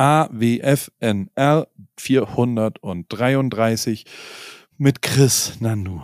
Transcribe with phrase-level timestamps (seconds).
[0.00, 4.06] AWFNR 433
[4.78, 6.00] mit Chris Nanu.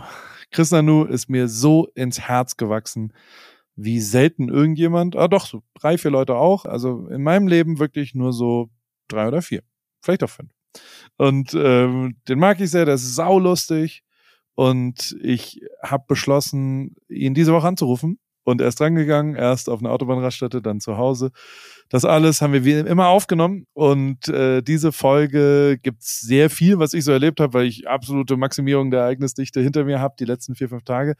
[0.51, 3.11] Chris Nanu ist mir so ins Herz gewachsen,
[3.75, 6.65] wie selten irgendjemand, ah doch, so drei, vier Leute auch.
[6.65, 8.69] Also in meinem Leben wirklich nur so
[9.07, 9.63] drei oder vier.
[10.03, 10.51] Vielleicht auch fünf.
[11.17, 14.03] Und ähm, den mag ich sehr, der ist saulustig.
[14.53, 18.19] Und ich habe beschlossen, ihn diese Woche anzurufen.
[18.43, 21.31] Und er ist drangegangen, erst auf einer Autobahnraststätte, dann zu Hause.
[21.89, 23.65] Das alles haben wir wie immer aufgenommen.
[23.73, 28.37] Und äh, diese Folge gibt's sehr viel, was ich so erlebt habe, weil ich absolute
[28.37, 31.15] Maximierung der Ereignisdichte hinter mir habe, die letzten vier, fünf Tage.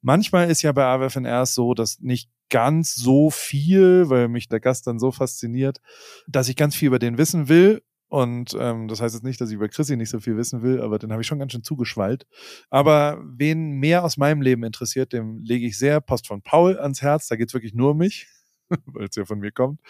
[0.00, 4.86] Manchmal ist ja bei AWFNR so, dass nicht ganz so viel, weil mich der Gast
[4.86, 5.78] dann so fasziniert,
[6.26, 7.82] dass ich ganz viel über den wissen will.
[8.08, 10.82] Und ähm, das heißt jetzt nicht, dass ich über Chrissy nicht so viel wissen will,
[10.82, 12.26] aber den habe ich schon ganz schön zugeschwallt.
[12.68, 17.00] Aber wen mehr aus meinem Leben interessiert, dem lege ich sehr Post von Paul ans
[17.00, 17.28] Herz.
[17.28, 18.26] Da geht's wirklich nur um mich.
[18.86, 19.80] weil es ja von mir kommt.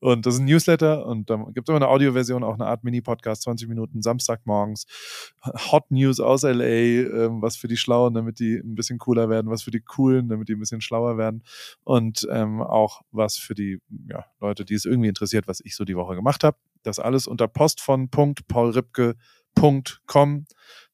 [0.00, 2.84] Und das ist ein Newsletter und da gibt es immer eine Audioversion, auch eine Art
[2.84, 4.86] Mini-Podcast, 20 Minuten Samstagmorgens.
[5.72, 9.50] Hot News aus LA, ähm, was für die Schlauen, damit die ein bisschen cooler werden,
[9.50, 11.42] was für die Coolen, damit die ein bisschen schlauer werden.
[11.84, 15.84] Und ähm, auch was für die ja, Leute, die es irgendwie interessiert, was ich so
[15.84, 16.56] die Woche gemacht habe.
[16.82, 18.08] Das alles unter Post von
[19.58, 20.46] .paulripke.com.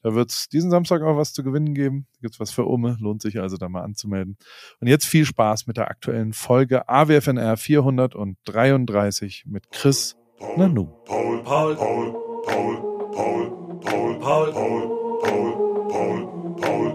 [0.03, 2.07] Da wird es diesen Samstag auch was zu gewinnen geben.
[2.21, 2.97] Gibt es was für Umme.
[3.01, 4.37] Lohnt sich also da mal anzumelden.
[4.81, 10.17] Und jetzt viel Spaß mit der aktuellen Folge AWFNR 433 mit Chris
[10.57, 10.89] Nanu.
[11.07, 12.13] Paul, Paul, Paul,
[12.45, 12.77] Paul,
[13.13, 15.49] Paul, Paul, Paul, Paul, Paul,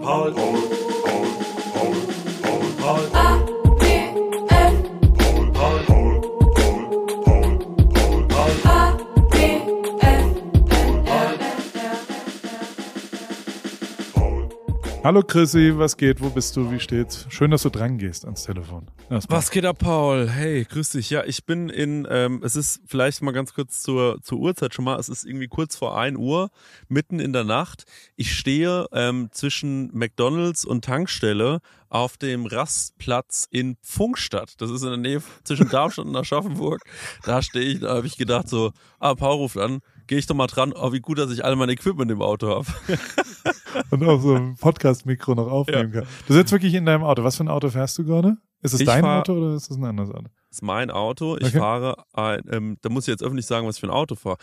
[0.01, 0.33] Paul, Paul,
[2.81, 3.48] Paul, Paul.
[15.01, 16.19] Hallo Chrissy, was geht?
[16.19, 16.69] Wo bist du?
[16.71, 17.25] Wie steht's?
[17.29, 18.85] Schön, dass du dran gehst ans Telefon.
[19.09, 19.37] Erstmal.
[19.37, 20.29] Was geht ab, Paul?
[20.29, 21.09] Hey, grüß dich.
[21.09, 24.83] Ja, ich bin in, ähm, es ist vielleicht mal ganz kurz zur, zur Uhrzeit schon
[24.83, 26.51] mal, es ist irgendwie kurz vor ein Uhr,
[26.89, 27.85] mitten in der Nacht.
[28.17, 34.55] Ich stehe ähm, zwischen McDonalds und Tankstelle auf dem Rastplatz in Funkstadt.
[34.59, 36.81] Das ist in der Nähe zwischen Darmstadt und Aschaffenburg.
[37.23, 40.35] Da stehe ich, da habe ich gedacht so, ah, Paul ruft an, gehe ich doch
[40.35, 42.67] mal dran, oh, wie gut, dass ich all mein Equipment im Auto habe.
[43.91, 46.01] Und auch so ein Podcast-Mikro noch aufnehmen ja.
[46.01, 46.09] kann.
[46.27, 47.23] Du sitzt wirklich in deinem Auto.
[47.23, 48.37] Was für ein Auto fährst du gerade?
[48.61, 50.23] Ist es ich dein fahr, Auto oder ist es ein anderes Auto?
[50.49, 51.37] Das ist mein Auto.
[51.37, 51.59] Ich okay.
[51.59, 54.37] fahre ein, ähm, da muss ich jetzt öffentlich sagen, was ich für ein Auto fahre.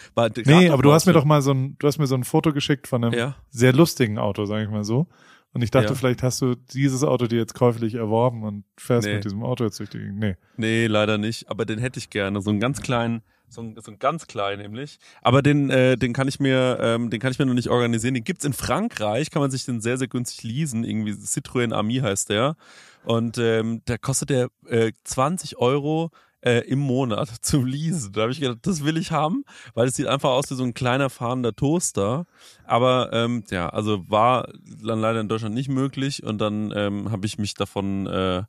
[0.45, 2.53] Nee, aber du hast mir doch mal so ein, du hast mir so ein Foto
[2.53, 3.37] geschickt von einem ja.
[3.51, 5.07] sehr lustigen Auto, sage ich mal so.
[5.53, 5.95] Und ich dachte, ja.
[5.95, 9.15] vielleicht hast du dieses Auto dir jetzt käuflich erworben und fährst nee.
[9.15, 10.19] mit diesem Auto jetzt durch die Gegend.
[10.19, 10.37] Nee.
[10.57, 11.51] Nee, leider nicht.
[11.51, 12.41] Aber den hätte ich gerne.
[12.43, 14.99] So einen ganz kleinen, so ein, so ein ganz klein nämlich.
[15.23, 18.15] Aber den, äh, den kann ich mir, ähm, den kann ich mir noch nicht organisieren.
[18.15, 20.85] Den gibt's in Frankreich, kann man sich den sehr, sehr günstig leasen.
[20.85, 22.57] Irgendwie Citroën Ami heißt der.
[23.05, 26.11] Und ähm, da kostet der äh, 20 Euro
[26.47, 28.13] äh, im Monat zum Leasen.
[28.13, 30.65] Da habe ich gedacht, das will ich haben, weil es sieht einfach aus wie so
[30.65, 32.27] ein kleiner fahrender Toaster.
[32.65, 34.49] Aber ähm, ja, also war
[34.83, 38.43] dann leider in Deutschland nicht möglich und dann ähm, habe ich mich davon äh,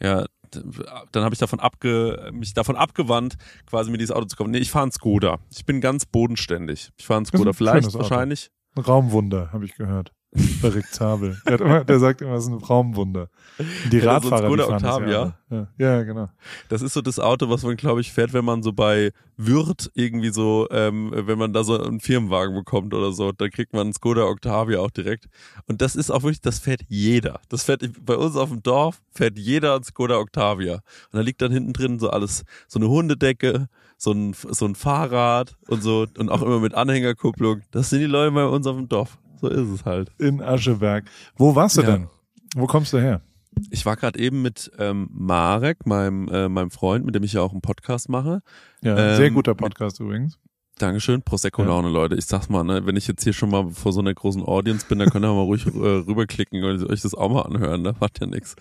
[0.00, 0.26] ja
[1.12, 4.50] dann habe ich davon abge, mich davon abgewandt, quasi mit dieses Auto zu kommen.
[4.50, 5.38] Nee, ich fahre einen Skoda.
[5.50, 6.90] Ich bin ganz bodenständig.
[6.96, 8.50] Ich fahre einen Skoda, vielleicht wahrscheinlich.
[8.76, 10.12] Ein Raumwunder, habe ich gehört.
[10.90, 11.38] Zabel.
[11.46, 13.28] Der, immer, der, sagt immer, es ist ein Raumwunder.
[13.92, 15.38] Die ja, Radfahrer, so die fahren Octavia.
[15.50, 15.68] Ja.
[15.78, 16.28] ja, genau.
[16.68, 19.90] Das ist so das Auto, was man, glaube ich, fährt, wenn man so bei Würth
[19.94, 23.82] irgendwie so, ähm, wenn man da so einen Firmenwagen bekommt oder so, dann kriegt man
[23.82, 25.26] einen Skoda Octavia auch direkt.
[25.66, 27.40] Und das ist auch wirklich, das fährt jeder.
[27.48, 30.74] Das fährt bei uns auf dem Dorf, fährt jeder einen Skoda Octavia.
[30.74, 34.74] Und da liegt dann hinten drin so alles, so eine Hundedecke, so ein, so ein
[34.74, 37.62] Fahrrad und so, und auch immer mit Anhängerkupplung.
[37.70, 39.18] Das sind die Leute bei uns auf dem Dorf.
[39.44, 40.10] So ist es halt.
[40.16, 41.04] In Ascheberg.
[41.36, 41.90] Wo warst du ja.
[41.90, 42.08] denn?
[42.56, 43.20] Wo kommst du her?
[43.70, 47.42] Ich war gerade eben mit ähm, Marek, meinem, äh, meinem Freund, mit dem ich ja
[47.42, 48.40] auch einen Podcast mache.
[48.82, 50.38] Ja, ähm, sehr guter Podcast mit, übrigens.
[50.78, 51.20] Dankeschön.
[51.20, 51.92] Prosecco-Laune, ja.
[51.92, 52.14] Leute.
[52.14, 54.86] Ich sag's mal, ne, wenn ich jetzt hier schon mal vor so einer großen Audience
[54.88, 57.94] bin, dann könnt ihr mal ruhig äh, rüberklicken und euch das auch mal anhören, ne?
[58.00, 58.56] Macht ja nix.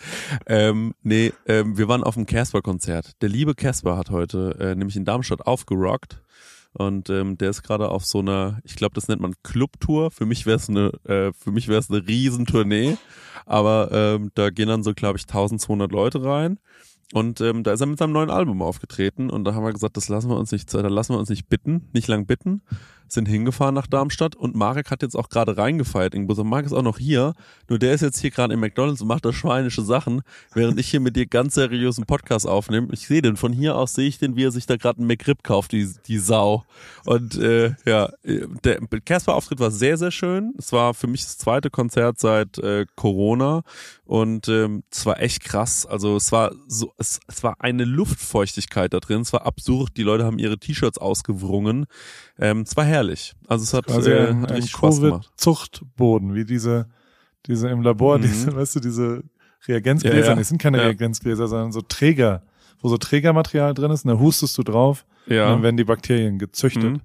[0.46, 3.22] Ähm, nee, ähm, wir waren auf dem Casper-Konzert.
[3.22, 6.20] Der liebe Casper hat heute äh, nämlich in Darmstadt aufgerockt.
[6.74, 10.12] Und ähm, der ist gerade auf so einer, ich glaube, das nennt man Clubtour.
[10.12, 12.98] Für mich wäre es eine, äh, für mich wäre es eine Riesentournee.
[13.46, 16.60] Aber ähm, da gehen dann so, glaube ich, 1200 Leute rein.
[17.13, 19.98] Und ähm, da ist er mit seinem neuen Album aufgetreten und da haben wir gesagt,
[19.98, 22.63] das lassen wir uns nicht, da lassen wir uns nicht bitten, nicht lang bitten
[23.13, 26.13] sind hingefahren nach Darmstadt und Marek hat jetzt auch gerade reingefeiert.
[26.13, 27.33] Irgendwo so, Marek ist auch noch hier,
[27.69, 30.21] nur der ist jetzt hier gerade in McDonalds und macht da schweinische Sachen,
[30.54, 32.89] während ich hier mit dir ganz seriösen Podcast aufnehme.
[32.92, 35.07] Ich sehe den, von hier aus sehe ich den, wie er sich da gerade einen
[35.07, 36.66] McRib kauft, die, die Sau.
[37.06, 40.54] Und äh, ja, der Casper-Auftritt war sehr, sehr schön.
[40.57, 43.63] Es war für mich das zweite Konzert seit äh, Corona
[44.06, 45.86] und ähm, es war echt krass.
[45.86, 49.22] Also es war so, es, es war eine Luftfeuchtigkeit da drin.
[49.22, 49.92] Es war absurd.
[49.98, 51.86] Die Leute haben ihre T-Shirts ausgewrungen.
[52.40, 53.34] Ähm, es war herrlich.
[53.48, 55.28] Also es hat, Quasi äh, ein, hat richtig Spaß gemacht.
[55.38, 56.88] Covid-Zuchtboden, wie diese,
[57.46, 58.22] diese im Labor, Mhm.
[58.24, 59.24] diese, weißt du, diese
[59.68, 60.40] Reagenzgläser, Ja, ja.
[60.40, 60.84] es sind keine Ja.
[60.86, 62.44] Reagenzgläser, sondern so Träger,
[62.82, 65.50] wo so Trägermaterial drin ist, und da hustest du drauf und Ja.
[65.50, 66.84] dann werden die Bakterien gezüchtet.
[66.84, 67.02] Mhm.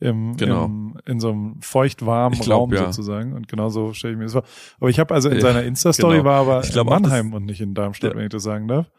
[0.00, 0.64] Im, Genau.
[0.66, 2.86] im, in so einem feucht-warmen Raum ja.
[2.86, 3.32] sozusagen.
[3.32, 4.42] Und genauso stelle ich mir das vor.
[4.80, 6.28] Aber ich habe also in Ja, seiner Insta-Story genau.
[6.28, 8.16] war aber in auch, das- Mannheim und nicht in Darmstadt, Ja.
[8.18, 8.90] wenn ich das sagen darf.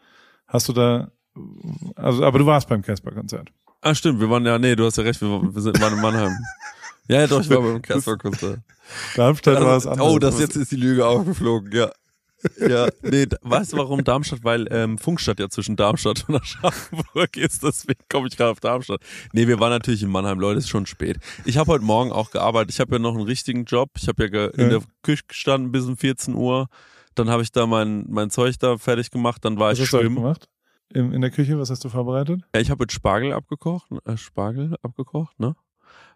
[0.48, 1.10] Hast du da,
[1.96, 3.48] also, aber du warst beim Casper-Konzert.
[3.82, 4.20] Ah, stimmt.
[4.20, 5.20] Wir waren ja, nee, du hast ja recht.
[5.20, 6.32] Wir, waren- wir sind, waren in Mannheim.
[7.08, 8.58] Ja, ja, doch, ich war beim Casper-Konzert.
[9.14, 10.06] Darmstadt war es Also, anders.
[10.08, 11.92] oh, das jetzt ist die Lüge aufgeflogen, ja.
[12.58, 14.40] Ja, nee, weißt du warum Darmstadt?
[14.42, 19.00] Weil ähm, Funkstadt ja zwischen Darmstadt und Aschaffenburg ist, deswegen komme ich gerade auf Darmstadt.
[19.32, 21.18] Nee, wir waren natürlich in Mannheim, Leute, ist schon spät.
[21.44, 24.24] Ich habe heute Morgen auch gearbeitet, ich habe ja noch einen richtigen Job, ich habe
[24.24, 24.68] ja ge in Ja.
[24.70, 26.66] der Küche gestanden bis um 14 Uhr,
[27.18, 29.92] dann habe ich da mein, mein Zeug da fertig gemacht, dann war Was ich hast
[29.92, 30.16] du schwimmen.
[30.16, 30.48] gemacht?
[30.94, 32.42] In, in der Küche, was hast du vorbereitet?
[32.54, 35.56] Ja, ich habe jetzt Spargel abgekocht, äh, Spargel abgekocht, ne?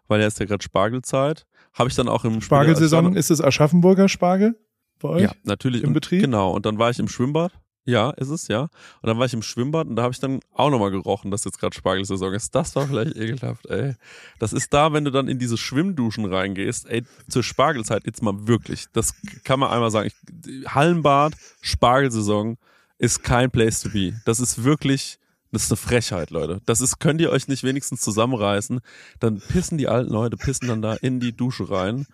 [0.07, 1.45] Weil ja ist ja gerade Spargelzeit.
[1.73, 4.57] Habe ich dann auch im Spargelsaison, ist es Aschaffenburger Spargel
[4.99, 5.23] bei euch?
[5.23, 5.83] Ja, natürlich.
[5.83, 6.21] Im Betrieb?
[6.21, 6.51] Genau.
[6.51, 7.51] Und dann war ich im Schwimmbad.
[7.85, 8.61] Ja, ist es, ja.
[8.61, 11.45] Und dann war ich im Schwimmbad und da habe ich dann auch nochmal gerochen, dass
[11.45, 12.53] jetzt gerade Spargelsaison ist.
[12.53, 13.95] Das war vielleicht ekelhaft, ey.
[14.37, 18.47] Das ist da, wenn du dann in diese Schwimmduschen reingehst, ey, zur Spargelzeit jetzt mal
[18.47, 18.85] wirklich.
[18.93, 20.09] Das kann man einmal sagen.
[20.09, 22.57] Ich, Hallenbad, Spargelsaison
[22.99, 24.13] ist kein place to be.
[24.25, 25.17] Das ist wirklich,
[25.51, 26.61] das ist eine Frechheit, Leute.
[26.67, 28.79] Das ist, könnt ihr euch nicht wenigstens zusammenreißen.
[29.19, 32.05] Dann pissen die alten Leute, pissen dann da in die Dusche rein.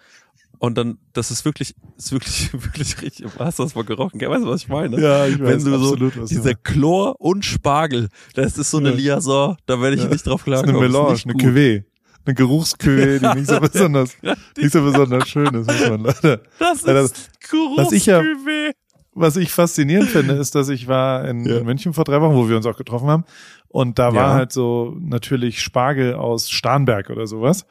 [0.59, 3.25] Und dann, das ist wirklich, ist wirklich, wirklich richtig.
[3.37, 4.19] Hast du das mal gerochen?
[4.19, 4.99] Weißt du, was ich meine?
[4.99, 6.55] Ja, ich Wenn weiß du absolut, so, was dieser.
[6.55, 8.95] Chlor und Spargel, das ist so eine Ja.
[8.95, 10.09] Liaison, da werde ich Ja.
[10.09, 10.75] nicht drauf Das ist klarkommen.
[10.77, 11.33] eine Melange, eine.
[11.33, 11.83] Cuvée.
[12.25, 14.17] Eine Geruchskühe, die nicht so besonders,
[14.57, 16.41] nicht so besonders schön ist, muss man leider.
[16.59, 18.71] Das ist Geruchsküwe.
[19.13, 21.57] Was ich faszinierend finde, ist, dass ich war in, Ja.
[21.59, 23.23] in München vor drei Wochen, wo wir uns auch getroffen haben.
[23.69, 24.33] Und da war Ja.
[24.33, 27.65] halt so natürlich Spargel aus Starnberg oder sowas.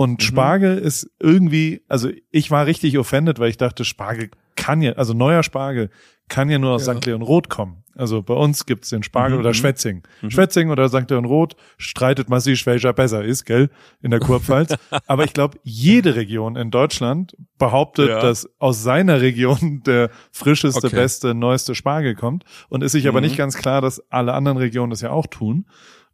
[0.00, 0.24] Und Mhm.
[0.24, 5.12] Spargel ist irgendwie, also ich war richtig offended, weil ich dachte, Spargel kann ja, also
[5.12, 5.90] neuer Spargel
[6.28, 6.94] kann ja nur aus Ja.
[6.94, 7.04] St.
[7.06, 7.82] Leon Roth kommen.
[7.96, 9.54] Also bei uns gibt's den Spargel Mhm, oder mhm.
[9.54, 10.02] Schwetzing.
[10.22, 10.30] Mhm.
[10.30, 11.10] Schwetzing oder St.
[11.10, 14.76] Leon Roth streitet massiv, welcher besser ist, gell, in der Kurpfalz.
[15.08, 18.20] Aber ich glaube, jede Region in Deutschland behauptet, Ja.
[18.20, 20.94] dass aus seiner Region der frischeste, Okay.
[20.94, 22.44] beste, neueste Spargel kommt.
[22.68, 23.26] Und ist sich aber Mhm.
[23.26, 25.66] nicht ganz klar, dass alle anderen Regionen das ja auch tun.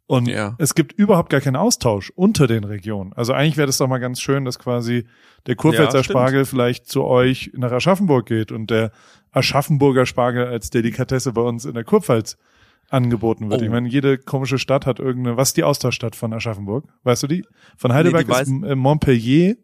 [0.07, 0.55] Und Ja.
[0.59, 3.11] es gibt überhaupt gar keinen Austausch unter den Regionen.
[3.13, 5.05] Also eigentlich wäre das doch mal ganz schön, dass quasi
[5.47, 6.03] der Kurpfälzer Ja.
[6.03, 8.91] Spargel vielleicht zu euch nach Aschaffenburg geht und der
[9.31, 12.37] Aschaffenburger Spargel als Delikatesse bei uns in der Kurpfalz
[12.89, 13.61] angeboten wird.
[13.61, 13.63] Oh.
[13.65, 16.85] Ich meine, jede komische Stadt hat irgendeine, was ist die Austauschstadt von Aschaffenburg?
[17.03, 17.43] Weißt du die?
[17.77, 19.55] Von Heidelberg die ist weiß- äh, Montpellier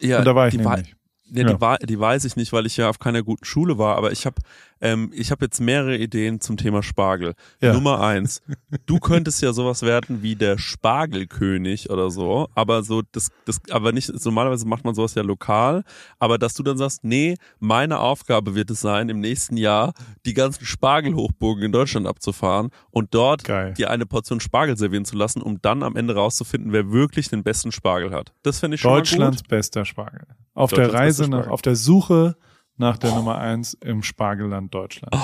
[0.00, 0.96] Ja, und da war ich die, wei- nämlich.
[1.30, 1.52] Ja, Ja.
[1.54, 4.10] Die, wei- die weiß ich nicht, weil ich ja auf keiner guten Schule war, aber
[4.12, 4.42] ich habe
[4.84, 7.32] ähm, ich hab jetzt mehrere Ideen zum Thema Spargel.
[7.62, 7.72] Ja.
[7.72, 8.42] Nummer eins,
[8.86, 13.92] du könntest ja sowas werden wie der Spargelkönig oder so, aber so das, das aber
[13.92, 15.84] nicht, normalerweise macht man sowas ja lokal,
[16.18, 19.94] aber dass du dann sagst, nee, meine Aufgabe wird es sein, im nächsten Jahr
[20.26, 23.72] die ganzen Spargelhochburgen in Deutschland abzufahren und dort Geil.
[23.72, 27.42] dir eine Portion Spargel servieren zu lassen, um dann am Ende rauszufinden, wer wirklich den
[27.42, 28.34] besten Spargel hat.
[28.42, 30.26] Das finde ich schon Deutschlands bester Spargel.
[30.52, 32.36] Auf der Reise, nach, auf der Suche
[32.76, 35.14] nach der Nummer eins im Spargelland Deutschland.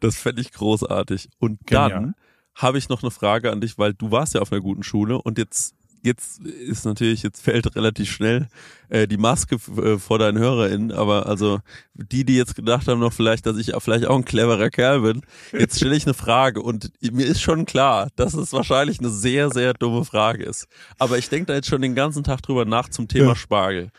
[0.00, 1.28] Das fände ich großartig.
[1.38, 1.90] Und Genial.
[1.90, 2.14] dann
[2.54, 5.20] habe ich noch eine Frage an dich, weil du warst ja auf einer guten Schule
[5.20, 8.48] und jetzt jetzt ist natürlich jetzt fällt relativ schnell
[8.88, 11.60] äh, die Maske äh, vor deinen HörerInnen, aber also
[11.92, 15.20] die, die jetzt gedacht haben noch vielleicht, dass ich vielleicht auch ein cleverer Kerl bin,
[15.52, 19.50] jetzt stelle ich eine Frage und mir ist schon klar, dass es wahrscheinlich eine sehr
[19.50, 20.68] sehr dumme Frage ist.
[20.98, 23.36] Aber ich denke da jetzt schon den ganzen Tag drüber nach zum Thema Ja.
[23.36, 23.90] Spargel.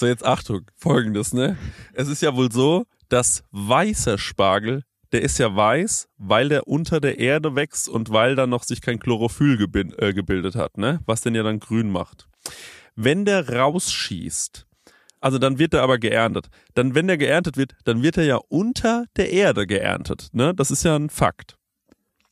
[0.00, 1.58] So jetzt Achtung, folgendes, ne?
[1.92, 7.00] Es ist ja wohl so, dass weißer Spargel der ist ja weiß, weil der unter
[7.00, 11.00] der Erde wächst und weil da noch sich kein Chlorophyll gebin- äh, gebildet hat, ne?
[11.04, 12.28] Was den ja dann grün macht.
[12.96, 14.66] Wenn der rausschießt,
[15.20, 16.48] also dann wird er aber geerntet.
[16.72, 20.54] Dann, wenn der geerntet wird, dann wird er ja unter der Erde geerntet, ne?
[20.54, 21.58] Das ist ja ein Fakt.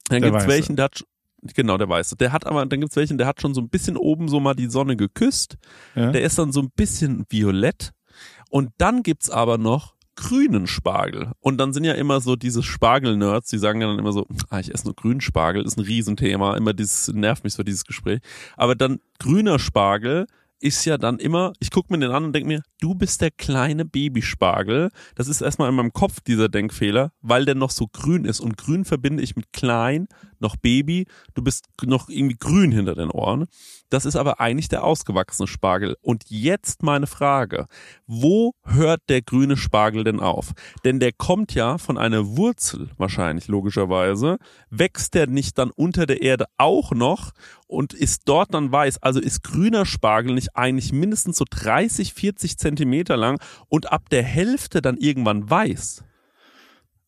[0.09, 0.49] Dann gibt's Weiße.
[0.49, 1.05] welchen, der hat,
[1.55, 2.17] genau, der Weiße.
[2.17, 4.55] Der hat aber, dann gibt's welchen, der hat schon so ein bisschen oben so mal
[4.55, 5.57] die Sonne geküsst.
[5.95, 6.13] Ja?
[6.13, 7.93] Der ist dann so ein bisschen violett.
[8.51, 11.33] Und dann gibt's aber noch grünen Spargel.
[11.41, 14.59] Und dann sind ja immer so diese Spargel-Nerds, die sagen ja dann immer so, ah,
[14.59, 16.57] ich esse nur grünen Spargel, ist ein Riesenthema.
[16.57, 18.21] Immer dieses, nervt mich so dieses Gespräch.
[18.57, 20.27] Aber dann grüner Spargel
[20.61, 23.31] ist ja dann immer, ich gucke mir den an und denke mir, du bist der
[23.31, 24.91] kleine Babyspargel.
[25.15, 28.41] Das ist erstmal in meinem Kopf dieser Denkfehler, weil der noch so grün ist.
[28.41, 30.09] Und grün verbinde ich mit klein,
[30.41, 33.47] noch Baby, du bist noch irgendwie grün hinter den Ohren.
[33.91, 35.97] Das ist aber eigentlich der ausgewachsene Spargel.
[36.03, 37.67] Und jetzt meine Frage,
[38.07, 40.53] wo hört der grüne Spargel denn auf?
[40.85, 44.39] Denn der kommt ja von einer Wurzel wahrscheinlich logischerweise.
[44.71, 47.33] Wächst der nicht dann unter der Erde auch noch
[47.67, 49.03] und ist dort dann weiß?
[49.03, 54.23] Also ist grüner Spargel nicht eigentlich mindestens so 30, 40 Zentimeter lang und ab der
[54.23, 56.05] Hälfte dann irgendwann weiß?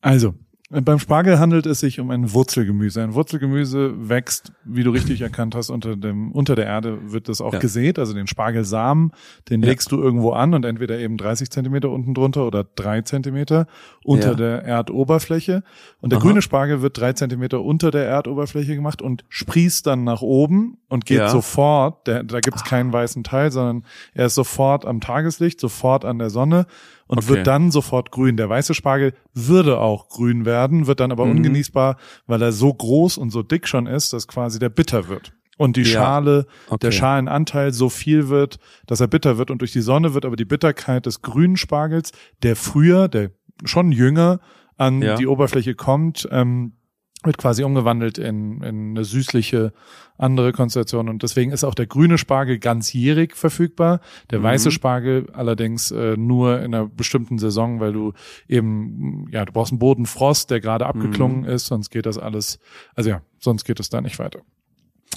[0.01, 0.33] Also,
[0.71, 3.03] beim Spargel handelt es sich um ein Wurzelgemüse.
[3.03, 7.41] Ein Wurzelgemüse wächst, wie du richtig erkannt hast, unter dem unter der Erde wird das
[7.41, 7.59] auch ja.
[7.59, 7.99] gesät.
[7.99, 9.11] Also den Spargelsamen,
[9.49, 9.69] den ja.
[9.69, 13.67] legst du irgendwo an und entweder eben 30 Zentimeter unten drunter oder drei Zentimeter
[14.05, 14.35] unter ja.
[14.35, 15.63] der Erdoberfläche.
[15.99, 16.25] Und der Aha.
[16.25, 21.05] grüne Spargel wird drei Zentimeter unter der Erdoberfläche gemacht und sprießt dann nach oben und
[21.05, 22.07] geht sofort.
[22.07, 26.29] Der, da gibt's keinen weißen Teil, sondern er ist sofort am Tageslicht, sofort an der
[26.29, 26.65] Sonne
[27.11, 27.27] und okay.
[27.27, 28.37] wird dann sofort grün.
[28.37, 31.31] Der weiße Spargel würde auch grün werden, wird dann aber mhm.
[31.31, 35.33] ungenießbar, weil er so groß und so dick schon ist, dass quasi der bitter wird.
[35.57, 35.87] Und die ja.
[35.87, 36.77] Schale, okay.
[36.83, 39.51] der Schalenanteil so viel wird, dass er bitter wird.
[39.51, 42.13] Und durch die Sonne wird aber die Bitterkeit des grünen Spargels,
[42.43, 43.31] der früher, der
[43.65, 44.39] schon jünger
[44.77, 45.15] an ja.
[45.15, 46.77] die Oberfläche kommt, ähm,
[47.23, 49.73] wird quasi umgewandelt in, in eine süßliche
[50.17, 54.43] andere Konstellation und deswegen ist auch der grüne Spargel ganzjährig verfügbar, der mhm.
[54.43, 58.13] weiße Spargel allerdings äh, nur in einer bestimmten Saison, weil du
[58.47, 61.49] eben ja du brauchst einen Bodenfrost, der gerade abgeklungen mhm.
[61.49, 62.59] ist, sonst geht das alles,
[62.95, 64.41] also ja, sonst geht es da nicht weiter.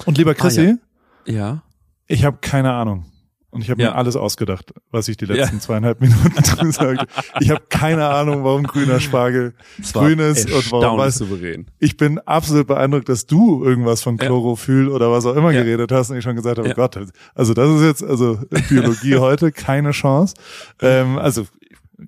[0.07, 1.35] Und lieber Chrissy, ah, ja.
[1.35, 1.63] ja.
[2.07, 3.07] ich habe keine Ahnung.
[3.55, 3.91] Und ich habe ja.
[3.91, 5.61] mir alles ausgedacht, was ich die letzten ja.
[5.61, 7.07] zweieinhalb Minuten gesagt habe.
[7.39, 9.55] Ich habe keine Ahnung, warum grüner Spargel
[9.93, 11.15] grün ist und warum was.
[11.15, 11.67] Souverän.
[11.79, 14.91] Ich bin absolut beeindruckt, dass du irgendwas von Chlorophyll ja.
[14.93, 16.99] oder was auch immer geredet hast und ich schon gesagt habe, oh Gott,
[17.37, 20.35] also das ist jetzt, also Biologie heute, keine Chance.
[20.83, 21.47] Ähm, also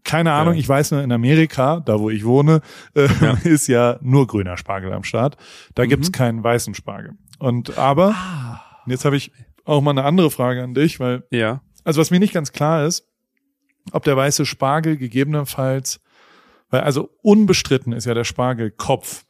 [0.03, 0.61] keine Ahnung, ja.
[0.61, 2.61] ich weiß nur, in Amerika, da wo ich wohne,
[2.95, 3.33] äh, ja.
[3.45, 5.37] ist ja nur grüner Spargel am Start.
[5.77, 5.91] Da mhm.
[5.91, 7.13] gibt's keinen weißen Spargel.
[7.39, 8.61] Und aber, ah.
[8.87, 9.31] jetzt habe ich
[9.67, 11.61] auch mal eine andere Frage an dich, weil, ja.
[11.85, 13.07] also was mir nicht ganz klar ist,
[13.93, 16.01] ob der weiße Spargel gegebenenfalls,
[16.71, 19.25] weil also unbestritten ist ja der Spargelkopf.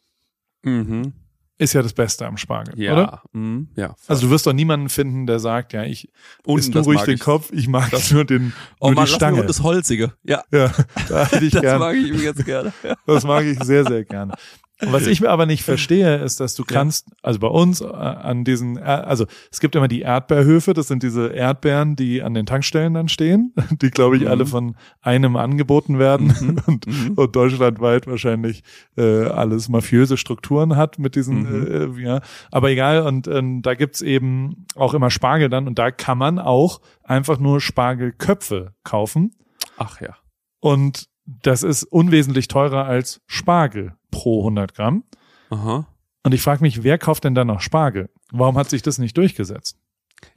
[0.62, 1.12] Mhm.
[1.58, 2.92] Ist ja das Beste am Spargel, ja.
[2.92, 3.22] oder?
[3.32, 3.68] Mhm.
[3.76, 3.88] Ja.
[3.88, 3.96] Voll.
[4.08, 6.10] Also du wirst doch niemanden finden, der sagt, ja, ich
[6.44, 7.20] isst nur ruhig den ich.
[7.20, 9.40] Kopf, ich mag das, nur den oh, nur man, die Stange.
[9.40, 10.12] Und das Holzige.
[10.22, 10.44] Ja.
[10.52, 10.70] Ja,
[11.08, 11.78] da hätte ich das gern.
[11.78, 12.74] mag ich ihm jetzt gerne.
[13.06, 14.34] Das mag ich sehr, sehr gerne.
[14.80, 18.44] Was ich mir aber nicht verstehe, ist, dass du kannst, also bei uns äh, an
[18.44, 22.92] diesen, also es gibt immer die Erdbeerhöfe, das sind diese Erdbeeren, die an den Tankstellen
[22.92, 24.28] dann stehen, die glaube ich mhm.
[24.28, 26.62] alle von einem angeboten werden mhm.
[26.66, 27.12] Und, mhm.
[27.14, 28.62] und, deutschlandweit wahrscheinlich
[28.98, 31.98] äh, alles mafiöse Strukturen hat mit diesen, mhm.
[31.98, 35.90] äh, ja, aber egal und äh, da gibt's eben auch immer Spargel dann und da
[35.90, 39.34] kann man auch einfach nur Spargelköpfe kaufen.
[39.78, 40.16] Ach ja.
[40.60, 45.04] Und das ist unwesentlich teurer als Spargel pro 100 Gramm.
[45.50, 45.86] Aha.
[46.22, 48.10] Und ich frage mich, wer kauft denn dann noch Spargel?
[48.32, 49.78] Warum hat sich das nicht durchgesetzt?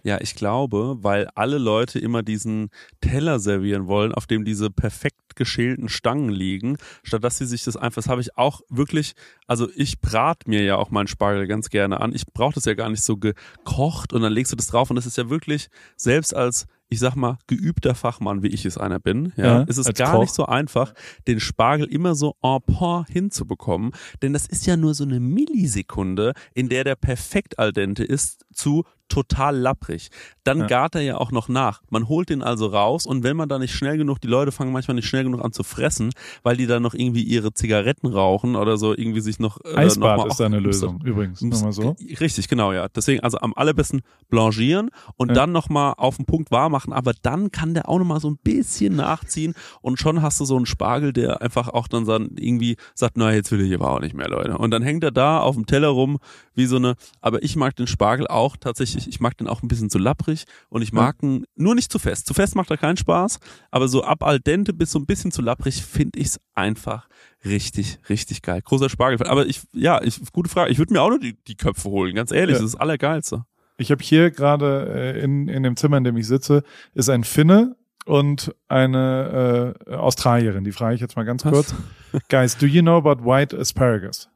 [0.03, 2.69] Ja, ich glaube, weil alle Leute immer diesen
[3.01, 7.77] Teller servieren wollen, auf dem diese perfekt geschälten Stangen liegen, statt dass sie sich das
[7.77, 9.13] einfach, das habe ich auch wirklich,
[9.47, 12.13] also ich brate mir ja auch meinen Spargel ganz gerne an.
[12.13, 14.97] Ich brauche das ja gar nicht so gekocht und dann legst du das drauf und
[14.97, 18.99] das ist ja wirklich, selbst als ich sag mal, geübter Fachmann, wie ich es einer
[18.99, 20.21] bin, ja, ja ist es gar Koch.
[20.21, 20.93] nicht so einfach,
[21.27, 23.91] den Spargel immer so en point hinzubekommen,
[24.21, 28.45] denn das ist ja nur so eine Millisekunde, in der der perfekt al dente ist,
[28.53, 30.09] zu total lapprig.
[30.43, 30.67] Dann ja.
[30.67, 31.81] gart er ja auch noch nach.
[31.89, 34.71] Man holt den also raus und wenn man da nicht schnell genug, die Leute fangen
[34.71, 36.11] manchmal nicht schnell genug an zu fressen,
[36.43, 40.17] weil die dann noch irgendwie ihre Zigaretten rauchen oder so irgendwie sich noch äh, Eisbad
[40.17, 41.95] noch ist eine Lösung übrigens, nochmal so.
[42.19, 42.87] Richtig, genau, ja.
[42.87, 45.33] Deswegen also am allerbesten blanchieren und ja.
[45.35, 48.37] dann nochmal auf den Punkt warm machen, aber dann kann der auch nochmal so ein
[48.37, 53.17] bisschen nachziehen und schon hast du so einen Spargel, der einfach auch dann irgendwie sagt,
[53.17, 54.57] na, jetzt will ich aber auch nicht mehr, Leute.
[54.57, 56.19] Und dann hängt er da auf dem Teller rum
[56.53, 59.67] wie so eine, aber ich mag den Spargel auch tatsächlich, ich mag den auch ein
[59.67, 62.27] bisschen zu lapprig und ich mag ihn nur nicht zu fest.
[62.27, 63.39] Zu fest macht er keinen Spaß,
[63.71, 67.07] aber so ab al dente bis so ein bisschen zu lapprig finde ich es einfach
[67.45, 68.61] richtig, richtig geil.
[68.61, 69.25] Großer Spargel.
[69.27, 70.71] Aber ich, ja, ich, gute Frage.
[70.71, 72.59] Ich würde mir auch nur die, die Köpfe holen, ganz ehrlich, ja.
[72.59, 73.45] das ist das Allergeilste.
[73.77, 76.63] Ich habe hier gerade äh, in, in dem Zimmer, in dem ich sitze,
[76.93, 80.63] ist ein Finne und eine äh, Australierin.
[80.63, 81.51] Die frage ich jetzt mal ganz Was?
[81.51, 81.75] kurz.
[82.29, 84.29] Guys, do you know about white asparagus?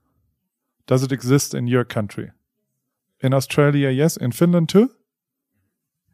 [0.85, 2.31] Does it exist in your country?
[3.23, 4.17] In Australia, yes.
[4.17, 4.89] In Finland too?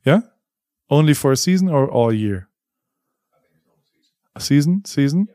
[0.06, 0.22] Yeah?
[0.90, 2.48] Only for a season or all year?
[4.36, 4.84] A season?
[4.86, 5.28] Season?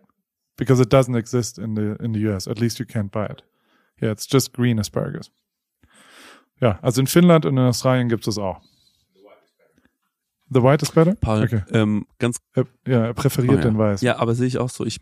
[0.57, 2.47] Because it doesn't exist in the in the US.
[2.47, 3.43] At least you can't buy it.
[4.01, 5.31] Yeah, it's just green asparagus.
[6.61, 8.61] Ja, also in Finnland und in Australien gibt es auch.
[10.51, 11.17] The white is better?
[11.17, 11.63] Paul, okay.
[11.73, 12.39] ähm, ganz.
[12.53, 13.63] Er, ja, er präferiert oh, ja.
[13.63, 14.03] den weiß.
[14.03, 14.87] Ja, aber sehe ich auch so.
[14.87, 15.01] Ich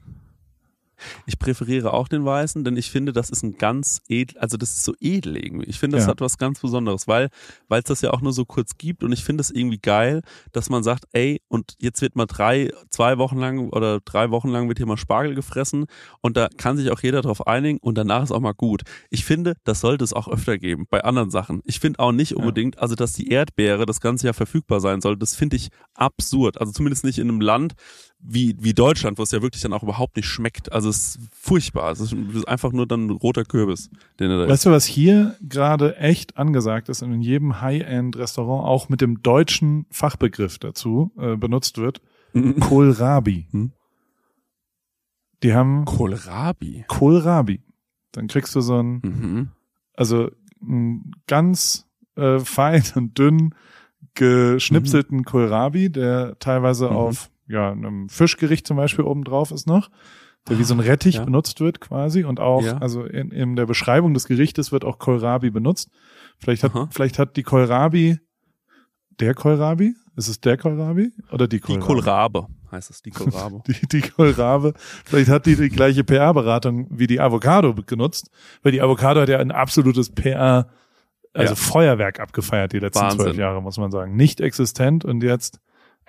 [1.27, 4.71] Ich präferiere auch den weißen, denn ich finde, das ist ein ganz edel, also das
[4.75, 5.67] ist so edel irgendwie.
[5.67, 6.11] Ich finde, das Ja.
[6.13, 7.29] hat was ganz Besonderes, weil
[7.69, 10.23] weil es das ja auch nur so kurz gibt und ich finde es irgendwie geil,
[10.53, 14.49] dass man sagt, ey, und jetzt wird mal drei, zwei Wochen lang oder drei Wochen
[14.49, 15.87] lang wird hier mal Spargel gefressen
[16.21, 18.83] und da kann sich auch jeder drauf einigen und danach ist auch mal gut.
[19.11, 21.61] Ich finde, das sollte es auch öfter geben bei anderen Sachen.
[21.65, 25.17] Ich finde auch nicht unbedingt, also dass die Erdbeere das ganze Jahr verfügbar sein soll,
[25.17, 26.61] das finde ich absurd.
[26.61, 27.75] Also zumindest nicht in einem Land
[28.25, 30.71] wie, wie Deutschland, wo es ja wirklich dann auch überhaupt nicht schmeckt.
[30.73, 31.91] Also es ist furchtbar.
[31.91, 32.15] Es ist
[32.47, 36.37] einfach nur dann ein roter Kürbis, den er da Weißt du, was hier gerade echt
[36.39, 42.01] angesagt ist und in jedem High-End-Restaurant auch mit dem deutschen Fachbegriff dazu äh, benutzt wird?
[42.33, 42.61] isst.
[42.61, 43.47] Kohlrabi.
[43.51, 43.73] Hm?
[45.43, 46.85] Die haben Kohlrabi.
[46.87, 47.61] Kohlrabi.
[48.13, 49.49] Dann kriegst du so ein, Mhm.
[49.95, 51.87] also einen ganz
[52.17, 53.55] äh, fein und dünn
[54.15, 56.97] geschnipselten Kohlrabi, der teilweise Mhm.
[56.97, 59.91] auf ja, einem Fischgericht zum Beispiel oben drauf ist noch,
[60.49, 61.25] der wie so ein Rettich Ja.
[61.25, 62.79] benutzt wird quasi und auch, Ja.
[62.79, 65.91] also in, in der Beschreibung des Gerichtes wird auch Kohlrabi benutzt.
[66.39, 66.89] Vielleicht hat, Aha.
[66.91, 68.19] vielleicht hat die Kohlrabi,
[69.21, 69.95] der Kohlrabi?
[70.17, 71.87] Ist es der Kohlrabi oder die Die Kohlrabi?
[71.87, 73.63] Kohlrabe heißt es, die Kohlrabe.
[73.67, 74.73] Die, die Kohlrabi,
[75.05, 78.31] vielleicht hat die die gleiche PR-Beratung wie die Avocado genutzt,
[78.63, 80.69] weil die Avocado hat ja ein absolutes PR,
[81.35, 81.55] also Ja.
[81.55, 84.17] Feuerwerk abgefeiert die letzten zwölf Jahre, muss man sagen.
[84.17, 85.61] Nicht existent und jetzt,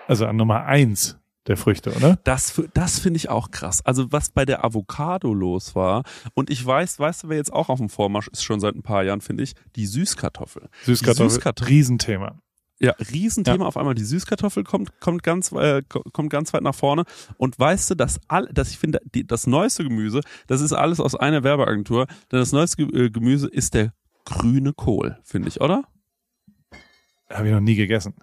[0.08, 2.18] also an Nummer eins der Früchte, oder?
[2.24, 3.86] Das, das finde ich auch krass.
[3.86, 7.70] Also was bei der Avocado los war und ich weiß, weißt du, wer jetzt auch
[7.70, 10.70] auf dem Vormarsch ist schon seit ein paar Jahren, finde ich, die Süßkartoffel.
[10.84, 11.74] Süßkartoffel, Süßkartoffel.
[11.74, 12.40] Riesenthema.
[12.80, 13.94] Ja, Riesenthema auf einmal.
[13.96, 17.04] Die Süßkartoffel kommt, kommt ganz, äh, ko- kommt ganz weit nach vorne.
[17.38, 21.00] Und weißt du, dass all, dass ich finde, die, das neueste Gemüse, das ist alles
[21.00, 23.94] aus einer Werbeagentur, denn das neueste äh, Gemüse ist der
[24.26, 25.84] grüne Kohl, finde ich, oder?
[27.30, 28.16] Habe ich noch nie gegessen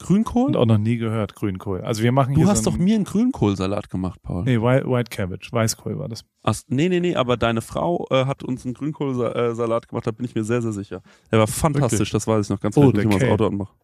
[0.00, 0.46] Grünkohl?
[0.48, 1.82] und auch noch nie gehört, Grünkohl.
[1.82, 4.44] Also wir machen Du hier hast so doch mir einen Grünkohlsalat gemacht, Paul.
[4.44, 6.24] Nee, White, White Cabbage, Weißkohl war das.
[6.42, 10.24] Ach, nee, nee, nee, aber deine Frau äh, hat uns einen Grünkohlsalat gemacht, da bin
[10.24, 11.02] ich mir sehr, sehr sicher.
[11.30, 12.10] Der war fantastisch, Wirklich?
[12.12, 12.92] das weiß ich noch ganz Oh, genau.
[12.92, 13.32] der ich mal das Kale.
[13.32, 13.76] Auto anmachen.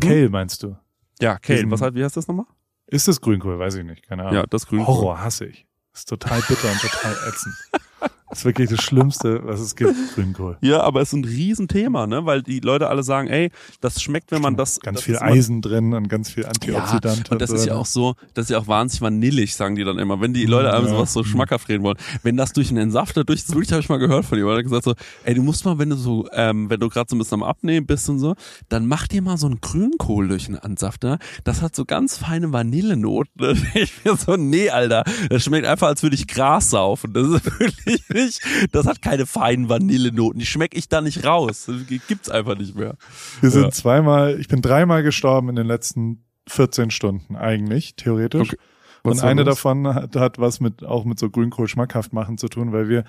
[0.00, 0.76] Kale meinst du?
[1.20, 2.46] Ja, Kale, Diesen- was halt, wie heißt das nochmal?
[2.88, 3.58] Ist das Grünkohl?
[3.58, 4.34] Weiß ich nicht, keine Ahnung.
[4.34, 4.86] Ja, das Grünkohl.
[4.94, 5.66] Horror hasse ich.
[5.94, 7.54] Ist total bitter und total ätzend.
[8.30, 10.56] ist wirklich das Schlimmste, was es gibt, Grünkohl.
[10.60, 12.26] Ja, aber es ist ein Riesenthema, ne?
[12.26, 14.80] Weil die Leute alle sagen, ey, das schmeckt, wenn man das.
[14.80, 17.30] Ganz das viel Eisen drin und ganz viel Ja, Antioxidant.
[17.30, 19.98] und das ist ja auch so, das ist ja auch wahnsinnig vanillig, sagen die dann
[19.98, 20.20] immer.
[20.20, 20.90] Wenn die Leute einem Ja.
[20.90, 21.96] sowas so schmackhaft reden wollen.
[22.22, 24.84] Wenn das durch einen Entsafter durch ist, wirklich habe ich mal gehört von jemandem, gesagt
[24.84, 27.34] so, ey, du musst mal, wenn du so, ähm, wenn du gerade so ein bisschen
[27.34, 28.34] am Abnehmen bist und so,
[28.68, 31.18] dann mach dir mal so einen Grünkohl durch einen Entsafter.
[31.44, 33.26] Das hat so ganz feine Vanillenoten.
[33.74, 37.12] Ich bin so, nee, Alter, das schmeckt einfach, als würde ich Gras saufen.
[37.12, 38.40] Das ist wirklich nicht,
[38.72, 40.40] das hat keine feinen Vanillenoten.
[40.40, 41.66] Die schmecke ich da nicht raus.
[41.66, 41.76] Das
[42.08, 42.96] gibt's einfach nicht mehr.
[43.40, 43.70] Wir sind Ja.
[43.70, 48.48] zweimal, ich bin dreimal gestorben in den letzten 14 Stunden eigentlich, theoretisch.
[48.54, 48.56] Okay.
[49.02, 52.72] Und eine davon hat, hat was mit, auch mit so Grünkohl schmackhaft machen zu tun,
[52.72, 53.04] weil wir,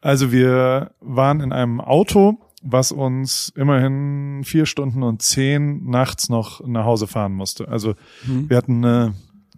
[0.00, 6.66] also wir waren in einem Auto, was uns immerhin vier Stunden und zehn nachts noch
[6.66, 7.68] nach Hause fahren musste.
[7.68, 8.50] Also Hm.
[8.50, 9.14] wir hatten eine,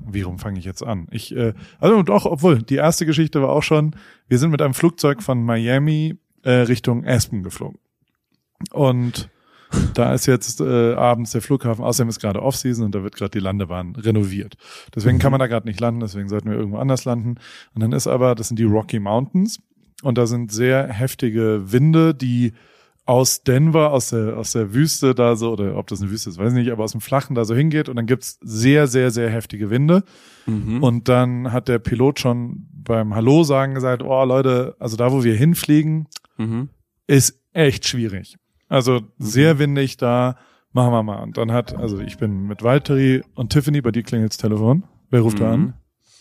[0.07, 1.07] wie rum fange ich jetzt an?
[1.11, 3.97] Ich, äh, also doch, obwohl, die erste Geschichte war auch schon,
[4.29, 7.79] wir sind mit einem Flugzeug von Miami äh, Richtung Aspen geflogen.
[8.73, 9.31] Und
[9.95, 13.31] da ist jetzt äh, abends der Flughafen, außerdem ist gerade Offseason und da wird gerade
[13.31, 14.57] die Landebahn renoviert.
[14.95, 17.37] Deswegen kann man da gerade nicht landen, deswegen sollten wir irgendwo anders landen.
[17.75, 19.61] Und dann ist aber, das sind die Rocky Mountains
[20.03, 22.53] und da sind sehr heftige Winde, die
[23.07, 26.39] aus Denver, aus der, aus der Wüste da so, oder ob das eine Wüste ist,
[26.39, 29.11] weiß ich nicht, aber aus dem Flachen da so hingeht und dann gibt's sehr, sehr,
[29.11, 30.05] sehr heftige Winde.
[30.47, 30.83] Mhm.
[30.83, 35.25] Und dann hat der Pilot schon beim Hallo sagen gesagt, oh Leute, also da, wo
[35.25, 36.07] wir hinfliegen,
[36.39, 36.69] Mhm.
[37.07, 38.37] ist echt schwierig.
[38.69, 40.37] Also sehr windig da,
[40.73, 41.23] machen wir mal.
[41.23, 44.85] Und dann hat, also ich bin mit Valtteri und Tiffany, bei dir klingelt's Telefon.
[45.11, 45.53] Wer ruft da Mhm.
[45.65, 45.75] an?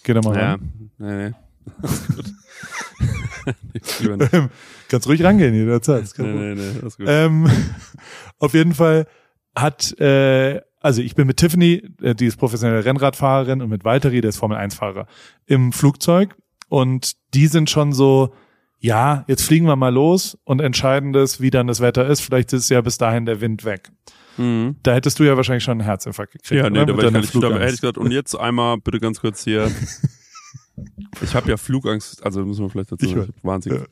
[0.03, 0.89] Geh da mal Ja, ran.
[0.97, 1.33] nee, nee.
[4.89, 4.91] Ich.
[4.91, 6.03] Kannst ruhig rangehen jederzeit.
[6.03, 7.05] ist Nee, nee, nee, alles gut.
[7.07, 7.47] Ähm,
[8.39, 9.05] auf jeden Fall
[9.55, 14.21] hat, äh, also ich bin mit Tiffany, äh, die ist professionelle Rennradfahrerin, und mit Valtteri,
[14.21, 15.05] der ist Formel-1-Fahrer,
[15.45, 16.35] im Flugzeug.
[16.69, 18.33] Und die sind schon so,
[18.79, 22.21] ja, jetzt fliegen wir mal los und entscheidendes, wie dann das Wetter ist.
[22.21, 23.91] Vielleicht ist ja bis dahin der Wind weg.
[24.37, 24.77] Mhm.
[24.83, 26.63] Da hättest du ja wahrscheinlich schon einen Herzinfarkt gekriegt.
[26.63, 29.19] Ja, nee, da war ich nicht, da hätte ich gesagt, und jetzt einmal bitte ganz
[29.19, 29.69] kurz hier.
[31.21, 33.87] Ich habe ja Flugangst, also müssen wir vielleicht dazu Ich sagen, ich hab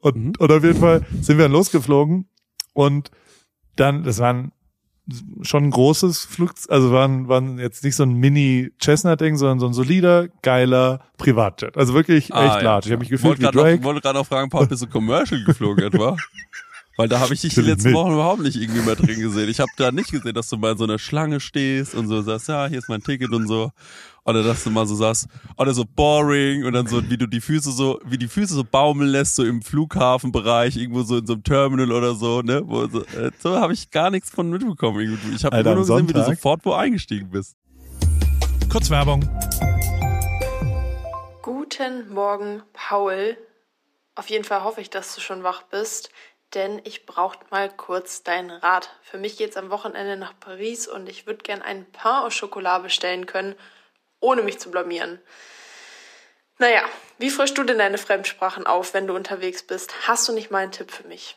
[0.00, 0.32] Und, Mhm.
[0.38, 2.28] und auf jeden Fall sind wir dann losgeflogen
[2.72, 3.10] und
[3.76, 4.52] dann, das waren
[5.42, 9.74] schon ein großes Flug, also waren, waren jetzt nicht so ein Mini-Cessna-Ding, sondern so ein
[9.74, 11.76] solider, geiler Privatjet.
[11.76, 12.60] Also wirklich echt Ah, ja.
[12.62, 12.86] large.
[12.86, 13.84] Ich habe mich gefühlt wollte wie Drake.
[13.84, 16.16] Wollte gerade auch fragen, Paul, bist du Commercial geflogen etwa?
[16.96, 19.48] Weil da habe ich dich die letzten Wochen überhaupt nicht irgendwie mehr drin gesehen.
[19.48, 22.22] Ich habe da nicht gesehen, dass du mal in so einer Schlange stehst und so
[22.22, 23.72] sagst, ja, hier ist mein Ticket und so.
[24.24, 25.26] Oder dass du mal so sagst,
[25.58, 28.64] oder so boring und dann so, wie du die Füße so, wie die Füße so
[28.64, 32.62] baumeln lässt, so im Flughafenbereich, irgendwo so in so einem Terminal oder so, ne?
[32.64, 35.00] Wo, so äh, so habe ich gar nichts von mitbekommen.
[35.00, 35.34] Irgendwie.
[35.34, 36.08] Ich habe nur gesehen, Sonntag.
[36.08, 37.56] wie du sofort wo eingestiegen bist.
[38.70, 39.28] Kurz Werbung.
[41.42, 43.36] Guten Morgen, Paul.
[44.14, 46.10] Auf jeden Fall hoffe ich, dass du schon wach bist,
[46.54, 48.90] denn ich brauche mal kurz deinen Rat.
[49.02, 52.82] Für mich geht's am Wochenende nach Paris und ich würde gern einen Pain au Chocolat
[52.82, 53.54] bestellen können
[54.24, 55.20] ohne mich zu blamieren.
[56.58, 56.82] Naja,
[57.18, 60.08] wie frischst du denn deine Fremdsprachen auf, wenn du unterwegs bist?
[60.08, 61.36] Hast du nicht mal einen Tipp für mich?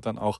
[0.05, 0.39] dann auch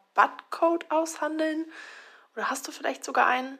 [0.15, 1.65] Rabattcode aushandeln?
[2.35, 3.59] Oder hast du vielleicht sogar einen?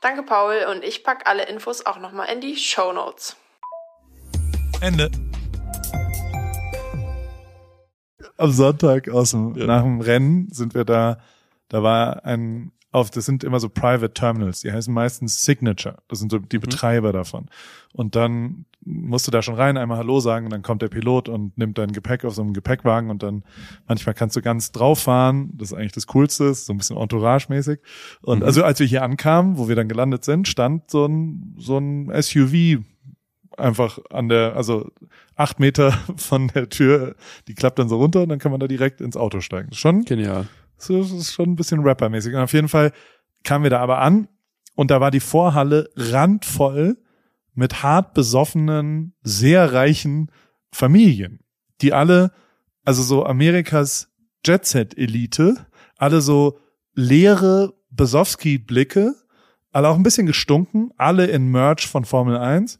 [0.00, 3.36] Danke Paul und ich packe alle Infos auch nochmal in die Show Notes.
[4.80, 5.10] Ende
[8.36, 9.66] am Sonntag aus dem, ja.
[9.66, 11.18] nach dem Rennen sind wir da,
[11.68, 15.98] da war ein, auf, das sind immer so Private Terminals, die heißen meistens Signature.
[16.08, 16.62] Das sind so die mhm.
[16.62, 17.12] Betreiber mhm.
[17.12, 17.46] davon.
[17.92, 21.28] Und dann musst du da schon rein, einmal Hallo sagen und dann kommt der Pilot
[21.28, 23.44] und nimmt dein Gepäck auf so einem Gepäckwagen und dann
[23.86, 25.50] manchmal kannst du ganz drauf fahren.
[25.54, 27.80] Das ist eigentlich das Coolste, so ein bisschen Entourage-mäßig.
[28.22, 28.44] Und mhm.
[28.44, 32.10] also als wir hier ankamen, wo wir dann gelandet sind, stand so ein, so ein
[32.22, 32.82] SUV
[33.58, 34.90] einfach an der, also
[35.34, 37.14] acht Meter von der Tür,
[37.46, 39.72] die klappt dann so runter und dann kann man da direkt ins Auto steigen.
[39.74, 40.46] Schon genial.
[40.78, 42.34] So, das ist schon ein bisschen rappermäßig.
[42.34, 42.92] Und auf jeden Fall
[43.44, 44.28] kamen wir da aber an
[44.74, 46.98] und da war die Vorhalle randvoll
[47.54, 50.30] mit hart besoffenen, sehr reichen
[50.70, 51.40] Familien,
[51.80, 52.32] die alle,
[52.84, 54.12] also so Amerikas
[54.44, 56.58] Jet-Set-Elite, alle so
[56.94, 59.14] leere Besowski-Blicke,
[59.72, 62.78] alle auch ein bisschen gestunken, alle in Merch von Formel 1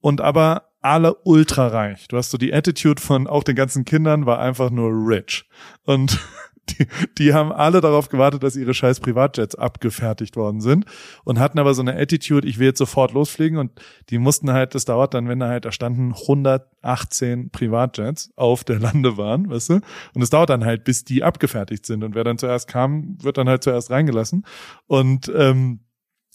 [0.00, 2.06] und aber alle ultra reich.
[2.08, 5.44] Du hast so die Attitude von auch den ganzen Kindern war einfach nur rich.
[5.84, 6.18] Und
[6.70, 6.86] die,
[7.18, 10.84] die haben alle darauf gewartet, dass ihre scheiß Privatjets abgefertigt worden sind
[11.24, 13.72] und hatten aber so eine Attitude, ich will jetzt sofort losfliegen und
[14.10, 18.78] die mussten halt, das dauert dann, wenn da halt, da standen 118 Privatjets auf der
[18.78, 19.74] Landebahn, weißt du?
[20.14, 23.38] Und es dauert dann halt, bis die abgefertigt sind und wer dann zuerst kam, wird
[23.38, 24.44] dann halt zuerst reingelassen
[24.86, 25.80] und ähm,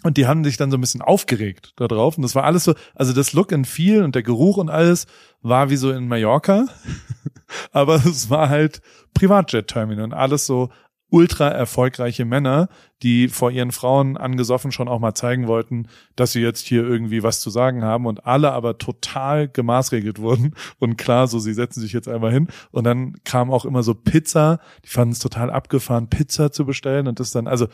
[0.03, 2.17] und die haben sich dann so ein bisschen aufgeregt da drauf.
[2.17, 5.07] Und das war alles so, also das Look and Feel und der Geruch und alles
[5.41, 6.67] war wie so in Mallorca.
[7.71, 8.81] Aber es war halt
[9.13, 10.69] Privatjet-Terminal und alles so
[11.13, 12.69] ultra erfolgreiche Männer,
[13.03, 17.21] die vor ihren Frauen angesoffen schon auch mal zeigen wollten, dass sie jetzt hier irgendwie
[17.21, 21.81] was zu sagen haben und alle aber total gemaßregelt wurden und klar, so sie setzen
[21.81, 25.51] sich jetzt einmal hin und dann kam auch immer so Pizza, die fanden es total
[25.51, 27.67] abgefahren, Pizza zu bestellen und das dann, also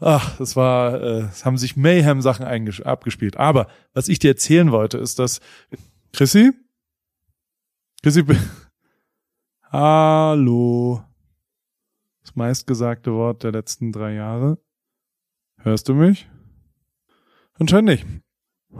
[0.00, 2.44] ach, das war, äh, es haben sich Mayhem-Sachen
[2.84, 3.36] abgespielt.
[3.36, 5.40] Aber was ich dir erzählen wollte, ist, dass
[6.12, 6.52] Chrissy,
[8.02, 8.24] Chrissy,
[9.70, 11.02] hallo,
[12.22, 14.58] das meistgesagte Wort der letzten drei Jahre.
[15.58, 16.28] Hörst du mich?
[17.58, 18.06] Anscheinend nicht.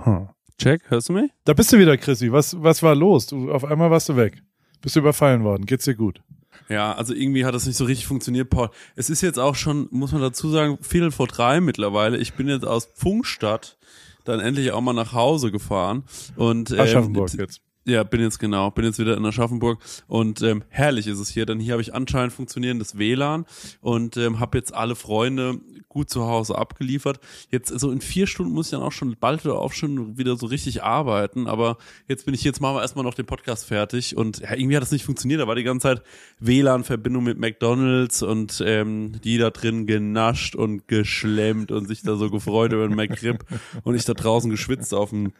[0.05, 0.29] Hm.
[0.59, 1.31] Check, hörst du mich?
[1.45, 2.31] Da bist du wieder, Chrissy.
[2.31, 3.27] Was, was war los?
[3.27, 4.43] Du, auf einmal warst du weg.
[4.81, 5.67] Bist du überfallen worden.
[5.67, 6.23] Geht's dir gut?
[6.69, 8.71] Ja, also irgendwie hat das nicht so richtig funktioniert, Paul.
[8.97, 12.17] Es ist jetzt auch schon, muss man dazu sagen, Viertel vor drei mittlerweile.
[12.19, 13.77] Ich bin jetzt aus Pfungstadt
[14.25, 16.05] dann endlich auch mal nach Hause gefahren
[16.37, 17.61] und ähm, Aschaffenburg jetzt.
[17.87, 21.45] Ja, bin jetzt genau, bin jetzt wieder in Aschaffenburg und ähm, herrlich ist es hier,
[21.45, 23.45] denn hier habe ich anscheinend funktionierendes WLAN
[23.83, 27.21] und ähm, habe jetzt alle Freunde gut zu Hause abgeliefert.
[27.51, 30.37] Jetzt so in vier Stunden muss ich dann auch schon bald wieder auch schon wieder
[30.37, 31.77] so richtig arbeiten, aber
[32.09, 34.83] jetzt bin ich jetzt machen wir erstmal noch den Podcast fertig und ja, irgendwie hat
[34.83, 35.43] das nicht funktioniert.
[35.43, 36.03] Da war die ganze Zeit
[36.41, 42.31] WLAN-Verbindung mit McDonalds und ähm, die da drin genascht und geschlemmt und sich da so
[42.31, 43.45] gefreut über den McRib
[43.83, 45.35] und ich da draußen geschwitzt auf dem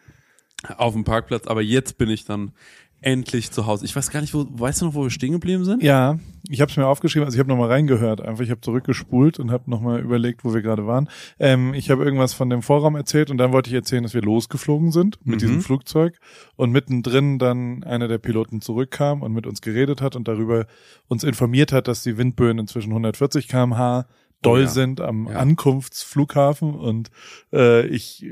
[0.77, 2.53] auf dem Parkplatz, aber jetzt bin ich dann
[3.01, 3.85] endlich zu Hause.
[3.85, 5.83] Ich weiß gar nicht, wo, weißt du noch, wo wir stehen geblieben sind?
[5.83, 9.39] Ja, ich habe es mir aufgeschrieben, also ich habe nochmal reingehört, einfach ich habe zurückgespult
[9.39, 11.11] und habe nochmal überlegt, wo wir gerade waren.
[11.39, 14.23] Ähm, ich habe irgendwas von dem Vorraum erzählt und dann wollte ich erzählen, dass wir
[14.23, 15.39] losgeflogen sind mit Mhm.
[15.39, 16.17] diesem Flugzeug
[16.57, 20.65] und mittendrin dann einer der Piloten zurückkam und mit uns geredet hat und darüber
[21.07, 24.07] uns informiert hat, dass die Windböen inzwischen 140 kmh
[24.47, 24.69] doll Oh ja.
[24.69, 25.37] sind am Ja.
[25.39, 27.11] Ankunftsflughafen und
[27.53, 28.27] äh, ich,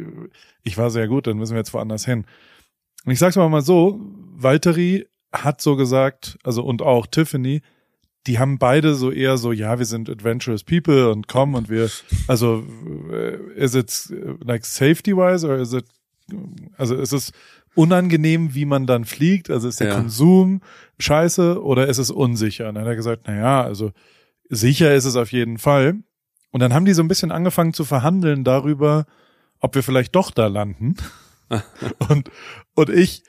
[0.62, 2.24] ich war sehr gut, dann müssen wir jetzt woanders hin.
[3.04, 4.00] Und ich sag's aber mal so,
[4.34, 7.62] Valtteri hat so gesagt, also und auch Tiffany,
[8.28, 11.90] die haben beide so eher so, ja, wir sind adventurous people und kommen und wir,
[12.28, 12.62] also
[13.10, 15.86] äh, is it äh, like safety wise or is it,
[16.76, 17.32] also ist es
[17.74, 19.50] unangenehm, wie man dann fliegt?
[19.50, 19.94] Also ist der Ja.
[19.96, 20.60] Konsum
[21.00, 22.68] scheiße oder ist es unsicher?
[22.68, 23.90] Und dann hat er gesagt, na ja, also
[24.54, 25.94] sicher ist es auf jeden Fall.
[26.50, 29.06] Und dann haben die so ein bisschen angefangen zu verhandeln darüber,
[29.60, 30.96] ob wir vielleicht doch da landen.
[32.08, 32.30] und,
[32.74, 33.22] und ich,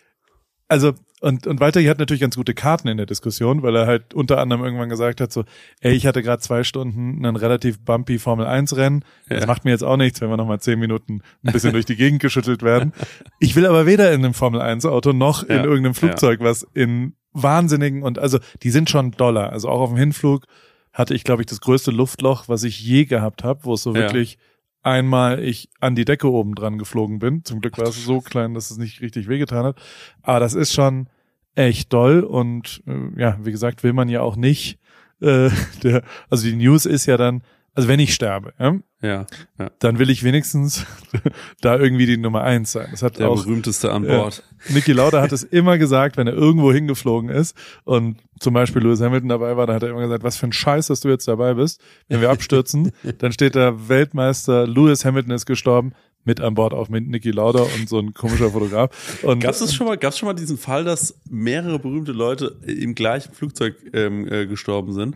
[0.67, 4.13] also, und, und Walter hat natürlich ganz gute Karten in der Diskussion, weil er halt
[4.13, 5.45] unter anderem irgendwann gesagt hat, so,
[5.79, 9.05] ey, ich hatte gerade zwei Stunden einen relativ bumpy Formel 1 Rennen.
[9.29, 9.47] Das Ja.
[9.47, 12.21] macht mir jetzt auch nichts, wenn wir nochmal zehn Minuten ein bisschen durch die Gegend
[12.21, 12.91] geschüttelt werden.
[13.39, 15.63] Ich will aber weder in einem Formel 1 Auto noch in Ja.
[15.63, 19.51] irgendeinem Flugzeug, was in wahnsinnigen und also die sind schon Dollar.
[19.51, 20.45] Also auch auf dem Hinflug
[20.93, 23.93] hatte ich, glaube ich, das größte Luftloch, was ich je gehabt habe, wo es so
[23.93, 24.01] Ja.
[24.01, 24.37] wirklich
[24.83, 27.43] einmal ich an die Decke oben dran geflogen bin.
[27.45, 29.81] Zum Glück war es so klein, dass es nicht richtig wehgetan hat.
[30.21, 31.07] Aber das ist schon
[31.55, 34.79] echt doll und äh, ja, wie gesagt, will man ja auch nicht.
[35.21, 35.49] Äh,
[35.83, 37.43] der, also die News ist ja dann,
[37.75, 39.25] also wenn ich sterbe, ja, Ja,
[39.57, 39.71] ja.
[39.79, 40.85] dann will ich wenigstens
[41.61, 42.87] da irgendwie die Nummer eins sein.
[42.91, 44.05] Das hat Der auch berühmteste an.
[44.05, 44.43] Bord.
[44.69, 49.01] Niki Lauda hat es immer gesagt, wenn er irgendwo hingeflogen ist und zum Beispiel Lewis
[49.01, 51.27] Hamilton dabei war, dann hat er immer gesagt, was für ein Scheiß, dass du jetzt
[51.27, 51.81] dabei bist.
[52.09, 55.93] Wenn wir abstürzen, dann steht da Weltmeister Lewis Hamilton ist gestorben,
[56.25, 59.23] mit an Bord auch mit Niki Lauda und so ein komischer Fotograf.
[59.23, 62.95] Und Gab es schon mal, gab's schon mal diesen Fall, dass mehrere berühmte Leute im
[62.95, 65.15] gleichen Flugzeug ähm, äh, gestorben sind?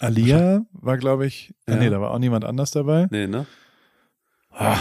[0.00, 1.78] Alia war, glaube ich, ah, Ja.
[1.78, 3.08] nee, da war auch niemand anders dabei.
[3.10, 3.46] Nee, ne?
[4.52, 4.78] Ah,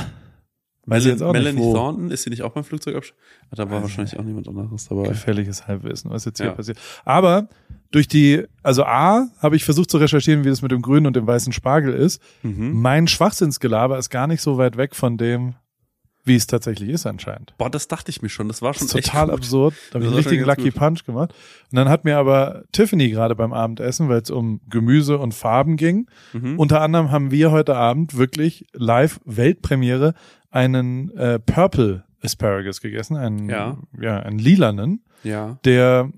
[0.86, 1.74] weiß ich jetzt auch Melanie nicht.
[1.74, 3.14] Thornton, ist sie nicht auch beim Flugzeug absch-
[3.52, 5.08] Ah, Da war wahrscheinlich auch niemand anderes dabei.
[5.10, 6.54] gefährliches Halbwissen, was jetzt hier Ja.
[6.54, 6.78] passiert.
[7.06, 7.48] Aber
[7.92, 11.16] durch die, also A, habe ich versucht zu recherchieren, wie das mit dem grünen und
[11.16, 12.22] dem weißen Spargel ist.
[12.44, 12.74] Mhm.
[12.74, 15.56] Mein Schwachsinnsgelaber ist gar nicht so weit weg von dem,
[16.30, 17.54] wie es tatsächlich ist anscheinend.
[17.58, 18.48] Boah, das dachte ich mir schon.
[18.48, 19.34] Das war Das schon ist echt total gut.
[19.36, 19.74] absurd.
[19.92, 20.76] Da habe ich Das einen richtigen Lucky gut.
[20.76, 21.34] Punch gemacht.
[21.70, 25.76] Und dann hat mir aber Tiffany gerade beim Abendessen, weil es um Gemüse und Farben
[25.76, 26.58] ging, Mhm.
[26.58, 30.14] unter anderem haben wir heute Abend wirklich live Weltpremiere
[30.50, 33.78] einen äh, Purple Asparagus gegessen, einen, Ja.
[34.00, 35.58] ja, einen lilanen, Ja.
[35.66, 36.10] der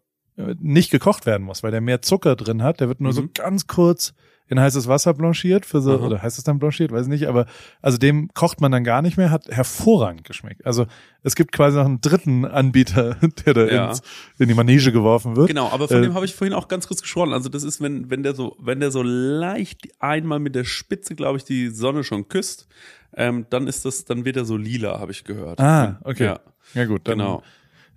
[0.60, 2.80] nicht gekocht werden muss, weil der mehr Zucker drin hat.
[2.80, 3.32] Der wird nur so Mhm.
[3.34, 4.14] ganz kurz
[4.48, 6.06] in heißes Wasser blanchiert für so, Aha.
[6.06, 7.46] oder heißt es dann blanchiert, weiß nicht, aber
[7.82, 10.66] also dem kocht man dann gar nicht mehr, hat hervorragend geschmeckt.
[10.66, 10.88] Also
[11.24, 13.16] es gibt quasi noch einen dritten Anbieter,
[13.46, 13.90] der da Ja.
[13.90, 14.02] ins,
[14.40, 15.48] in die Manege geworfen wird.
[15.48, 17.32] Genau, aber von Äh, dem habe ich vorhin auch ganz kurz gesprochen.
[17.32, 21.16] Also das ist, wenn, wenn der so, wenn der so leicht einmal mit der Spitze,
[21.16, 22.68] glaube ich, die Sonne schon küsst,
[23.16, 25.62] ähm, dann ist das, dann wird er so lila, habe ich gehört.
[25.62, 26.26] Ah, okay.
[26.26, 26.40] Ja,
[26.74, 27.42] Ja gut, dann genau.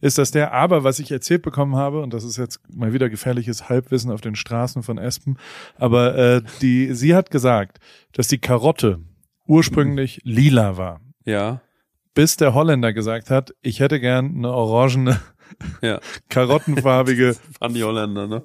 [0.05, 0.53] Ist das der.
[0.53, 4.21] Aber was ich erzählt bekommen habe, und das ist jetzt mal wieder gefährliches Halbwissen auf
[4.21, 5.39] den Straßen von Espen,
[5.77, 7.79] aber äh, die, sie hat gesagt,
[8.13, 9.01] dass die Karotte
[9.47, 11.01] ursprünglich lila war.
[11.25, 11.61] Ja,
[12.15, 15.21] Bis der Holländer gesagt hat, ich hätte gern eine orangene,
[15.83, 16.01] ja.
[16.29, 18.43] karottenfarbige An die Holländer, ne?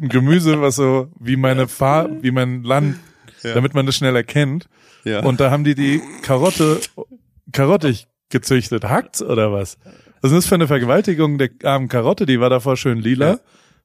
[0.00, 2.96] Gemüse, was so wie meine Fahr wie mein Land,
[3.42, 3.54] Ja.
[3.54, 4.68] damit man das schnell erkennt.
[5.04, 5.24] Ja.
[5.24, 6.78] Und da haben die die Karotte
[7.52, 8.84] karottig gezüchtet.
[8.84, 9.76] Hackt's oder was?
[10.24, 12.24] Was ist das für eine Vergewaltigung der armen Karotte?
[12.24, 13.38] Die war davor schön lila, Ja.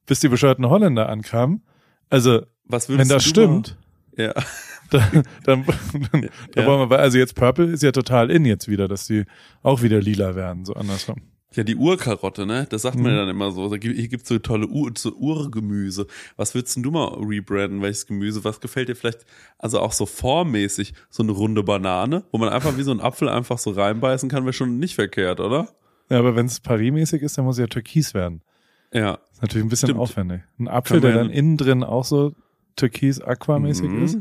[0.06, 1.62] bis die bescheuerten Holländer ankamen.
[2.08, 3.76] Also, was wenn das stimmt,
[4.16, 4.32] Mal, ja.
[4.90, 5.64] dann, dann,
[6.12, 6.66] dann da Ja.
[6.66, 9.24] wollen wir, also jetzt Purple ist ja total in jetzt wieder, dass die
[9.62, 11.16] auch wieder lila werden, so andersrum.
[11.52, 12.66] Ja, die Urkarotte, ne?
[12.70, 13.10] Das sagt man Mhm.
[13.10, 13.68] ja dann immer so.
[13.68, 16.06] Da gibt- Hier gibt's so tolle Ur, so Urgemüse.
[16.36, 17.82] Was würdest denn du mal rebranden?
[17.82, 18.44] Welches Gemüse?
[18.44, 19.26] Was gefällt dir vielleicht,
[19.58, 23.28] also auch so formmäßig, so eine runde Banane, wo man einfach wie so ein Apfel
[23.28, 25.68] einfach so reinbeißen kann, wäre schon nicht verkehrt, oder?
[26.10, 28.42] Ja, aber wenn es Paris-mäßig ist, dann muss es ja türkis werden.
[28.92, 29.18] Ja.
[29.32, 30.00] Ist natürlich ein bisschen Stimmt.
[30.00, 30.42] aufwendig.
[30.58, 32.34] Ein Apfel, der dann innen drin auch so
[32.76, 34.04] türkis-aquamäßig Mhm.
[34.04, 34.18] ist.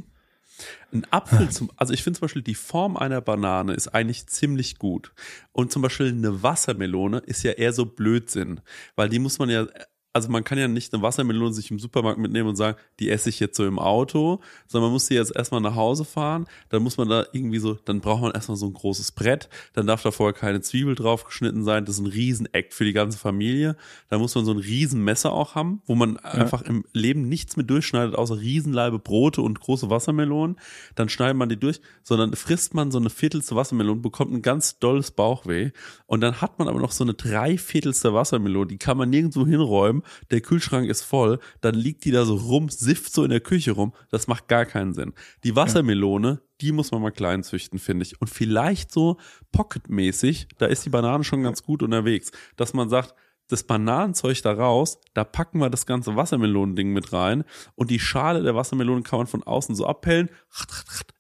[0.92, 4.78] Ein Apfel zum, also ich finde zum Beispiel die Form einer Banane ist eigentlich ziemlich
[4.78, 5.14] gut.
[5.54, 8.60] Und zum Beispiel eine Wassermelone ist ja eher so Blödsinn,
[8.96, 9.68] weil die muss man ja,
[10.12, 13.30] also man kann ja nicht eine Wassermelone sich im Supermarkt mitnehmen und sagen, die esse
[13.30, 16.82] ich jetzt so im Auto, sondern man muss sie jetzt erstmal nach Hause fahren, dann
[16.82, 20.02] muss man da irgendwie so, dann braucht man erstmal so ein großes Brett, dann darf
[20.02, 23.76] da vorher keine Zwiebel drauf geschnitten sein, das ist ein Riesenakt für die ganze Familie,
[24.10, 27.70] dann muss man so ein Riesenmesser auch haben, wo man einfach im Leben nichts mit
[27.70, 30.58] durchschneidet, außer Riesenleibe Brote und große Wassermelonen,
[30.96, 34.80] dann schneidet man die durch, sondern frisst man so eine viertelste Wassermelone, bekommt ein ganz
[34.80, 35.72] dolles Bauchweh.
[36.08, 39.99] Und dann hat man aber noch so eine dreiviertelste Wassermelone, die kann man nirgendwo hinräumen,
[40.32, 43.72] der Kühlschrank ist voll, dann liegt die da so rum, sifft so in der Küche
[43.72, 45.14] rum, das macht gar keinen Sinn.
[45.44, 48.20] Die Wassermelone, die muss man mal klein züchten, finde ich.
[48.22, 49.18] Und vielleicht so
[49.52, 53.16] pocketmäßig, da ist die Banane schon ganz gut unterwegs, dass man sagt,
[53.50, 57.44] das Bananenzeug da raus, da packen wir das ganze Wassermelonending mit rein
[57.76, 60.30] und die Schale der Wassermelone kann man von außen so abpellen,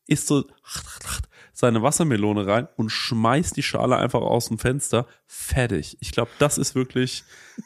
[0.08, 0.46] isst so
[1.60, 5.98] seine Wassermelone rein und schmeißt die Schale einfach aus dem Fenster, fertig.
[6.00, 7.26] Ich glaube, das ist wirklich,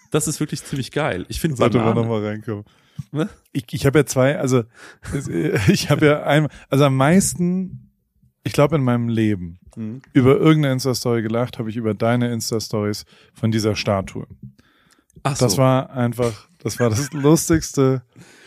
[0.10, 1.26] das ist wirklich ziemlich geil.
[1.30, 2.66] Ich finde Sollte man nochmal reinkommen.
[3.12, 3.30] Ne?
[3.52, 4.64] Ich, ich habe ja zwei, also
[5.30, 7.92] äh, ich habe ja ein, also am meisten,
[8.44, 10.02] ich glaube in meinem Leben, Mhm.
[10.14, 14.28] über irgendeine Insta-Story gelacht, habe ich über deine Insta-Stories von dieser Statue.
[15.24, 15.46] Ach so.
[15.46, 18.04] Das war einfach, das war das Lustigste,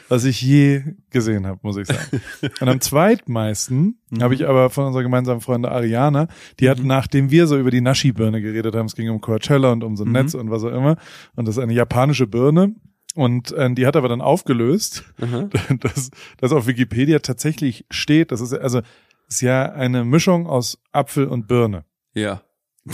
[0.09, 2.21] was ich je gesehen habe, muss ich sagen.
[2.61, 4.23] Und am zweitmeisten Mhm.
[4.23, 6.29] habe ich aber von unserer gemeinsamen Freundin Ariana,
[6.61, 9.83] die hat, nachdem wir so über die Nashi-Birne geredet haben, es ging um Coachella und
[9.83, 10.13] um so ein Mhm.
[10.13, 10.97] Netz und was auch immer,
[11.35, 12.75] und das ist eine japanische Birne,
[13.17, 15.49] und äh, die hat aber dann aufgelöst, Aha.
[15.81, 18.83] dass, dass auf Wikipedia tatsächlich steht, das ist also
[19.29, 21.85] ist ja eine Mischung aus Apfel und Birne.
[22.15, 22.43] Ja.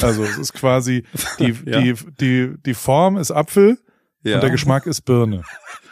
[0.00, 1.04] Also es ist quasi
[1.38, 1.80] die Ja.
[1.80, 3.76] die die die Form ist Apfel
[4.22, 4.36] Ja.
[4.36, 5.42] und der Geschmack ist Birne.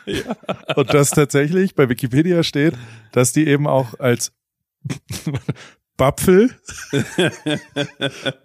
[0.77, 2.75] Und das tatsächlich bei Wikipedia steht,
[3.13, 4.33] dass die eben auch als
[5.97, 6.51] Bapfel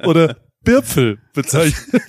[0.03, 2.03] oder Birpfel bezeichnet.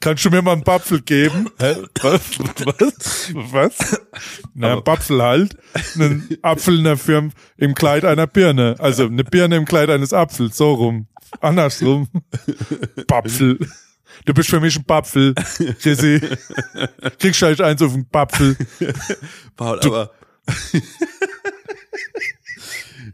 [0.00, 1.48] Kannst du mir mal einen Bapfel geben?
[1.58, 1.74] Hä?
[2.00, 2.38] Was?
[2.38, 3.34] Was?
[3.34, 4.00] Was?
[4.54, 5.56] Na, ein Bapfel halt.
[5.98, 8.76] Ein Apfel in der Firma im Kleid einer Birne.
[8.78, 10.56] Also eine Birne im Kleid eines Apfels.
[10.56, 11.08] So rum.
[11.40, 12.08] Andersrum.
[13.08, 13.58] Bapfel.
[14.24, 15.34] Du bist für mich ein Bapfel,
[15.80, 16.20] Chrissy.
[17.18, 18.56] Kriegst halt eins auf den Bapfel.
[19.56, 20.10] Paul, aber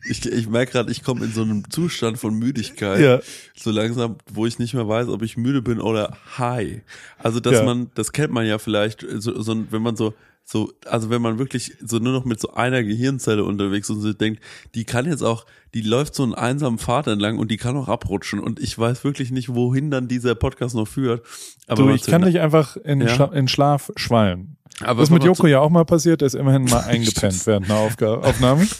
[0.08, 3.20] ich, ich merke gerade, ich komme in so einem Zustand von Müdigkeit, Ja.
[3.54, 6.80] so langsam, wo ich nicht mehr weiß, ob ich müde bin oder high.
[7.18, 7.62] Also dass Ja.
[7.64, 11.38] man, das kennt man ja vielleicht, so, so wenn man so so, also wenn man
[11.38, 14.42] wirklich so nur noch mit so einer Gehirnzelle unterwegs ist und so denkt,
[14.74, 17.88] die kann jetzt auch, die läuft so einen einsamen Pfad entlang und die kann auch
[17.88, 21.24] abrutschen und ich weiß wirklich nicht, wohin dann dieser Podcast noch führt.
[21.68, 23.08] Aber Du, ich kann dich einfach in, Ja.
[23.08, 24.56] Schla in Schlaf schwallen.
[24.80, 27.66] aber Das ist mit Joko ja auch mal passiert, der ist immerhin mal eingepennt während
[27.70, 28.66] einer Aufga Aufnahme.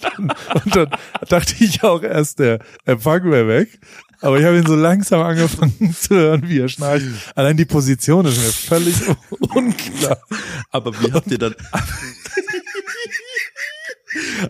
[0.18, 0.90] Und dann
[1.28, 3.80] dachte ich auch erst, der Empfang wäre weg.
[4.22, 7.06] Aber ich habe ihn so langsam angefangen zu hören, wie er schnarcht.
[7.34, 8.96] Allein die Position ist mir völlig
[9.54, 10.18] unklar.
[10.70, 11.54] Aber wie habt ihr dann,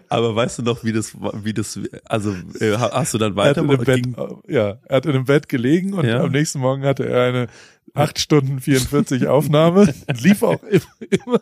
[0.09, 3.63] Aber weißt du noch, wie das, wie das, also äh, hast du dann weiter?
[3.69, 4.07] Er Bett,
[4.49, 6.21] ja, er hat in einem Bett gelegen und ja?
[6.21, 7.47] am nächsten Morgen hatte er eine
[7.95, 11.41] 8 Stunden 44 Aufnahme, lief auch immer,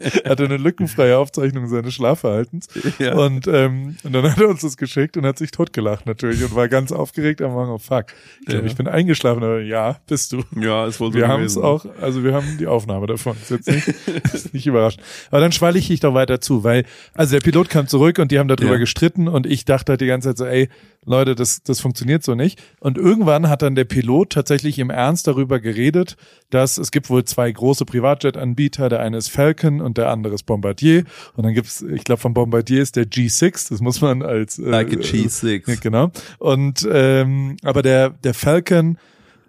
[0.24, 2.68] hatte eine lückenfreie Aufzeichnung seines Schlafverhaltens.
[2.98, 3.14] Ja.
[3.14, 6.54] Und, ähm, und dann hat er uns das geschickt und hat sich totgelacht natürlich und
[6.54, 7.70] war ganz aufgeregt am Morgen.
[7.70, 8.06] Oh fuck,
[8.40, 8.66] ich glaube, ja.
[8.66, 9.42] ich bin eingeschlafen.
[9.42, 10.42] Aber ja, bist du.
[10.58, 13.36] Ja, ist wohl so Wir haben es auch, also wir haben die Aufnahme davon.
[13.40, 13.88] Ist jetzt nicht,
[14.32, 15.00] ist nicht überrascht.
[15.30, 16.84] Aber dann schwalle ich dich doch weiter zu, weil,
[17.14, 18.78] also der Pilot kam zurück und die haben darüber ja.
[18.78, 20.68] gestritten und ich dachte halt die ganze Zeit so, ey,
[21.06, 22.62] Leute, das, das funktioniert so nicht.
[22.80, 26.16] Und irgendwann hat dann der Pilot tatsächlich im Ernst darüber geredet,
[26.50, 28.88] dass es gibt wohl zwei große Privatjet-Anbieter.
[28.88, 31.04] Der eine ist Falcon und der andere ist Bombardier.
[31.36, 33.68] Und dann gibt's, ich glaube, von Bombardier ist der G6.
[33.70, 35.68] Das muss man als äh, like a G6.
[35.68, 36.10] Äh, genau.
[36.38, 38.98] Und ähm, aber der der Falcon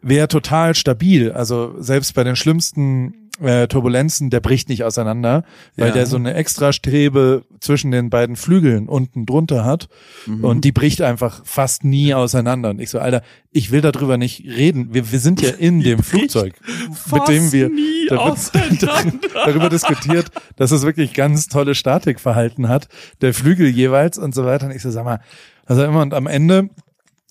[0.05, 1.31] wäre total stabil.
[1.31, 5.43] Also selbst bei den schlimmsten äh, Turbulenzen, der bricht nicht auseinander,
[5.75, 5.93] weil ja.
[5.93, 9.89] der so eine extra Strebe zwischen den beiden Flügeln unten drunter hat
[10.25, 10.43] mhm.
[10.43, 12.69] und die bricht einfach fast nie auseinander.
[12.69, 14.93] Und ich so, Alter, ich will darüber nicht reden.
[14.93, 16.53] Wir, wir sind ja in dem Flugzeug,
[17.11, 17.71] mit dem wir
[18.07, 18.37] darüber,
[19.33, 22.87] darüber diskutiert, dass es wirklich ganz tolle Statikverhalten hat,
[23.21, 24.67] der Flügel jeweils und so weiter.
[24.67, 25.19] Und ich so, sag mal,
[25.65, 26.69] also immer und am Ende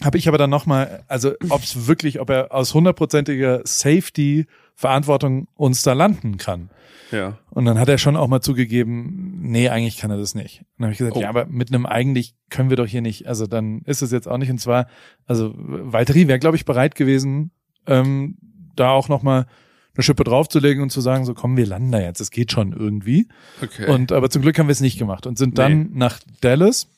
[0.03, 5.47] habe ich aber dann nochmal, also ob es wirklich, ob er aus hundertprozentiger Safety Verantwortung
[5.55, 6.71] uns da landen kann.
[7.13, 7.39] Ja.
[7.51, 10.61] Und dann hat er schon auch mal zugegeben, nee, eigentlich kann er das nicht.
[10.61, 11.21] Und dann habe ich gesagt, oh.
[11.21, 13.29] ja, aber mit einem eigentlich können wir doch hier nicht.
[13.29, 14.51] Also dann ist es jetzt auch nicht.
[14.51, 14.89] Und zwar,
[15.27, 17.53] also Valtteri wäre, glaube ich, bereit gewesen,
[17.87, 18.37] ähm,
[18.75, 19.47] da auch noch mal
[19.95, 22.21] eine Schippe draufzulegen und zu sagen, so komm, wir landen da jetzt.
[22.21, 23.29] Es geht schon irgendwie.
[23.63, 23.89] Okay.
[23.89, 25.89] Und aber zum Glück haben wir es nicht gemacht und sind dann nee.
[25.93, 26.89] nach Dallas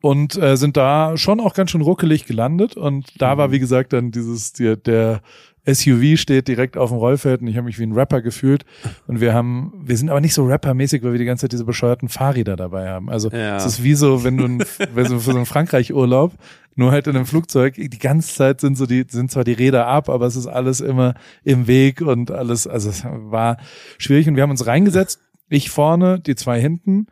[0.00, 3.52] und äh, sind da schon auch ganz schön ruckelig gelandet und da war mhm.
[3.52, 5.20] wie gesagt dann dieses der, der
[5.66, 8.64] SUV steht direkt auf dem Rollfeld und ich habe mich wie ein Rapper gefühlt.
[9.06, 11.64] Und wir haben, wir sind aber nicht so Rapper-mäßig, weil wir die ganze Zeit diese
[11.64, 13.10] bescheuerten Fahrräder dabei haben.
[13.10, 13.56] Also ja.
[13.56, 16.32] es ist wie so, wenn du, ein, wenn du für so einen Frankreich-Urlaub,
[16.76, 19.86] nur halt in einem Flugzeug, die ganze Zeit sind so die, sind zwar die Räder
[19.86, 23.58] ab, aber es ist alles immer im Weg und alles, also es war
[23.98, 27.08] schwierig und wir haben uns reingesetzt, ich vorne, die zwei hinten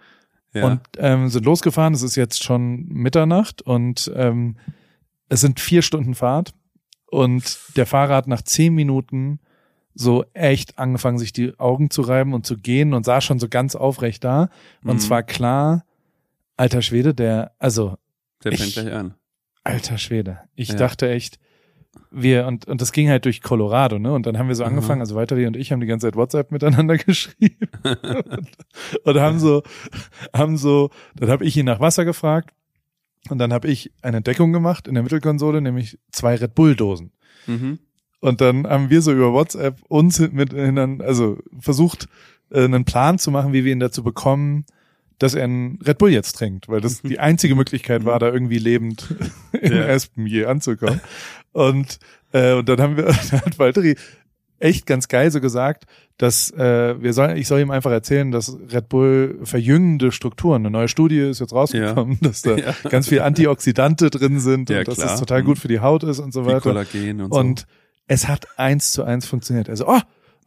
[0.53, 0.67] ja.
[0.67, 1.95] und ähm, sind losgefahren.
[1.95, 4.57] Es ist jetzt schon Mitternacht und ähm,
[5.29, 6.55] es sind vier Stunden Fahrt
[7.07, 9.41] und der Fahrer hat nach zehn Minuten
[9.95, 13.49] so echt angefangen, sich die Augen zu reiben und zu gehen und sah schon so
[13.49, 14.49] ganz aufrecht da.
[14.85, 15.01] Und mhm.
[15.01, 15.85] zwar klar,
[16.57, 17.97] alter Schwede, der, also.
[18.45, 19.15] Der fängt gleich an.
[19.65, 20.39] Alter Schwede.
[20.55, 20.77] Ich ja.
[20.77, 21.41] dachte echt,
[22.11, 24.13] wir, und, und das ging halt durch Colorado, ne?
[24.13, 24.71] Und dann haben wir so mhm.
[24.71, 27.69] angefangen, also Walter und ich haben die ganze Zeit WhatsApp miteinander geschrieben.
[27.83, 28.49] und,
[29.05, 29.63] und haben so,
[30.35, 32.55] haben so, dann habe ich ihn nach Wasser gefragt
[33.31, 37.13] und dann habe ich eine Entdeckung gemacht in der Mittelkonsole, nämlich zwei Red Bull-Dosen.
[37.47, 37.79] Mhm.
[38.21, 42.09] Und dann haben wir so über WhatsApp uns mit, also versucht,
[42.51, 44.65] äh, einen Plan zu machen, wie wir ihn dazu bekommen,
[45.19, 48.59] dass er einen Red Bull jetzt trinkt, weil das die einzige Möglichkeit war, da irgendwie
[48.59, 49.15] lebend
[49.53, 49.87] in ja.
[49.87, 51.01] Aspen je anzukommen.
[51.53, 51.99] Und,
[52.33, 53.97] äh, und dann haben wir, dann hat Valtteri
[54.59, 55.87] echt ganz geil so gesagt,
[56.19, 60.71] dass äh, wir sollen, ich soll ihm einfach erzählen, dass Red Bull verjüngende Strukturen, eine
[60.71, 62.29] neue Studie ist jetzt rausgekommen, ja.
[62.29, 62.75] dass da ja.
[62.91, 65.61] ganz viel Antioxidante drin sind ja, und dass es total gut mhm.
[65.61, 66.61] für die Haut ist und so weiter.
[66.61, 67.67] Kollagen und, und so.
[68.09, 69.71] es hat eins zu eins funktioniert.
[69.71, 70.01] Also, oh,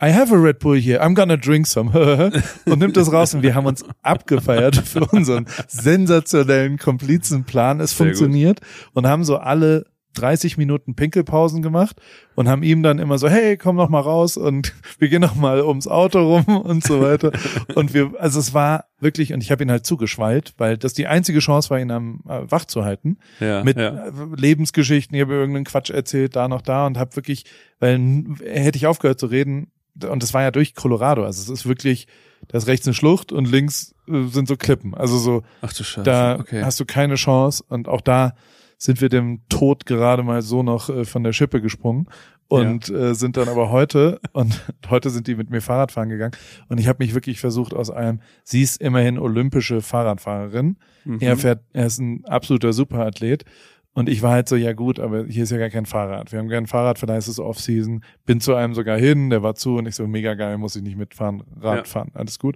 [0.03, 1.91] I have a Red Bull here, I'm gonna drink some.
[2.65, 7.79] und nimmt das raus und wir haben uns abgefeiert für unseren sensationellen Komplizenplan.
[7.79, 8.67] Es Sehr funktioniert gut.
[8.93, 12.01] und haben so alle 30 Minuten Pinkelpausen gemacht
[12.35, 15.35] und haben ihm dann immer so, hey, komm noch mal raus und wir gehen noch
[15.35, 17.31] mal ums Auto rum und so weiter.
[17.75, 21.07] und wir, also es war wirklich, und ich habe ihn halt zugeschwallt, weil das die
[21.07, 23.17] einzige Chance war, ihn am äh, wach zu halten.
[23.39, 24.07] Ja, mit ja.
[24.07, 27.45] Äh, Lebensgeschichten, ich habe irgendeinen Quatsch erzählt, da noch da und habe wirklich,
[27.79, 29.70] weil hätte ich aufgehört zu reden,
[30.09, 32.07] und das war ja durch Colorado, also es ist wirklich,
[32.47, 34.93] da ist rechts eine Schlucht und links äh, sind so Klippen.
[34.93, 36.03] Also so, Ach du Scheiße.
[36.03, 36.63] da okay.
[36.63, 38.33] hast du keine Chance und auch da
[38.77, 42.07] sind wir dem Tod gerade mal so noch äh, von der Schippe gesprungen
[42.47, 43.11] und ja.
[43.11, 46.35] äh, sind dann aber heute und heute sind die mit mir Fahrradfahren gegangen
[46.67, 51.19] und ich habe mich wirklich versucht aus einem sie ist immerhin olympische Fahrradfahrerin mhm.
[51.19, 53.45] er fährt er ist ein absoluter Superathlet
[53.93, 56.31] und ich war halt so, ja gut, aber hier ist ja gar kein Fahrrad.
[56.31, 58.05] Wir haben kein Fahrrad, vielleicht ist es Off-Season.
[58.25, 60.81] Bin zu einem sogar hin, der war zu und ich so, mega geil, muss ich
[60.81, 61.83] nicht mitfahren, Rad ja.
[61.83, 62.55] fahren, alles gut.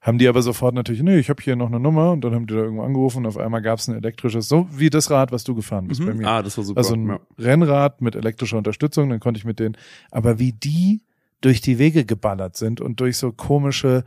[0.00, 2.46] Haben die aber sofort natürlich, nee, ich habe hier noch eine Nummer und dann haben
[2.46, 5.30] die da irgendwo angerufen und auf einmal gab es ein elektrisches, so wie das Rad,
[5.30, 6.06] was du gefahren bist mhm.
[6.06, 6.26] bei mir.
[6.26, 6.78] Ah, das war super.
[6.78, 7.20] Also ein ja.
[7.38, 9.76] Rennrad mit elektrischer Unterstützung, dann konnte ich mit denen,
[10.10, 11.02] aber wie die
[11.42, 14.04] durch die Wege geballert sind und durch so komische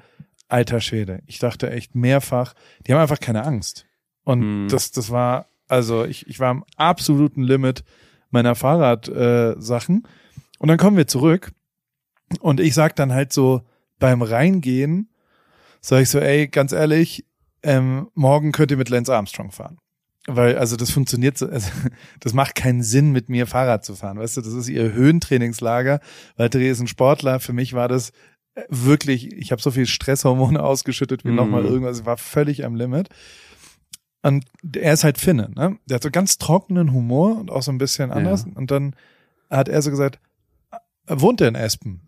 [0.48, 1.22] alter Schwede.
[1.28, 2.56] Ich dachte echt mehrfach,
[2.88, 3.86] die haben einfach keine Angst.
[4.24, 4.68] Und mhm.
[4.68, 7.84] das, das war also ich, ich war am absoluten Limit
[8.30, 10.04] meiner Fahrradsachen.
[10.06, 10.08] Äh,
[10.60, 11.52] und dann kommen wir zurück
[12.40, 13.62] und ich sag dann halt so
[14.00, 15.10] beim Reingehen,
[15.82, 17.26] sag ich so, ey, ganz ehrlich,
[17.64, 19.78] ähm, morgen könnt ihr mit Lance Armstrong fahren.
[20.28, 21.70] Weil, also das funktioniert so, also,
[22.20, 24.18] das macht keinen Sinn, mit mir Fahrrad zu fahren.
[24.18, 26.00] Weißt du, das ist ihr Höhentrainingslager.
[26.36, 27.40] weil Therese ist ein Sportler.
[27.40, 28.10] Für mich war das
[28.56, 31.36] äh, wirklich, ich habe so viel Stresshormone ausgeschüttet wie Mhm.
[31.36, 32.00] nochmal irgendwas.
[32.00, 33.10] Ich war völlig am Limit.
[34.28, 34.46] Und
[34.76, 35.78] er ist halt Finne, ne?
[35.86, 38.46] Der hat so ganz trockenen Humor und auch so ein bisschen anders.
[38.56, 38.96] Und dann
[39.52, 40.20] hat er so gesagt,
[40.72, 40.78] äh,
[41.20, 42.02] wohnt er in Espen?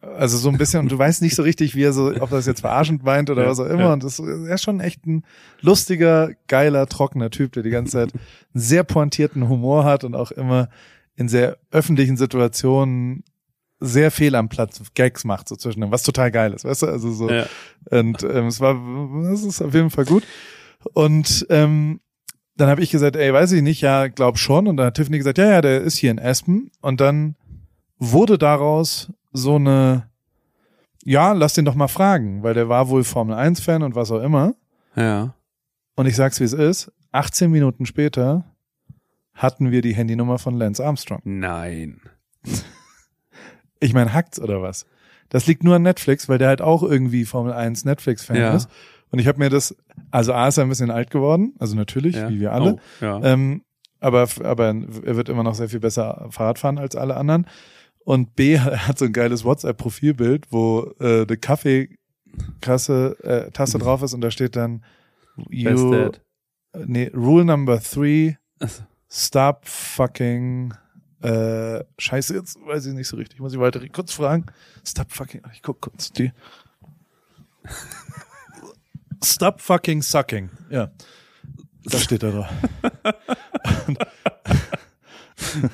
[0.00, 2.46] Also so ein bisschen, und du weißt nicht so richtig, wie er so, ob das
[2.46, 3.82] jetzt verarschend meint oder Ja, was auch immer.
[3.84, 3.92] ja.
[3.92, 5.24] Und das er ist schon echt ein
[5.60, 8.22] lustiger, geiler, trockener Typ, der die ganze Zeit einen
[8.54, 10.68] sehr pointierten Humor hat und auch immer
[11.16, 13.24] in sehr öffentlichen Situationen
[13.80, 16.86] sehr fehl am Platz Gags macht so zwischen dem, was total geil ist, weißt du?
[16.86, 17.46] Also so Ja.
[17.90, 18.74] und ähm, es war,
[19.24, 20.22] das ist auf jeden Fall gut.
[20.94, 22.00] Und ähm,
[22.56, 24.66] dann habe ich gesagt, ey, weiß ich nicht, ja, glaub schon.
[24.66, 26.70] Und dann hat Tiffany gesagt, ja, ja, der ist hier in Aspen.
[26.80, 27.36] Und dann
[27.98, 30.08] wurde daraus so eine,
[31.04, 34.10] ja, lass den doch mal fragen, weil der war wohl Formel 1 Fan und was
[34.10, 34.54] auch immer.
[34.96, 35.34] Ja.
[35.94, 38.44] Und ich sag's wie es ist, 18 Minuten später
[39.34, 41.20] hatten wir die Handynummer von Lance Armstrong.
[41.24, 42.00] Nein.
[43.80, 44.86] Ich meine, hackt's oder was?
[45.28, 48.54] Das liegt nur an Netflix, weil der halt auch irgendwie Formel 1 Netflix-Fan Ja.
[48.54, 48.68] ist.
[49.12, 49.76] Und ich habe mir das,
[50.10, 52.28] also A ist er ein bisschen alt geworden, also natürlich, Ja.
[52.30, 52.74] wie wir alle.
[52.74, 53.22] Oh, ja.
[53.22, 53.62] Ähm,
[54.00, 57.46] aber, aber er wird immer noch sehr viel besser Fahrrad fahren als alle anderen.
[58.04, 64.02] Und B er hat so ein geiles WhatsApp-Profilbild, wo äh, eine Kaffeekasse äh, Tasse drauf
[64.02, 64.82] ist und da steht dann
[65.50, 66.20] you, Dad.
[66.86, 68.34] nee, Rule number three,
[69.10, 70.74] stop fucking
[71.22, 73.38] äh, Scheiße, jetzt weiß ich nicht so richtig.
[73.38, 74.46] Muss ich weiter kurz fragen?
[74.84, 76.32] Stop fucking, ich guck kurz die.
[79.24, 80.50] Stop fucking sucking.
[80.70, 80.90] Ja.
[81.84, 82.46] Da steht er drauf.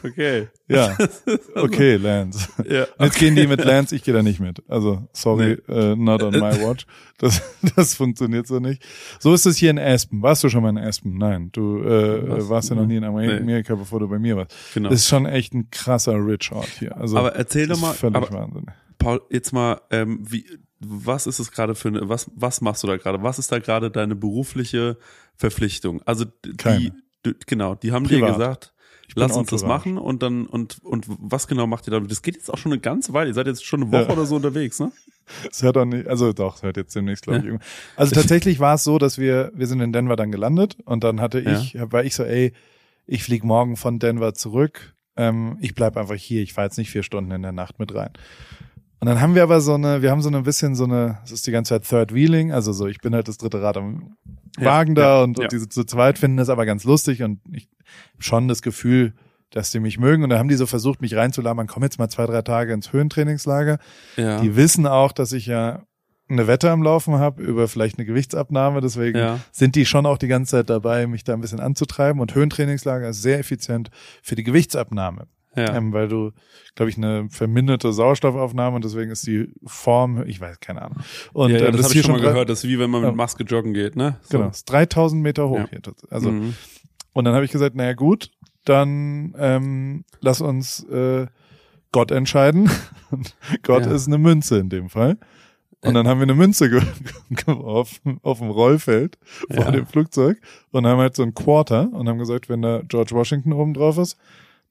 [0.03, 0.49] Okay.
[0.68, 0.96] Ja.
[1.55, 2.49] Okay, Lance.
[2.68, 2.86] Ja.
[3.01, 4.62] Jetzt gehen die mit Lance, ich gehe da nicht mit.
[4.68, 6.86] Also, sorry, äh, not on my watch.
[7.18, 7.42] Das,
[7.76, 8.82] das funktioniert so nicht.
[9.18, 10.22] So ist es hier in Aspen.
[10.22, 11.18] Warst du schon mal in Aspen?
[11.18, 12.49] Nein, du äh, Was?
[12.49, 13.36] warst ja noch nie in Nee.
[13.38, 14.55] Amerika, bevor du bei mir warst.
[14.74, 14.88] Genau.
[14.88, 16.96] Das ist schon echt ein krasser Rich Ort hier.
[16.96, 18.66] Also, Aber erzähl das doch mal, völlig aber- Wahnsinn.
[18.99, 20.44] Paul, jetzt mal, ähm, wie,
[20.80, 23.22] was ist es gerade für eine, was, was machst du da gerade?
[23.22, 24.96] Was ist da gerade deine berufliche
[25.36, 26.02] Verpflichtung?
[26.04, 26.24] Also
[26.56, 26.92] Keine.
[27.26, 28.36] die, genau, die haben dir Privat.
[28.36, 28.74] gesagt,
[29.14, 32.00] bin lass uns das machen und dann und und was genau macht ihr da?
[32.00, 33.30] Das geht jetzt auch schon eine ganze Weile.
[33.30, 34.10] Ihr seid jetzt schon eine Woche Ja.
[34.10, 34.92] oder so unterwegs, ne?
[35.50, 37.44] Es hört auch nicht, also doch, es hört jetzt demnächst, glaube ich.
[37.52, 37.58] Ja.
[37.96, 41.20] Also tatsächlich war es so, dass wir, wir sind in Denver dann gelandet und dann
[41.20, 41.58] hatte Ja.
[41.60, 42.54] ich, war ich so, ey,
[43.06, 44.94] ich flieg morgen von Denver zurück.
[45.16, 47.94] Ähm, ich bleib einfach hier, ich fahr jetzt nicht vier Stunden in der Nacht mit
[47.94, 48.10] rein.
[49.01, 51.30] Und dann haben wir aber so eine, wir haben so ein bisschen so eine, es
[51.30, 54.16] ist die ganze Zeit Third Wheeling, also so, ich bin halt das dritte Rad am
[54.59, 55.49] Ja, Wagen da ja, und, und ja.
[55.49, 57.68] diese zu zweit finden das aber ganz lustig und ich
[58.18, 59.14] schon das Gefühl,
[59.51, 62.09] dass die mich mögen und dann haben die so versucht, mich reinzulabern, komm jetzt mal
[62.09, 63.78] zwei, drei Tage ins Höhentrainingslager.
[64.16, 64.40] Ja.
[64.40, 65.84] Die wissen auch, dass ich ja
[66.28, 68.80] eine Wette am Laufen habe über vielleicht eine Gewichtsabnahme.
[68.82, 69.40] Deswegen Ja.
[69.51, 72.20] sind die schon auch die ganze Zeit dabei, mich da ein bisschen anzutreiben.
[72.20, 73.90] Und Höhentrainingslager ist sehr effizient
[74.22, 75.26] für die Gewichtsabnahme.
[75.57, 75.74] Ja.
[75.74, 76.32] Ähm, weil du,
[76.74, 80.99] glaube ich, eine verminderte Sauerstoffaufnahme und deswegen ist die Form, ich weiß, keine Ahnung.
[81.32, 82.49] Und ja, ja, ähm, das ist habe ich schon mal gehört.
[82.49, 84.16] Das ist wie wenn man mit Maske joggen geht, ne?
[84.22, 84.38] So.
[84.38, 85.80] Genau, ist 3000 Meter hoch hier.
[86.11, 86.55] Also, Mhm.
[87.12, 88.30] und dann habe ich gesagt, naja gut,
[88.64, 91.26] dann ähm, lass uns äh,
[91.92, 92.70] Gott entscheiden.
[93.62, 95.16] Gott ist eine Münze in dem Fall.
[95.80, 96.82] Und dann haben wir eine Münze ge
[97.30, 99.16] geworfen auf dem Rollfeld
[99.51, 99.70] vor Ja.
[99.70, 100.38] dem Flugzeug
[100.72, 103.96] und haben halt so ein Quarter und haben gesagt, wenn da George Washington oben drauf
[103.96, 104.16] ist,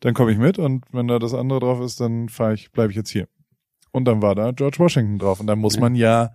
[0.02, 2.92] dann komme ich mit und wenn da das andere drauf ist, dann fahre ich, bleibe
[2.92, 3.28] ich jetzt hier.
[3.92, 6.32] Und dann war da George Washington drauf und dann muss man ja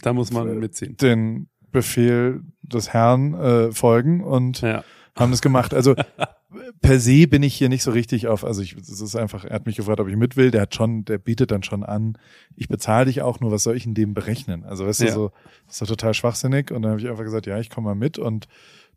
[0.00, 0.96] Da muss man mitziehen.
[0.96, 4.84] den Befehl des Herrn äh, folgen und Ja.
[5.16, 5.74] haben das gemacht.
[5.74, 5.94] Also
[6.80, 9.54] per se bin ich hier nicht so richtig auf, also ich, es ist einfach, er
[9.56, 12.16] hat mich gefragt, ob ich mit will, der hat schon, der bietet dann schon an,
[12.56, 14.64] ich bezahle dich auch nur, was soll ich in dem berechnen?
[14.64, 15.06] Also weißt Ja.
[15.08, 15.32] du, so,
[15.66, 17.94] das ist doch total schwachsinnig und dann habe ich einfach gesagt, ja, ich komme mal
[17.94, 18.48] mit und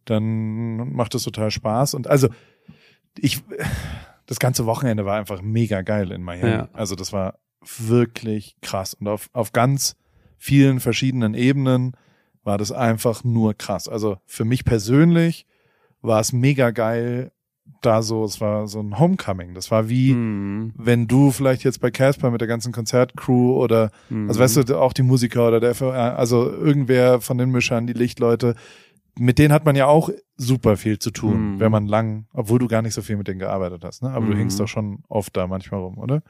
[0.06, 2.30] dann macht es total Spaß und also
[3.18, 3.44] ich,
[4.26, 6.50] das ganze Wochenende war einfach mega geil in Miami.
[6.52, 6.70] Ja.
[6.74, 7.40] Also das war
[7.78, 9.96] wirklich krass und auf, auf ganz
[10.38, 11.96] vielen verschiedenen Ebenen
[12.44, 13.88] war das einfach nur krass.
[13.88, 15.46] Also für mich persönlich
[16.02, 17.32] war es mega geil,
[17.84, 19.54] da so, es war so ein Homecoming.
[19.54, 20.74] Das war wie, Mhm.
[20.76, 24.28] wenn du vielleicht jetzt bei Casper mit der ganzen Konzertcrew oder, Mhm.
[24.28, 27.94] also weißt du, auch die Musiker oder der, FOR, also irgendwer von den Mischern, die
[27.94, 28.56] Lichtleute,
[29.20, 31.60] mit denen hat man ja auch super viel zu tun, Mhm.
[31.60, 34.10] wenn man lang, obwohl du gar nicht so viel mit denen gearbeitet hast, ne?
[34.12, 34.38] Aber du Mhm.
[34.38, 36.22] hängst doch schon oft da manchmal rum, oder?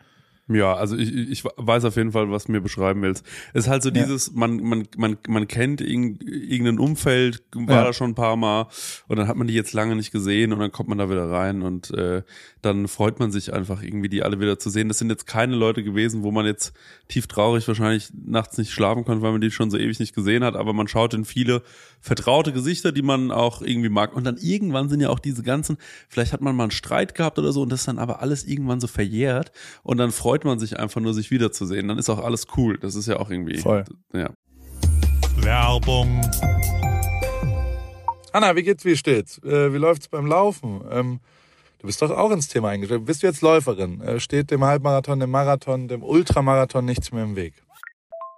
[0.54, 3.26] Ja, also ich, ich weiß auf jeden Fall, was du mir beschreiben willst.
[3.54, 3.96] Es ist halt so ja.
[3.96, 7.84] dieses, man, man, man, man kennt irgendein Umfeld, war ja.
[7.86, 8.68] da schon ein paar Mal
[9.08, 11.30] und dann hat man die jetzt lange nicht gesehen und dann kommt man da wieder
[11.30, 12.24] rein und äh,
[12.62, 14.88] dann freut man sich einfach irgendwie, die alle wieder zu sehen.
[14.88, 16.74] Das sind jetzt keine Leute gewesen, wo man jetzt
[17.08, 20.44] tief traurig wahrscheinlich nachts nicht schlafen konnte, weil man die schon so ewig nicht gesehen
[20.44, 21.64] hat, aber man schaut in viele
[22.00, 24.16] vertraute Gesichter, die man auch irgendwie mag.
[24.16, 25.78] Und dann irgendwann sind ja auch diese ganzen,
[26.10, 28.46] vielleicht hat man mal einen Streit gehabt oder so und das ist dann aber alles
[28.46, 29.52] irgendwann so verjährt
[29.84, 31.88] und dann freut man sich einfach nur, sich wiederzusehen.
[31.88, 32.78] Dann ist auch alles cool.
[32.78, 33.58] Das ist ja auch irgendwie.
[33.58, 33.86] Voll.
[34.14, 34.30] Ja.
[35.38, 36.22] Werbung.
[38.34, 39.40] Anna, wie geht's, wie steht's?
[39.44, 40.82] Äh, wie läuft's beim Laufen?
[40.90, 41.20] Ähm,
[41.80, 43.06] du bist doch auch ins Thema eingestellt.
[43.06, 44.02] Bist du jetzt Läuferin?
[44.02, 47.54] Äh, steht dem Halbmarathon, dem Marathon, dem Ultramarathon nichts mehr im Weg?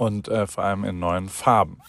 [0.00, 1.82] und äh, vor allem in neuen Farben.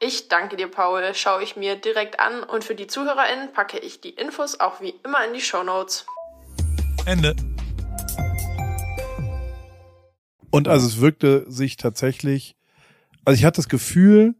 [0.00, 1.02] Ich danke dir, Paul.
[1.14, 4.94] Schaue ich mir direkt an und für die ZuhörerInnen packe ich die Infos auch wie
[5.04, 6.06] immer in die Show Notes.
[7.04, 7.36] Ende.
[10.50, 12.56] Und also es wirkte sich tatsächlich,
[13.26, 14.34] also ich hatte das Gefühl,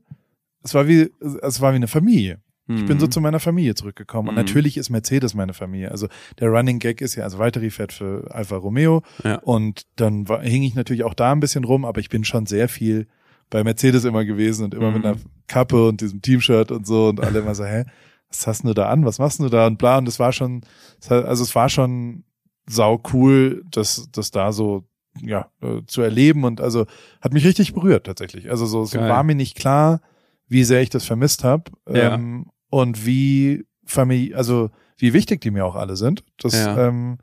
[0.65, 1.13] es war wie,
[1.43, 2.41] es war wie eine Familie.
[2.77, 3.11] Ich bin so mhm.
[3.11, 4.29] zu meiner Familie zurückgekommen.
[4.29, 4.41] Und mhm.
[4.41, 5.91] natürlich ist Mercedes meine Familie.
[5.91, 6.09] Also
[6.39, 9.03] der Running Gag ist ja, also Valtteri fährt für Alfa Romeo.
[9.25, 9.37] Ja.
[9.37, 12.47] Und dann war, hing ich natürlich auch da ein bisschen rum, aber ich bin schon
[12.47, 13.07] sehr viel
[13.51, 14.97] bei Mercedes immer gewesen und immer mhm.
[14.97, 15.17] mit einer
[15.47, 17.85] Kappe und diesem Teamshirt und so und alle immer so, hä,
[18.29, 19.05] was hast du da an?
[19.05, 19.67] Was machst du da?
[19.67, 19.99] Und bla.
[19.99, 20.63] Und das war schon,
[21.09, 22.25] also es war schon
[22.69, 24.85] sau cool, dass das da so
[25.21, 26.87] ja äh, zu erleben und also
[27.21, 28.51] hat mich richtig berührt tatsächlich.
[28.51, 30.01] Also so, so war mir nicht klar,
[30.47, 31.65] wie sehr ich das vermisst habe.
[31.89, 32.15] Ja.
[32.15, 36.25] Ähm, und wie Familie, also wie wichtig die mir auch alle sind.
[36.39, 36.89] Das ja.
[36.89, 37.19] ähm,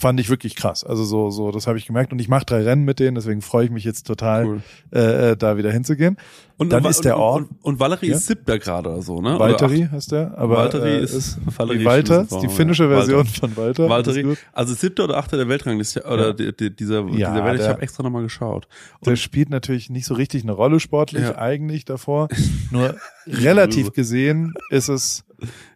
[0.00, 0.82] fand ich wirklich krass.
[0.82, 2.12] Also so, so, das habe ich gemerkt.
[2.12, 4.62] Und ich mache drei Rennen mit denen, deswegen freue ich mich jetzt total, cool.
[4.92, 6.16] äh, äh da wieder hinzugehen.
[6.56, 7.42] Und dann und, ist der Ort.
[7.42, 8.16] Und, und Valerie ja?
[8.16, 9.38] ist siebter gerade oder so, ne?
[9.38, 13.40] Valtteri heißt der, aber Valtteri äh, ist Valerie Walter, ist die finnische Version Walter.
[13.40, 13.88] von Walter.
[13.88, 16.32] Valtteri, also siebter oder achter der Weltrangliste oder ja.
[16.32, 17.60] die, die, dieser, ja, dieser Welt.
[17.60, 18.68] Ich habe extra nochmal geschaut.
[19.00, 22.28] Und der spielt natürlich nicht so richtig eine Rolle sportlich eigentlich davor.
[22.70, 22.96] Nur
[23.26, 25.24] relativ gesehen ist es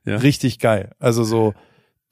[0.06, 0.92] richtig geil.
[0.98, 1.54] Also so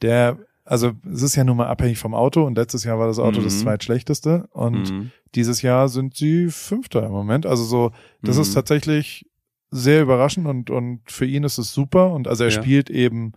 [0.02, 3.18] der also es ist ja nun mal abhängig vom Auto und letztes Jahr war das
[3.18, 3.44] Auto mhm.
[3.44, 5.10] das zweitschlechteste und mhm.
[5.34, 7.46] dieses Jahr sind sie Fünfter im Moment.
[7.46, 7.90] Also so,
[8.22, 8.42] das mhm.
[8.42, 9.26] ist tatsächlich
[9.70, 12.62] sehr überraschend und, und für ihn ist es super und also er ja.
[12.62, 13.32] spielt eben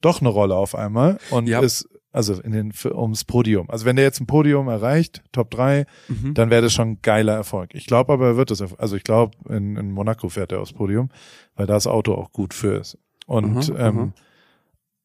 [0.00, 1.60] doch eine Rolle auf einmal und ja.
[1.60, 3.70] ist also in den ums Podium.
[3.70, 6.34] Also wenn der jetzt ein Podium erreicht, Top 3, mhm.
[6.34, 7.74] dann wäre das schon ein geiler Erfolg.
[7.74, 10.74] Ich glaube aber, er wird das, also ich glaube, in, in Monaco fährt er aufs
[10.74, 11.08] Podium,
[11.56, 12.98] weil da das Auto auch gut für ist.
[13.26, 14.12] Und mhm, ähm,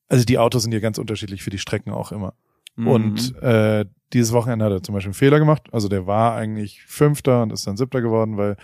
[0.09, 2.33] also die Autos sind ja ganz unterschiedlich für die Strecken auch immer.
[2.75, 2.87] Mhm.
[2.87, 5.63] Und äh, dieses Wochenende hat er zum Beispiel einen Fehler gemacht.
[5.71, 8.55] Also der war eigentlich Fünfter und ist dann Siebter geworden, weil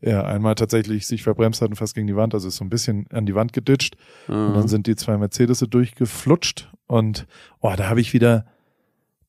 [0.00, 2.70] er einmal tatsächlich sich verbremst hat und fast gegen die Wand, also ist so ein
[2.70, 3.96] bisschen an die Wand geditscht.
[4.28, 4.68] Und dann Mhm.
[4.68, 6.70] sind die zwei Mercedes durchgeflutscht.
[6.86, 7.26] Und
[7.60, 8.46] oh, da habe ich wieder,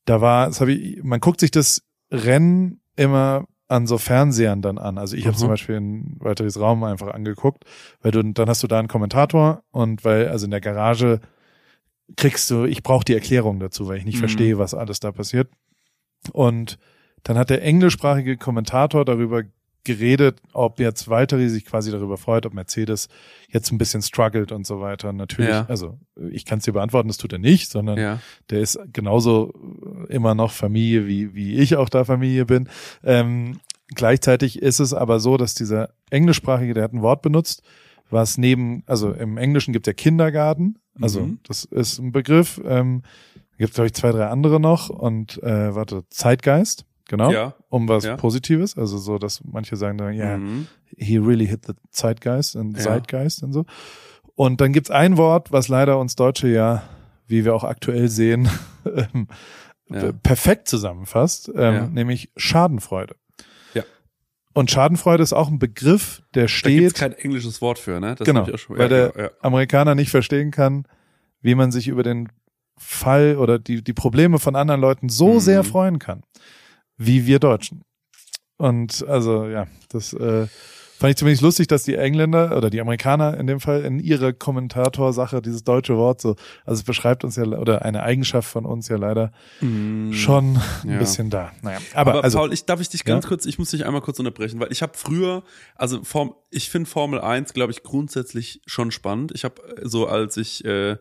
[0.06, 4.78] da war, das habe ich, man guckt sich das Rennen immer an so Fernsehern dann
[4.78, 4.98] an.
[5.00, 5.40] Also ich habe Mhm.
[5.40, 7.64] zum Beispiel in Walteris Raum einfach angeguckt,
[8.02, 11.22] weil du dann hast du da einen Kommentator und weil also in der Garage
[12.16, 14.20] kriegst du, ich brauche die Erklärung dazu, weil ich nicht Mhm.
[14.20, 15.50] verstehe, was alles da passiert.
[16.32, 16.78] Und
[17.24, 19.44] dann hat der englischsprachige Kommentator darüber
[19.86, 23.10] geredet, ob jetzt Valtteri sich quasi darüber freut, ob Mercedes
[23.50, 25.12] jetzt ein bisschen struggelt und so weiter.
[25.12, 25.66] Natürlich, Ja.
[25.68, 26.00] also
[26.32, 28.20] ich kann es dir beantworten, das tut er nicht, sondern Ja.
[28.50, 29.52] der ist genauso
[30.08, 32.70] immer noch Familie, wie, wie ich auch da Familie bin.
[33.04, 33.60] Ähm,
[33.94, 37.62] gleichzeitig ist es aber so, dass dieser englischsprachige, der hat ein Wort benutzt,
[38.10, 41.40] was neben, also im Englischen gibt es ja Kindergarten, also Mhm.
[41.48, 43.04] das ist ein Begriff, ähm,
[43.58, 47.54] gibt glaube ich zwei, drei andere noch und äh, warte, Zeitgeist, genau, Ja.
[47.70, 48.18] um was Ja.
[48.18, 50.68] Positives, also so, dass manche sagen dann, ja, Mhm.
[50.98, 52.84] he really hit the Zeitgeist und Ja.
[52.84, 53.66] Zeitgeist und so.
[54.36, 56.84] Und dann gibt's ein Wort, was leider uns Deutsche ja,
[57.28, 58.50] wie wir auch aktuell sehen,
[58.86, 59.28] ähm,
[59.90, 60.12] Ja.
[60.12, 63.16] perfekt zusammenfasst, ähm, nämlich Schadenfreude.
[64.54, 68.16] Und Schadenfreude ist auch ein Begriff, der Da gibt's steht, kein englisches Wort für, ne?
[68.16, 69.32] Das genau, schon, weil ja, der genau, ja.
[69.42, 70.86] Amerikaner nicht verstehen kann,
[71.42, 72.30] wie man sich über den
[72.78, 75.40] Fall oder die, die Probleme von anderen Leuten so Mhm.
[75.40, 76.24] sehr freuen kann,
[76.98, 77.82] wie wir Deutschen.
[78.58, 80.48] Und also ja, das äh,
[81.04, 84.32] fand ich zumindest lustig, dass die Engländer oder die Amerikaner in dem Fall in ihrer
[84.32, 88.88] Kommentatorsache dieses deutsche Wort so, also es beschreibt uns ja oder eine Eigenschaft von uns
[88.88, 90.14] ja leider Mhm.
[90.14, 91.00] schon ein Ja.
[91.00, 91.52] bisschen da.
[91.62, 93.28] Naja, aber, Aber, also Paul, ich darf ich dich ganz Ja?
[93.28, 95.44] kurz, ich muss dich einmal kurz unterbrechen, weil ich habe früher,
[95.76, 99.34] also Form, ich finde Formel 1, glaube ich, grundsätzlich schon spannend.
[99.36, 100.96] Ich habe so, als ich äh,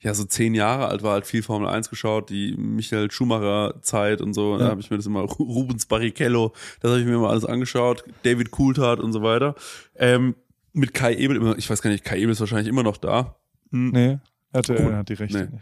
[0.00, 4.20] ja so zehn Jahre alt war, halt viel Formel 1 geschaut, die Michael Schumacher Zeit
[4.20, 4.70] und so, da Ja.
[4.70, 8.04] habe ich mir das immer, Ru- Rubens Barrichello, das habe ich mir immer alles angeschaut,
[8.22, 9.54] David Coulthard und so weiter.
[9.96, 10.34] Ähm,
[10.72, 13.36] mit Kai Ebel immer, ich weiß gar nicht, Kai Ebel ist wahrscheinlich immer noch da.
[13.72, 13.90] Hm.
[13.90, 14.18] nee,
[14.52, 14.94] RTL Cool.
[14.96, 15.58] hat die Rechte Nee.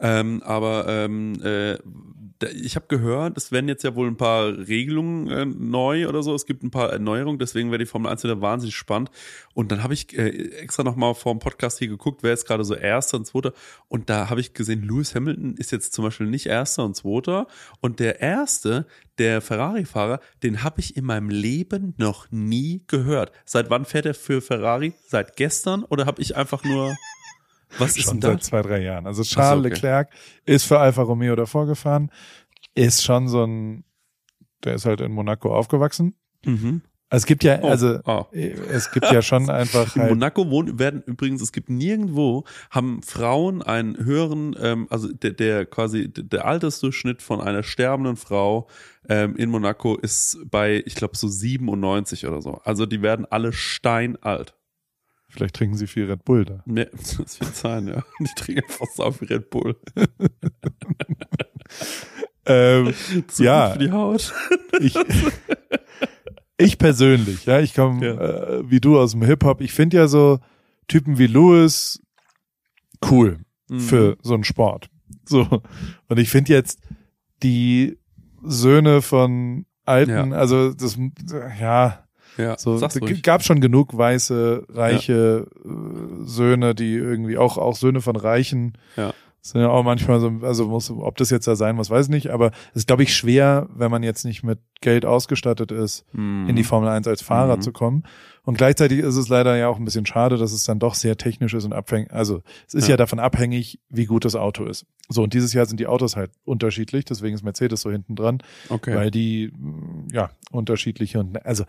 [0.00, 1.80] Ähm, aber ähm, äh, da-
[2.42, 6.34] ich habe gehört, es werden jetzt ja wohl ein paar Regelungen äh, neu oder so.
[6.34, 9.10] Es gibt ein paar Erneuerungen, deswegen wäre die Formel 1 wieder wahnsinnig spannend.
[9.54, 10.28] Und dann habe ich äh,
[10.58, 13.52] extra nochmal vor dem Podcast hier geguckt, wer ist gerade so Erster und Zweiter.
[13.88, 17.46] Und da habe ich gesehen, Lewis Hamilton ist jetzt zum Beispiel nicht Erster und Zweiter.
[17.80, 18.86] Und der Erste,
[19.18, 23.32] der Ferrari-Fahrer, den habe ich in meinem Leben noch nie gehört.
[23.44, 24.92] Seit wann fährt er für Ferrari?
[25.06, 25.84] Seit gestern?
[25.84, 26.94] Oder habe ich einfach nur...
[27.78, 28.46] Was ist schon denn seit das?
[28.46, 29.06] zwei, drei Jahren.
[29.06, 29.74] Also Charles okay.
[29.74, 30.10] Leclerc
[30.44, 32.10] ist für Alfa Romeo davor gefahren,
[32.74, 33.84] ist schon so ein,
[34.64, 36.14] der ist halt in Monaco aufgewachsen.
[36.44, 36.82] Mhm.
[37.08, 38.26] Es gibt ja, Oh, also ah.
[38.32, 42.44] äh, es gibt ja schon einfach In halt, Monaco wohnen, werden übrigens, es gibt nirgendwo,
[42.70, 48.16] haben Frauen einen höheren, ähm, also der, der quasi, der, der Altersdurchschnitt von einer sterbenden
[48.16, 48.66] Frau
[49.08, 52.60] ähm, in Monaco ist bei, ich glaube, so 97 oder so.
[52.64, 54.54] Also die werden alle steinalt.
[55.36, 56.62] Vielleicht trinken sie viel Red Bull da.
[56.66, 58.02] Ne, das wird sein, ja.
[58.20, 59.76] Die trinken einfach so viel Red Bull.
[62.48, 62.94] Ähm,
[63.38, 63.70] Ja.
[63.70, 64.32] für die Haut.
[64.80, 64.94] ich,
[66.58, 68.12] ich persönlich, ja, ich komme Ja.
[68.58, 69.60] äh, wie du aus dem Hip-Hop.
[69.60, 70.38] Ich finde ja so
[70.86, 72.00] Typen wie Lewis
[73.10, 73.80] cool Mhm.
[73.80, 74.88] für so einen Sport.
[75.24, 75.60] So.
[76.08, 76.78] Und ich finde jetzt
[77.42, 77.98] die
[78.44, 80.36] Söhne von Alten, Ja.
[80.38, 80.96] also das,
[81.60, 82.05] ja,
[82.36, 83.22] Ja, so, sag's es ruhig.
[83.22, 85.68] gab schon genug weiße, reiche äh,
[86.24, 89.12] Söhne, die irgendwie auch, auch Söhne von Reichen Ja.
[89.40, 92.10] sind ja auch manchmal so, also muss, ob das jetzt da sein muss, weiß ich
[92.10, 96.04] nicht, aber es ist, glaube ich, schwer, wenn man jetzt nicht mit Geld ausgestattet ist,
[96.12, 96.48] Mhm.
[96.48, 97.60] in die Formel 1 als Fahrer Mhm.
[97.62, 98.02] zu kommen.
[98.42, 101.16] Und gleichzeitig ist es leider ja auch ein bisschen schade, dass es dann doch sehr
[101.16, 102.92] technisch ist und abhängig, also es ist ja.
[102.92, 102.96] Ja.
[102.96, 104.84] davon abhängig, wie gut das Auto ist.
[105.08, 108.38] So, und dieses Jahr sind die Autos halt unterschiedlich, deswegen ist Mercedes so hinten dran,
[108.68, 108.94] Okay.
[108.94, 109.52] weil die,
[110.12, 111.64] ja, unterschiedliche und, also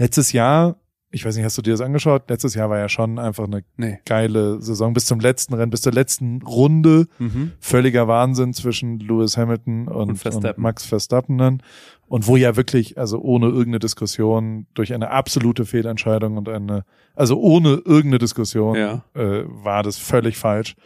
[0.00, 0.76] letztes Jahr,
[1.12, 2.30] ich weiß nicht, hast du dir das angeschaut?
[2.30, 3.98] Letztes Jahr war ja schon einfach eine nee.
[4.06, 7.52] geile Saison bis zum letzten Rennen, bis zur letzten Runde Mhm.
[7.58, 10.62] völliger Wahnsinn zwischen Lewis Hamilton und, Und und, Verstappen.
[10.62, 11.62] Max Verstappen dann.
[12.06, 16.84] Und wo ja wirklich, also ohne irgendeine Diskussion, durch eine absolute Fehlentscheidung und eine,
[17.14, 19.04] also ohne irgendeine Diskussion, Ja.
[19.14, 20.76] äh, war das völlig falsch,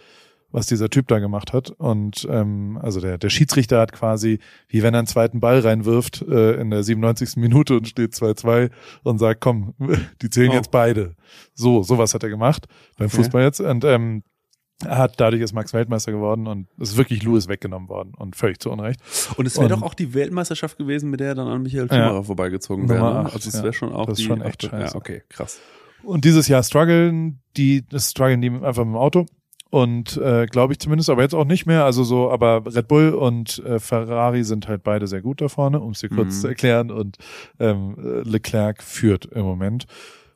[0.54, 1.70] was dieser Typ da gemacht hat.
[1.70, 4.38] Und ähm, also der, der Schiedsrichter hat quasi,
[4.68, 7.36] wie wenn er einen zweiten Ball reinwirft, äh, in der 97.
[7.36, 8.70] Minute und steht 2-2
[9.02, 9.74] und sagt, komm,
[10.22, 10.54] die zählen Oh.
[10.54, 11.16] jetzt beide.
[11.54, 13.16] So, sowas hat er gemacht beim Okay.
[13.16, 13.60] Fußball jetzt.
[13.60, 14.22] Und ähm,
[14.84, 18.34] er hat dadurch ist Max Weltmeister geworden und es ist wirklich Lewis weggenommen worden und
[18.36, 19.00] völlig zu Unrecht.
[19.36, 22.08] Und es wäre doch auch die Weltmeisterschaft gewesen, mit der er dann an Michael Ja.
[22.08, 23.22] Schumacher vorbeigezogen wäre.
[23.24, 23.30] Ne?
[23.32, 23.62] Also es ja.
[23.62, 24.94] wäre schon auch Das ist die schon echt achte- scheiße.
[24.94, 25.58] Ja, okay, krass.
[26.02, 29.26] Und dieses Jahr strugglen die, das strugglen die einfach mit dem Auto.
[29.74, 31.84] Und äh, glaube ich zumindest, aber jetzt auch nicht mehr.
[31.84, 35.80] Also so, aber Red Bull und äh, Ferrari sind halt beide sehr gut da vorne,
[35.80, 36.40] um es dir kurz Mhm.
[36.40, 36.90] zu erklären.
[36.90, 37.18] Und
[37.58, 39.86] ähm, äh, Leclerc führt im Moment.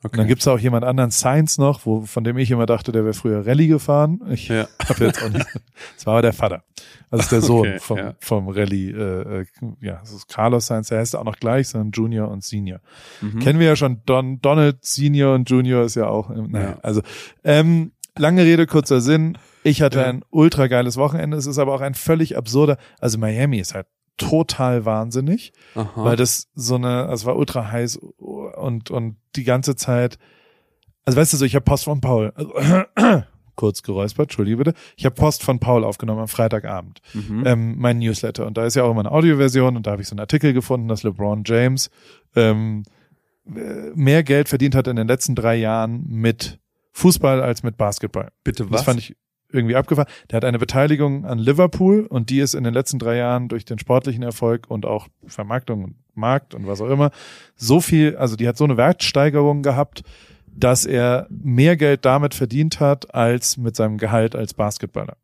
[0.01, 0.29] Und dann Okay.
[0.29, 3.45] gibt's auch jemand anderen, Sainz noch, wo, von dem ich immer dachte, der wäre früher
[3.45, 4.21] Rallye gefahren.
[4.29, 4.67] Ich Ja.
[4.87, 5.45] habe jetzt auch nicht.
[5.95, 6.63] Das war aber der Vater.
[7.11, 8.13] Also der Sohn Okay, vom, ja.
[8.19, 8.91] vom Rallye.
[8.91, 9.45] Äh, äh,
[9.81, 10.89] ja, das ist Carlos Sainz.
[10.89, 12.79] Der heißt auch noch gleich, sondern Junior und Senior.
[13.21, 13.39] Mhm.
[13.39, 14.01] Kennen wir ja schon.
[14.05, 16.29] Don, Donald Senior und Junior ist ja auch.
[16.29, 16.77] Naja, Ja.
[16.81, 17.01] also
[17.43, 19.37] ähm, lange Rede kurzer Sinn.
[19.63, 20.05] Ich hatte Ja.
[20.05, 21.37] ein ultra geiles Wochenende.
[21.37, 22.77] Es ist aber auch ein völlig absurder.
[22.99, 23.87] Also Miami ist halt
[24.17, 26.03] total wahnsinnig Aha.
[26.03, 30.17] weil das so eine, also es war ultra heiß und und die ganze Zeit,
[31.05, 32.51] also weißt du so, ich habe Post von Paul, also,
[33.55, 37.43] kurz geräuspert, entschuldige bitte, ich habe Post von Paul aufgenommen am Freitagabend, mhm.
[37.45, 40.09] ähm, mein Newsletter und da ist ja auch immer eine Audioversion und da habe ich
[40.09, 41.89] so einen Artikel gefunden, dass LeBron James
[42.35, 42.83] ähm,
[43.47, 46.59] äh, mehr Geld verdient hat in den letzten drei Jahren mit
[46.91, 48.29] Fußball als mit Basketball.
[48.43, 49.15] Bitte Das fand ich
[49.51, 50.07] irgendwie abgefahren.
[50.29, 53.65] Der hat eine Beteiligung an Liverpool und die ist in den letzten drei Jahren durch
[53.65, 57.11] den sportlichen Erfolg und auch Vermarktung und Markt und was auch immer
[57.55, 60.03] so viel, also die hat so eine Wertsteigerung gehabt,
[60.47, 65.17] dass er mehr Geld damit verdient hat als mit seinem Gehalt als Basketballer.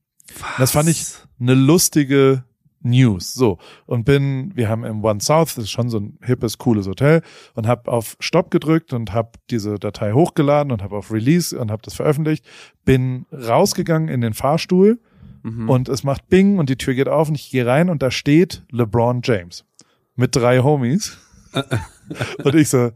[0.57, 1.05] Das fand ich
[1.39, 2.43] eine lustige
[2.85, 3.33] News.
[3.33, 3.57] So.
[3.85, 7.21] Und bin, wir haben im One South, das ist schon so ein hippes, cooles Hotel,
[7.55, 11.71] und habe auf Stopp gedrückt und habe diese Datei hochgeladen und habe auf Release und
[11.71, 12.45] habe das veröffentlicht.
[12.85, 14.99] Bin rausgegangen in den Fahrstuhl
[15.43, 15.69] Mhm.
[15.69, 18.09] und es macht Bing und die Tür geht auf und ich gehe rein und da
[18.09, 19.63] steht LeBron James
[20.15, 21.17] mit drei Homies.
[22.43, 22.91] und ich so,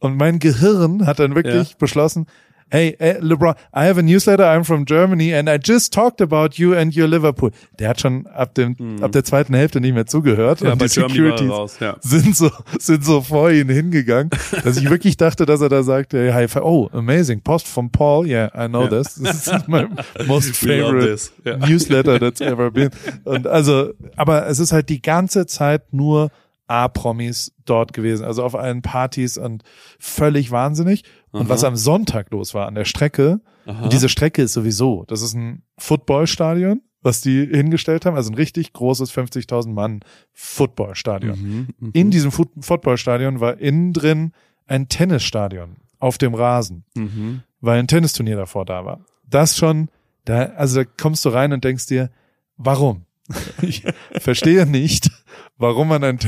[0.00, 1.76] und mein Gehirn hat dann wirklich Ja.
[1.78, 2.26] beschlossen,
[2.70, 6.74] hey, LeBron, I have a newsletter, I'm from Germany and I just talked about you
[6.74, 7.50] and your Liverpool.
[7.78, 10.66] Der hat schon ab dem, ab der zweiten Hälfte nicht mehr zugehört Mhm.
[10.66, 11.96] ja, und die Securities raus, ja.
[12.00, 14.30] sind so, sind so vor ihn hingegangen,
[14.64, 18.50] dass ich wirklich dachte, dass er da sagte, hey, oh, amazing, Post from Paul, yeah,
[18.56, 19.14] I know this.
[19.14, 19.86] This is my
[20.26, 21.30] most favorite.
[21.44, 21.56] Ja.
[21.56, 22.90] Newsletter that's ever been.
[23.24, 26.30] Und also, aber es ist halt die ganze Zeit nur
[26.66, 29.62] A-Promis dort gewesen, also auf allen Partys und
[29.98, 31.02] völlig wahnsinnig.
[31.32, 33.82] Und was am Sonntag los war an der Strecke, Aha.
[33.84, 38.34] und diese Strecke ist sowieso, das ist ein Footballstadion, was die hingestellt haben, also ein
[38.34, 40.00] richtig großes 50.000 Mann
[40.32, 41.38] Footballstadion.
[41.40, 41.90] Mhm, mhm.
[41.92, 44.32] In diesem Foot Footballstadion war innen drin
[44.66, 47.42] ein Tennisstadion auf dem Rasen, Mhm.
[47.60, 49.04] weil ein Tennisturnier davor da war.
[49.28, 49.88] Das schon,
[50.24, 52.10] da, also da kommst du rein und denkst dir,
[52.56, 53.04] warum?
[53.62, 53.84] Ich
[54.18, 55.10] verstehe nicht,
[55.56, 56.18] warum man ein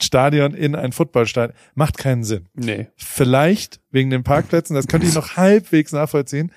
[0.00, 2.48] Tennisstadion in ein Footballstadion macht keinen Sinn.
[2.54, 2.88] Nee.
[2.96, 6.52] Vielleicht wegen den Parkplätzen, das könnte ich noch halbwegs nachvollziehen.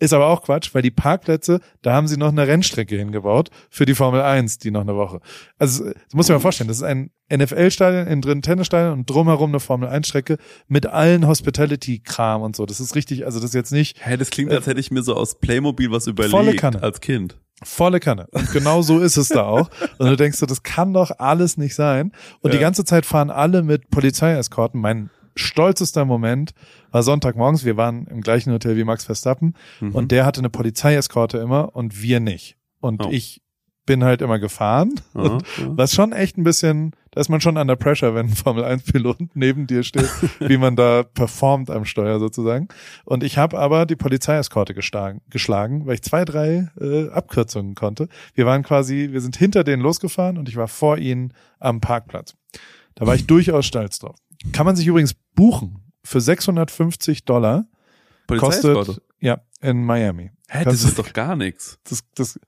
[0.00, 3.84] Ist aber auch Quatsch, weil die Parkplätze, da haben sie noch eine Rennstrecke hingebaut für
[3.84, 5.20] die Formel 1, die noch eine Woche.
[5.58, 9.10] Also, das muss ich mir mal vorstellen, das ist ein NFL-Stadion, innen drin Tennisstadion und
[9.10, 10.38] drumherum eine Formel 1-Strecke
[10.68, 12.64] mit allen Hospitality-Kram und so.
[12.66, 15.02] Das ist richtig, also das ist jetzt nicht Hä, das klingt, als hätte ich mir
[15.02, 16.82] so aus Playmobil was überlegt Volle Kanne.
[16.82, 17.36] als Kind.
[17.62, 18.28] volle Kanne.
[18.30, 19.68] Und genau so ist es da auch.
[19.98, 22.12] Und du denkst so, das kann doch alles nicht sein.
[22.40, 22.62] Und die Ja.
[22.62, 24.80] ganze Zeit fahren alle mit Polizeieskorten.
[24.80, 26.52] Mein stolzester Moment
[26.90, 27.64] war Sonntagmorgens.
[27.64, 29.54] Wir waren im gleichen Hotel wie Max Verstappen.
[29.80, 29.94] Mhm.
[29.94, 32.56] Und der hatte eine Polizeieskorte immer und wir nicht.
[32.80, 33.08] Und Oh.
[33.10, 33.40] ich
[33.86, 35.00] bin halt immer gefahren.
[35.14, 35.64] Aha, Und ja.
[35.70, 38.82] was schon echt ein bisschen, da ist man schon under pressure, wenn ein Formel 1
[38.82, 40.10] Pilot neben dir steht,
[40.40, 42.68] wie man da performt am Steuer sozusagen.
[43.06, 48.08] Und ich habe aber die Polizeieskorte geschlagen, geschlagen, weil ich zwei, drei äh, Abkürzungen konnte.
[48.34, 52.34] Wir waren quasi, wir sind hinter denen losgefahren und ich war vor ihnen am Parkplatz.
[52.94, 54.16] Da war ich durchaus stolz drauf.
[54.52, 57.66] Kann man sich übrigens buchen für 650 Dollar.
[58.26, 60.30] Kostet, ja, in Miami.
[60.48, 61.78] Hä, das du- ist doch gar nichts.
[61.84, 62.38] das, das,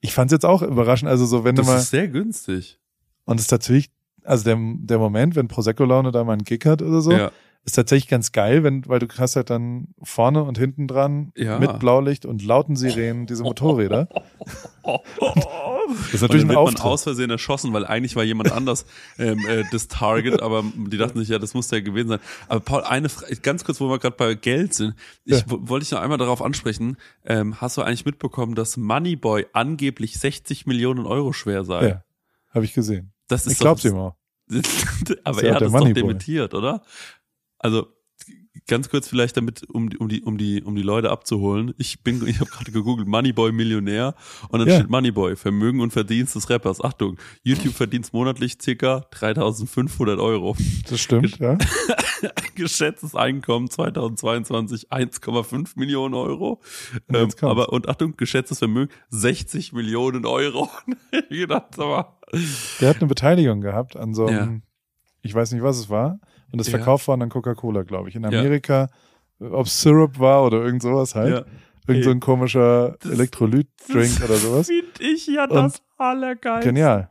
[0.00, 1.10] ich fand's jetzt auch überraschend.
[1.10, 2.78] Also so, wenn Das du mal, ist sehr günstig.
[3.24, 3.90] und es ist tatsächlich,
[4.22, 7.32] also der, der Moment, wenn Prosecco-Laune da mal einen Kick hat oder so, Ja.
[7.64, 11.58] Ist tatsächlich ganz geil, wenn, weil du hast halt dann vorne und hinten dran Ja.
[11.58, 14.08] mit Blaulicht und lauten Sirenen diese Motorräder.
[14.82, 16.84] Das ist Und natürlich dann ein wird man Auftritt.
[16.84, 18.86] aus Versehen erschossen, weil eigentlich war jemand anders
[19.18, 22.20] ähm, äh, das Target, aber die dachten sich, ja, das muss ja gewesen sein.
[22.48, 24.94] Aber Paul, eine Frage, ganz kurz, wo wir gerade bei Geld sind,
[25.24, 25.44] ich Ja.
[25.48, 30.18] wo- wollte ich noch einmal darauf ansprechen, ähm, hast du eigentlich mitbekommen, dass Moneyboy angeblich
[30.18, 31.88] 60 Millionen Euro schwer sei?
[31.88, 32.04] Ja,
[32.54, 33.12] habe ich gesehen.
[33.28, 34.14] Das ist Ich glaub's ihm auch.
[35.24, 36.82] aber er hat der es doch dementiert, oder?
[37.60, 37.86] Also
[38.66, 41.72] ganz kurz vielleicht damit, um, die- um die, um die, um die Leute abzuholen.
[41.78, 44.14] Ich bin, ich habe gerade gegoogelt, Moneyboy Millionär
[44.48, 44.76] und dann Ja.
[44.76, 46.82] steht Moneyboy, Vermögen und Verdienst des Rappers.
[46.82, 50.56] Achtung, YouTube verdient monatlich circa 3.500 Euro.
[50.88, 51.56] Das stimmt, ja.
[52.54, 56.60] Geschätztes Einkommen 2022 1,5 Millionen Euro.
[57.12, 60.68] Ähm, aber, und Achtung, geschätztes Vermögen 60 Millionen Euro.
[61.30, 62.18] ich gedacht, aber,
[62.80, 64.60] Der hat eine Beteiligung gehabt an so einem, Ja.
[65.22, 66.20] ich weiß nicht, was es war.
[66.52, 66.78] Und das Ja.
[66.78, 68.16] verkauft worden an Coca-Cola, glaube ich.
[68.16, 68.28] In Ja.
[68.28, 68.88] Amerika,
[69.38, 71.34] ob Syrup war oder irgend sowas halt.
[71.34, 71.44] ja.
[71.86, 74.66] Irgend so ein komischer Elektrolyt-Drink oder sowas.
[74.68, 76.68] Finde ich ja das das Allergeilste.
[76.68, 77.08] Genial.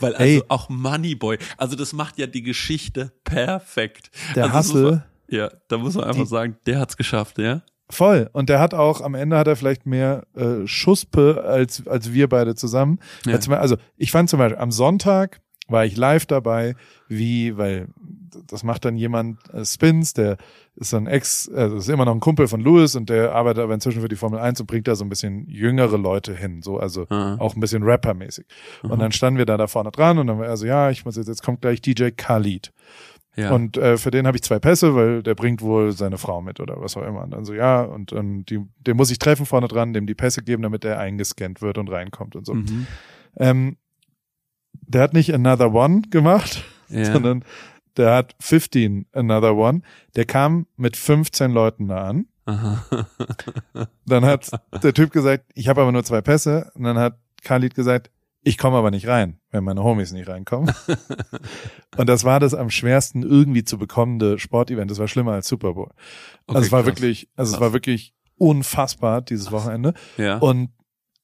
[0.00, 0.42] Weil also Ey.
[0.48, 4.10] auch Moneyboy, also das macht ja die Geschichte perfekt.
[4.34, 7.62] Der also man- Ja, da muss man einfach Die- sagen, der hat's geschafft, ja?
[7.90, 8.28] Voll.
[8.32, 12.28] Und der hat auch, am Ende hat er vielleicht mehr äh, Schuspe als, als wir
[12.28, 12.98] beide zusammen.
[13.26, 13.36] Ja.
[13.56, 16.76] Also ich fand zum Beispiel, am Sonntag war ich live dabei,
[17.08, 17.88] wie, weil
[18.46, 20.36] das macht dann jemand, äh, Spins, der
[20.76, 23.62] ist so ein Ex, also ist immer noch ein Kumpel von Lewis und der arbeitet
[23.62, 26.62] aber inzwischen für die Formel 1 und bringt da so ein bisschen jüngere Leute hin,
[26.62, 27.36] so, also Ah.
[27.38, 28.46] auch ein bisschen Rapper-mäßig.
[28.82, 31.04] Und dann standen wir da da vorne dran und dann war er so, ja, ich
[31.04, 32.72] muss jetzt, jetzt kommt gleich DJ Khalid.
[33.36, 33.50] Ja.
[33.52, 36.60] Und äh, für den habe ich zwei Pässe, weil der bringt wohl seine Frau mit
[36.60, 37.22] oder was auch immer.
[37.24, 40.14] Und dann so, ja, und ähm, die, den muss ich treffen vorne dran, dem die
[40.14, 42.54] Pässe geben, damit der eingescannt wird und reinkommt und so.
[42.54, 42.86] mhm.
[43.36, 43.76] Ähm,
[44.86, 47.04] der hat nicht Another One gemacht, ja.
[47.12, 47.44] sondern
[47.96, 49.82] der hat 15 Another One.
[50.16, 52.26] Der kam mit 15 Leuten da an.
[54.06, 54.50] Dann hat
[54.82, 56.70] der Typ gesagt, ich habe aber nur zwei Pässe.
[56.74, 58.10] Und dann hat Khalid gesagt,
[58.42, 60.70] ich komme aber nicht rein, wenn meine Homies nicht reinkommen.
[61.96, 64.90] und das war das am schwersten irgendwie zu bekommende Sportevent.
[64.90, 65.90] Das war schlimmer als Super Bowl.
[66.46, 66.86] Okay, also es war krass.
[66.86, 67.60] wirklich, also es Krass.
[67.62, 69.94] war wirklich unfassbar dieses Wochenende.
[70.18, 70.36] Ja.
[70.38, 70.70] Und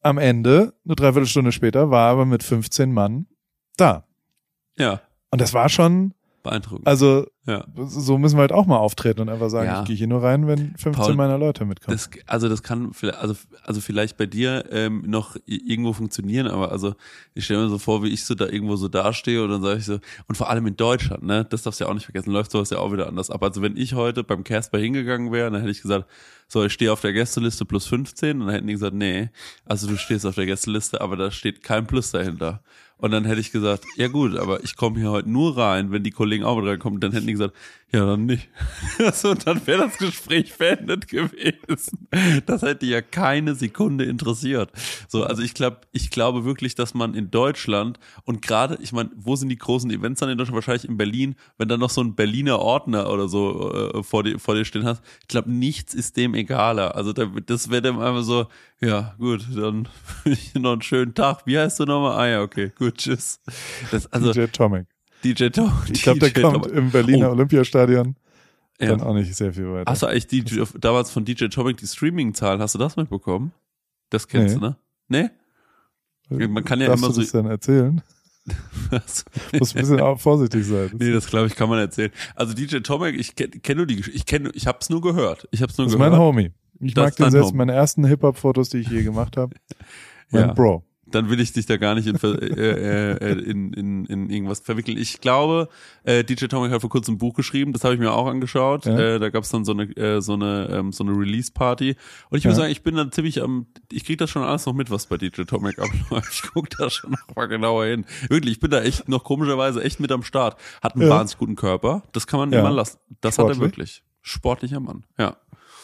[0.01, 3.27] am Ende, eine Dreiviertelstunde später, war er aber mit 15 Mann
[3.77, 4.07] da.
[4.79, 5.01] ja.
[5.33, 6.86] Und das war schon, Beeindruckend.
[6.86, 7.66] also ja.
[7.74, 9.80] so müssen wir halt auch mal auftreten und einfach sagen, Ja.
[9.80, 11.97] ich gehe hier nur rein, wenn 15 Paul, meiner Leute mitkommen.
[11.97, 13.34] Das, also das kann vielleicht, also,
[13.64, 16.95] also vielleicht bei dir ähm, noch irgendwo funktionieren, aber also
[17.34, 19.78] ich stelle mir so vor, wie ich so da irgendwo so dastehe und dann sage
[19.78, 22.30] ich so, und vor allem in Deutschland, ne, das darfst du ja auch nicht vergessen,
[22.30, 23.43] läuft sowas ja auch wieder anders ab.
[23.43, 26.07] Also wenn ich heute beim Casper hingegangen wäre, dann hätte ich gesagt,
[26.47, 29.30] so, ich stehe auf der Gästeliste plus 15 und dann hätten die gesagt, nee,
[29.64, 32.62] also du stehst auf der Gästeliste, aber da steht kein Plus dahinter.
[33.01, 36.03] Und dann hätte ich gesagt, ja gut, aber ich komme hier heute nur rein, wenn
[36.03, 37.01] die Kollegen auch mit reinkommen.
[37.01, 37.55] Dann hätten die gesagt,
[37.93, 38.49] ja dann nicht.
[39.12, 42.09] so, dann wäre das Gespräch beendet gewesen.
[42.47, 44.70] Das hätte ja keine Sekunde interessiert.
[45.09, 49.11] So, also ich glaube, ich glaube wirklich, dass man in Deutschland und gerade, ich meine,
[49.16, 50.55] wo sind die großen Events dann in Deutschland?
[50.55, 54.38] Wahrscheinlich in Berlin, wenn dann noch so ein Berliner Ordner oder so äh, vor, dir,
[54.38, 55.03] vor dir stehen hast.
[55.22, 56.95] Ich glaube, nichts ist dem egaler.
[56.95, 58.47] Also da, das wäre dem einfach so,
[58.80, 59.88] ja, gut, dann
[60.55, 61.43] noch einen schönen Tag.
[61.47, 62.18] Wie heißt du nochmal?
[62.18, 63.41] Ah ja, okay, gut, tschüss.
[63.91, 64.86] Das, also DJ Tomic.
[65.25, 65.73] DJ Tom.
[65.93, 67.33] Ich glaube, der kommt Tom- im Berliner Oh.
[67.33, 68.16] Olympiastadion
[68.81, 68.89] Ja.
[68.89, 69.91] dann auch nicht sehr viel weiter.
[69.91, 70.45] Hast du eigentlich die,
[70.81, 73.53] damals von DJ Tomic die Streaming-Zahlen, hast du das mitbekommen?
[74.11, 74.61] Das kennst Nee.
[74.61, 75.31] du, ne?
[76.29, 76.47] Nee?
[76.49, 78.03] man kann ja Darfst immer du so- das dann erzählen?
[79.59, 80.91] Muss ein bisschen auch vorsichtig sein.
[80.99, 82.11] nee, das glaube ich, kann man erzählen.
[82.35, 85.47] Also DJ Tomic, ich kenne kenn nur die ich kenne, ich hab's nur gehört.
[85.53, 86.12] Ich hab's nur Das ist gehört.
[86.12, 86.51] mein Homie.
[86.81, 87.43] Ich Das mag ist den.
[87.43, 87.57] Homie.
[87.57, 89.55] Meine ersten Hip-Hop-Fotos, die ich je gemacht habe.
[90.31, 90.53] Mein Ja.
[90.55, 90.85] Bro.
[91.11, 94.61] Dann will ich dich da gar nicht in, ver- äh, äh, in, in, in irgendwas
[94.61, 94.97] verwickeln.
[94.99, 95.69] Ich glaube,
[96.05, 98.87] äh, DJ Tomic hat vor kurzem ein Buch geschrieben, das habe ich mir auch angeschaut.
[98.87, 98.99] Ja.
[98.99, 101.97] Äh, da gab es dann so eine, äh, so eine, ähm, so eine Release-Party.
[102.31, 102.61] Und ich muss Ja.
[102.63, 105.17] sagen, ich bin dann ziemlich am, ich krieg das schon alles noch mit, was bei
[105.17, 106.31] DJ Tomic abläuft.
[106.33, 108.05] Ich guck da schon noch mal genauer hin.
[108.29, 110.59] Wirklich, ich bin da echt noch komischerweise echt mit am Start.
[110.83, 111.11] Hat einen Ja.
[111.11, 112.03] wahnsinnig guten Körper.
[112.13, 112.61] Das kann man Ja.
[112.61, 112.99] immer lassen.
[113.21, 113.61] Das hat er Sportlich.
[113.61, 114.03] wirklich.
[114.23, 115.05] Sportlicher Mann.
[115.19, 115.37] Ja.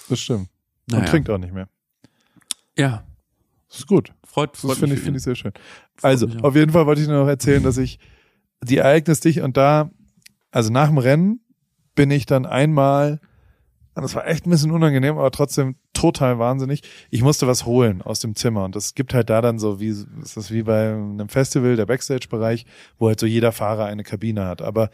[0.08, 0.48] Das stimmt.
[0.88, 1.02] Naja.
[1.02, 1.68] Und trinkt auch nicht mehr.
[2.78, 3.04] Ja.
[3.68, 4.12] Das ist gut.
[4.24, 5.52] Freut, Das freut finde mich ich, finde ich sehr schön.
[6.02, 7.98] Also, auf jeden Fall wollte ich nur noch erzählen, dass ich
[8.62, 9.90] die Ereignis dich und da,
[10.50, 11.40] also nach dem Rennen
[11.94, 13.20] bin ich dann einmal,
[13.94, 16.82] das war echt ein bisschen unangenehm, aber trotzdem total wahnsinnig.
[17.10, 19.88] Ich musste was holen aus dem Zimmer und das gibt halt da dann so, wie,
[19.88, 22.66] ist das wie bei einem Festival, der Backstage-Bereich,
[22.98, 24.60] wo halt so jeder Fahrer eine Kabine hat.
[24.60, 24.90] Aber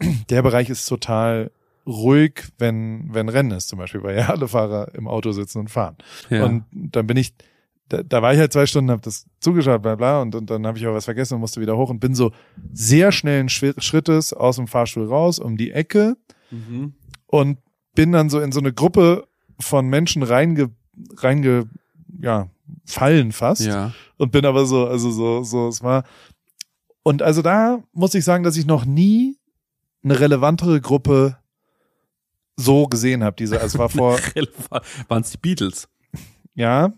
[0.30, 1.50] der Bereich ist total
[1.86, 5.68] ruhig, wenn, wenn Rennen ist zum Beispiel, weil ja alle Fahrer im Auto sitzen und
[5.70, 5.96] fahren.
[6.30, 6.44] Ja.
[6.44, 7.34] Und dann bin ich,
[7.90, 10.66] da, da war ich halt zwei Stunden, habe das zugeschaut, bla bla, und, und dann
[10.66, 12.32] habe ich aber was vergessen und musste wieder hoch und bin so
[12.72, 16.16] sehr schnellen Schrittes aus dem Fahrstuhl raus, um die Ecke
[16.50, 16.94] mhm.
[17.26, 17.58] und
[17.94, 19.26] bin dann so in so eine Gruppe
[19.58, 20.70] von Menschen reinge,
[21.16, 21.68] reinge,
[22.20, 22.48] ja,
[22.86, 23.92] fallen fast Ja.
[24.16, 26.04] und bin aber so, also so, so, es war,
[27.02, 29.36] und also da muss ich sagen, dass ich noch nie
[30.04, 31.36] eine relevantere Gruppe
[32.56, 33.36] so gesehen habe.
[33.36, 34.18] Diese, also es war vor,
[35.08, 35.88] Waren es die Beatles?
[36.54, 36.92] Ja.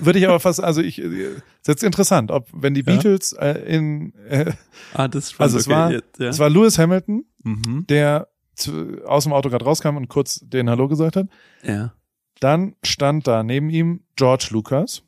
[0.00, 2.92] Würde ich aber fast, also ich, äh, ist jetzt interessant, ob, wenn die Ja.
[2.92, 4.52] Beatles äh, in, äh,
[4.94, 6.28] Ah, das ist also es okay, war, jetzt, ja.
[6.28, 7.86] es war Lewis Hamilton, mhm.
[7.88, 11.26] der zu, aus dem Auto gerade rauskam und kurz den Hallo gesagt hat.
[11.62, 11.92] ja.
[12.40, 15.02] Dann stand da neben ihm George Lucas.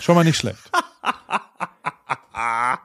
[0.00, 0.58] Schon mal nicht schlecht.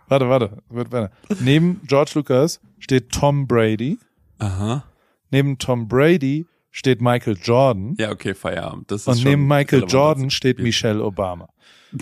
[0.07, 1.11] warte, warte, wird weiter.
[1.41, 3.99] Neben George Lucas steht Tom Brady.
[4.37, 4.85] Aha.
[5.31, 7.95] Neben Tom Brady steht Michael Jordan.
[7.97, 8.91] Ja, okay, Feierabend.
[8.91, 9.85] Das ist und neben Michael.
[9.87, 11.49] Jordan steht Michelle Obama.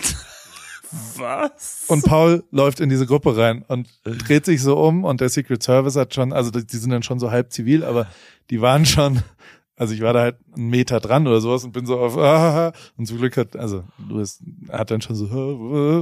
[1.16, 1.84] Was?
[1.88, 5.62] Und Paul läuft in diese Gruppe rein und dreht sich so um und der Secret
[5.62, 8.06] Service hat schon, also die die sind dann schon so halb zivil, aber
[8.48, 9.22] die waren schon,
[9.78, 12.72] Also ich war da halt einen Meter dran oder sowas und bin so auf ah,
[12.96, 15.26] und zum Glück hat, also Louis hat dann schon so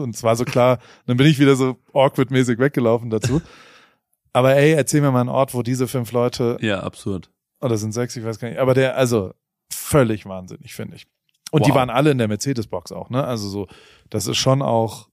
[0.03, 3.43] und es war so klar, dann bin ich wieder so awkward-mäßig weggelaufen dazu.
[4.33, 7.31] Aber ey, erzähl mir mal einen Ort, wo diese fünf Leute, Ja, absurd.
[7.61, 9.33] Oder sind sechs, ich weiß gar nicht, aber der, also
[9.73, 11.07] völlig wahnsinnig, finde ich.
[11.51, 11.77] Und die Wow.
[11.77, 13.25] waren alle in der Mercedes-Box auch, ne?
[13.25, 13.67] Also so,
[14.11, 15.09] das ist schon auch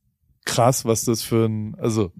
[0.45, 2.11] krass, was das für ein, also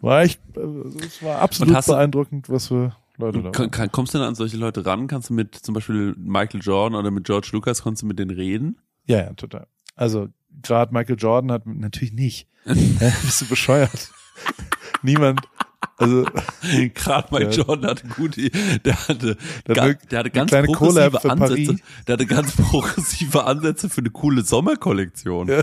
[0.00, 0.60] war echt, äh,
[1.04, 3.92] es war absolut beeindruckend, was für Leute da waren.
[3.92, 5.06] kommst du denn an solche Leute ran?
[5.06, 8.30] Kannst du mit zum Beispiel Michael Jordan oder mit George Lucas, kannst du mit denen
[8.30, 8.78] reden?
[9.06, 9.66] Ja, ja, total.
[9.94, 10.28] Also
[10.62, 12.48] gerade Michael Jordan hat natürlich nicht.
[12.64, 14.10] Bist du bescheuert?
[15.02, 15.40] Niemand.
[16.02, 16.24] Also
[16.94, 17.64] Gerade Michael Ja.
[17.64, 18.50] Jordan hatte gute,
[18.84, 19.36] der hatte,
[19.66, 21.36] Der ga, der hatte ganz progressive Ansätze.
[21.36, 21.80] Paris.
[22.06, 25.48] Der hatte ganz progressive Ansätze für eine coole Sommerkollektion.
[25.48, 25.62] Ja.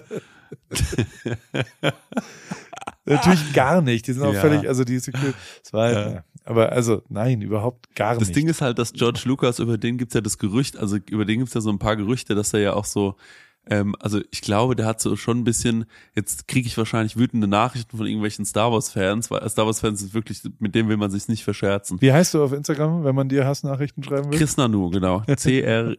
[3.05, 4.07] natürlich gar nicht.
[4.07, 4.41] Die sind auch Ja.
[4.41, 5.33] völlig, also die ist cool.
[5.63, 6.23] Es war halt, Ja.
[6.45, 8.35] aber also nein, überhaupt gar Das nicht.
[8.35, 11.39] Ding ist halt, dass George Lucas, über den gibt's ja das Gerücht, also über den
[11.39, 13.15] gibt's ja so ein paar Gerüchte, dass er ja auch so,
[13.69, 17.47] ähm, also ich glaube, der hat so schon ein bisschen, jetzt kriege ich wahrscheinlich wütende
[17.47, 21.27] Nachrichten von irgendwelchen Star Wars-Fans, weil Star Wars-Fans ist wirklich, mit dem will man sich
[21.27, 22.01] nicht verscherzen.
[22.01, 24.37] Wie heißt du auf Instagram, wenn man dir Hassnachrichten schreiben will?
[24.39, 25.21] Chris Nanu, genau.
[25.35, 25.89] C-R-I-S-N-A-N-O-O.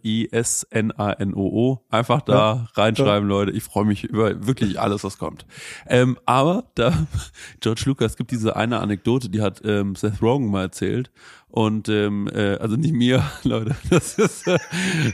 [1.90, 3.52] Einfach da reinschreiben, Leute.
[3.52, 5.46] Ich freue mich über wirklich alles, was kommt.
[5.86, 6.92] Ähm, aber da,
[7.60, 11.12] George Lucas, gibt diese eine Anekdote, die hat ähm, Seth Rogen mal erzählt.
[11.50, 13.76] Und ähm, äh, also nicht mir, Leute.
[13.90, 14.58] Das ist, äh,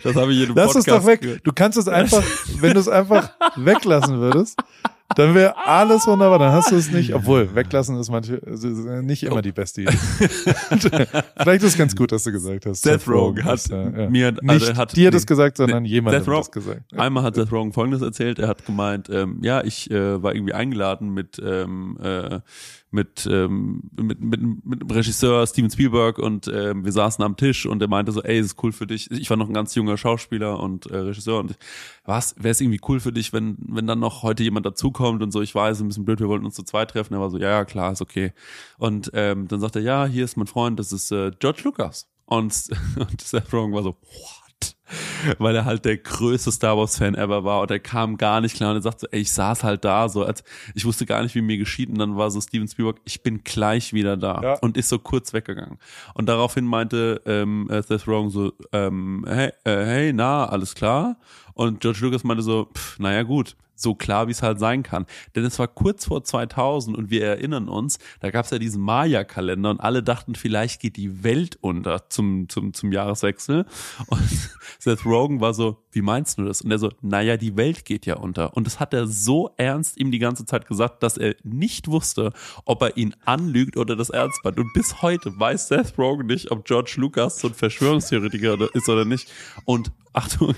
[0.03, 1.41] das habe ich in einem Lass es Podcast doch weg.
[1.45, 2.23] Du kannst es einfach,
[2.61, 4.61] wenn du es einfach weglassen würdest,
[5.15, 6.39] dann wäre alles wunderbar.
[6.39, 9.93] Dann hast du es nicht, obwohl weglassen ist manche ist nicht immer die beste Idee.
[11.37, 12.83] Vielleicht ist es ganz gut, dass du gesagt hast.
[12.83, 14.11] Seth Rogen hat ist, äh, ja.
[14.11, 16.99] mir, nicht also hat, dir nee, das gesagt, sondern nee, Seth Rogen- das gesagt.
[16.99, 18.39] Einmal hat Seth Rogen Folgendes erzählt.
[18.39, 22.41] Er hat gemeint, ähm, ja, ich äh, war irgendwie eingeladen mit ähm, äh,
[22.91, 27.67] mit, ähm, mit, mit, mit dem Regisseur Steven Spielberg und ähm, wir saßen am Tisch
[27.67, 29.11] und er meinte so, ey, es ist cool für dich.
[29.11, 31.57] Ich war noch ein ganz junger Schauspieler und äh, Regisseur und
[32.05, 34.67] was, wäre es irgendwie cool für dich, wenn, wenn dann noch heute jemand
[34.97, 37.15] dazukommt und so, ich weiß, ein bisschen blöd, wir wollten uns zu zweit treffen.
[37.15, 38.33] Er war so, ja, ja, klar, ist okay.
[38.79, 42.09] Und ähm, dann sagt er, ja, hier ist mein Freund, das ist äh, George Lucas.
[42.25, 42.53] Und,
[42.99, 44.77] und Seth Rogen war so, what?
[45.39, 48.55] Weil er halt der größte Star Wars Fan ever war und er kam gar nicht
[48.55, 50.45] klar und er sagt so, ey, ich saß halt da so, als
[50.77, 53.43] ich wusste gar nicht, wie mir geschieht und dann war so Steven Spielberg, ich bin
[53.43, 54.59] gleich wieder da Ja.
[54.61, 55.79] und ist so kurz weggegangen.
[56.15, 61.17] Und daraufhin meinte ähm, äh, Seth Rogen so, ähm, hey, äh, hey, na, alles klar?
[61.55, 65.07] Und George Lucas meinte so, pff, naja gut, so klar, wie es halt sein kann.
[65.35, 68.83] Denn es war kurz vor 2000 und wir erinnern uns, da gab es ja diesen
[68.83, 73.67] Maya-Kalender und alle dachten, vielleicht geht die Welt unter zum, zum, zum Jahreswechsel.
[74.09, 76.63] Und Seth Rogen war so, wie meinst du das?
[76.63, 78.57] Und er so, naja, die Welt geht ja unter.
[78.57, 82.33] Und das hat er so ernst ihm die ganze Zeit gesagt, dass er nicht wusste,
[82.65, 84.59] ob er ihn anlügt oder das ernst meint.
[84.59, 89.05] Und bis heute weiß Seth Rogen nicht, ob George Lucas so ein Verschwörungstheoretiker ist oder
[89.05, 89.31] nicht.
[89.65, 90.55] Und Achtung,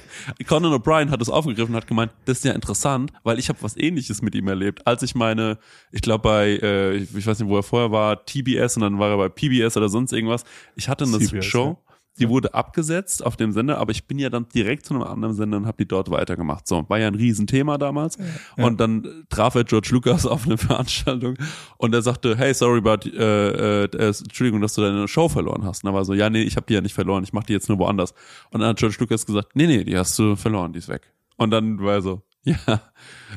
[0.46, 3.62] Conan O'Brien hat es aufgegriffen und hat gemeint, das ist ja interessant, weil ich habe
[3.62, 4.86] was ähnliches mit ihm erlebt.
[4.86, 5.59] Als ich meine,
[5.92, 9.11] ich glaube bei, äh, ich weiß nicht, wo er vorher war, TBS und dann war
[9.11, 10.44] er bei PBS oder sonst irgendwas.
[10.76, 11.78] Ich hatte eine CBS, Show,
[12.18, 15.34] die wurde abgesetzt auf dem Sender, aber ich bin ja dann direkt zu einem anderen
[15.34, 16.66] Sender und habe die dort weitergemacht.
[16.66, 18.18] So, war ja ein Riesenthema damals.
[18.56, 21.36] Und dann traf er George Lucas auf eine Veranstaltung
[21.76, 25.84] und er sagte, hey, sorry äh, äh, äh, Entschuldigung, dass du deine Show verloren hast.
[25.84, 27.52] Und er war so, ja, nee, ich habe die ja nicht verloren, ich mache die
[27.52, 28.12] jetzt nur woanders.
[28.50, 31.12] Und dann hat George Lucas gesagt, nee, nee, die hast du verloren, die ist weg.
[31.36, 32.22] Und dann war er so,
[32.66, 32.80] ja,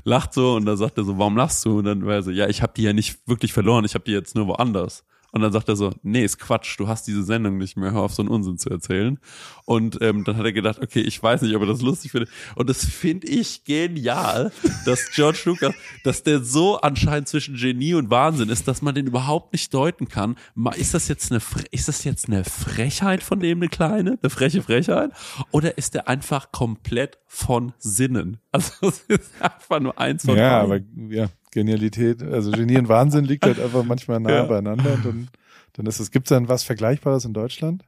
[0.04, 1.80] lacht so und dann sagt er so, warum lachst du?
[1.80, 4.06] Und dann war er so, ja, ich habe die ja nicht wirklich verloren, ich habe
[4.06, 5.04] die jetzt nur woanders.
[5.32, 8.02] Und dann sagt er so, nee, ist Quatsch, du hast diese Sendung nicht mehr, hör
[8.02, 9.18] auf so einen Unsinn zu erzählen.
[9.66, 12.30] Und ähm, dann hat er gedacht, okay, ich weiß nicht, ob er das lustig findet.
[12.56, 14.52] Und das finde ich genial,
[14.86, 15.74] dass George Lucas,
[16.04, 20.10] dass der so anscheinend zwischen Genie und Wahnsinn ist, dass man den überhaupt nicht deuten
[20.10, 20.36] kann.
[20.76, 24.62] Ist das jetzt eine, ist das jetzt eine Frechheit von dem, eine kleine, eine freche
[24.62, 25.12] Frechheit?
[25.52, 28.38] Oder ist der einfach komplett von Sinnen?
[28.52, 31.08] Also es ist einfach nur eins von Ja, beiden.
[31.08, 34.44] aber ja, Genialität, also Genie und Wahnsinn liegt halt einfach manchmal nah Ja.
[34.46, 35.28] beieinander und dann,
[35.74, 37.84] dann ist es, gibt's dann was Vergleichbares in Deutschland?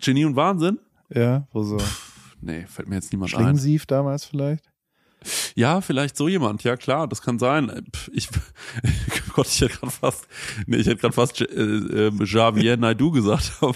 [0.00, 0.78] Genie und Wahnsinn?
[1.12, 1.78] Ja, wo so
[2.40, 3.36] Nee, fällt mir jetzt niemand ein.
[3.38, 4.70] Schlingensief damals vielleicht?
[5.54, 7.70] Ja, vielleicht so jemand, ja klar, das kann sein.
[8.12, 8.28] Ich,
[9.34, 10.26] Gott, ich hätte gerade fast,
[10.66, 13.74] nee, ich hätte gerade fast äh, äh, Javier Naidu gesagt, aber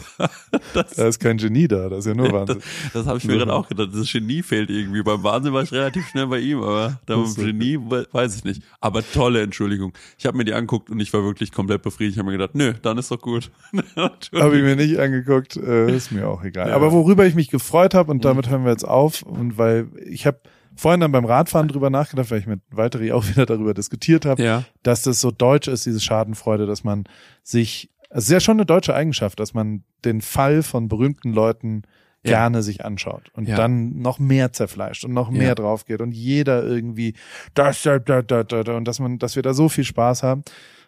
[0.75, 2.59] das, Da ist kein Genie da, das ist ja nur Wahnsinn.
[2.93, 3.91] das habe ich mir gerade auch gedacht.
[3.93, 5.03] Das Genie fehlt irgendwie.
[5.03, 7.25] Beim Wahnsinn war ich relativ schnell bei ihm, aber beim.
[7.35, 8.63] Genie we- weiß ich nicht.
[8.81, 9.93] Aber tolle Entschuldigung.
[10.19, 12.17] Ich habe mir die angeguckt und ich war wirklich komplett befriedigt.
[12.17, 13.51] Ich habe mir gedacht, nö, dann ist doch gut.
[13.97, 16.69] Habe ich mir nicht angeguckt, äh, ist mir auch egal.
[16.69, 16.75] Ja.
[16.77, 20.27] Aber worüber ich mich gefreut habe, und damit hören wir jetzt auf, und weil ich
[20.27, 20.39] habe
[20.79, 24.43] vorhin dann beim Radfahren drüber nachgedacht, weil ich mit Valtteri auch wieder darüber diskutiert habe,
[24.43, 24.65] ja.
[24.83, 27.05] dass das so deutsch ist, diese Schadenfreude, dass man
[27.43, 31.83] sich, es ist ja schon eine deutsche Eigenschaft, dass man den Fall von berühmten Leuten
[32.25, 32.33] Ja.
[32.33, 33.57] gerne sich anschaut und Ja.
[33.57, 35.55] dann noch mehr zerfleischt und noch mehr Ja.
[35.55, 37.15] drauf geht und jeder irgendwie
[37.55, 40.23] das, da, da, da, da, da, und dass man, dass wir da so viel Spaß
[40.25, 40.43] haben.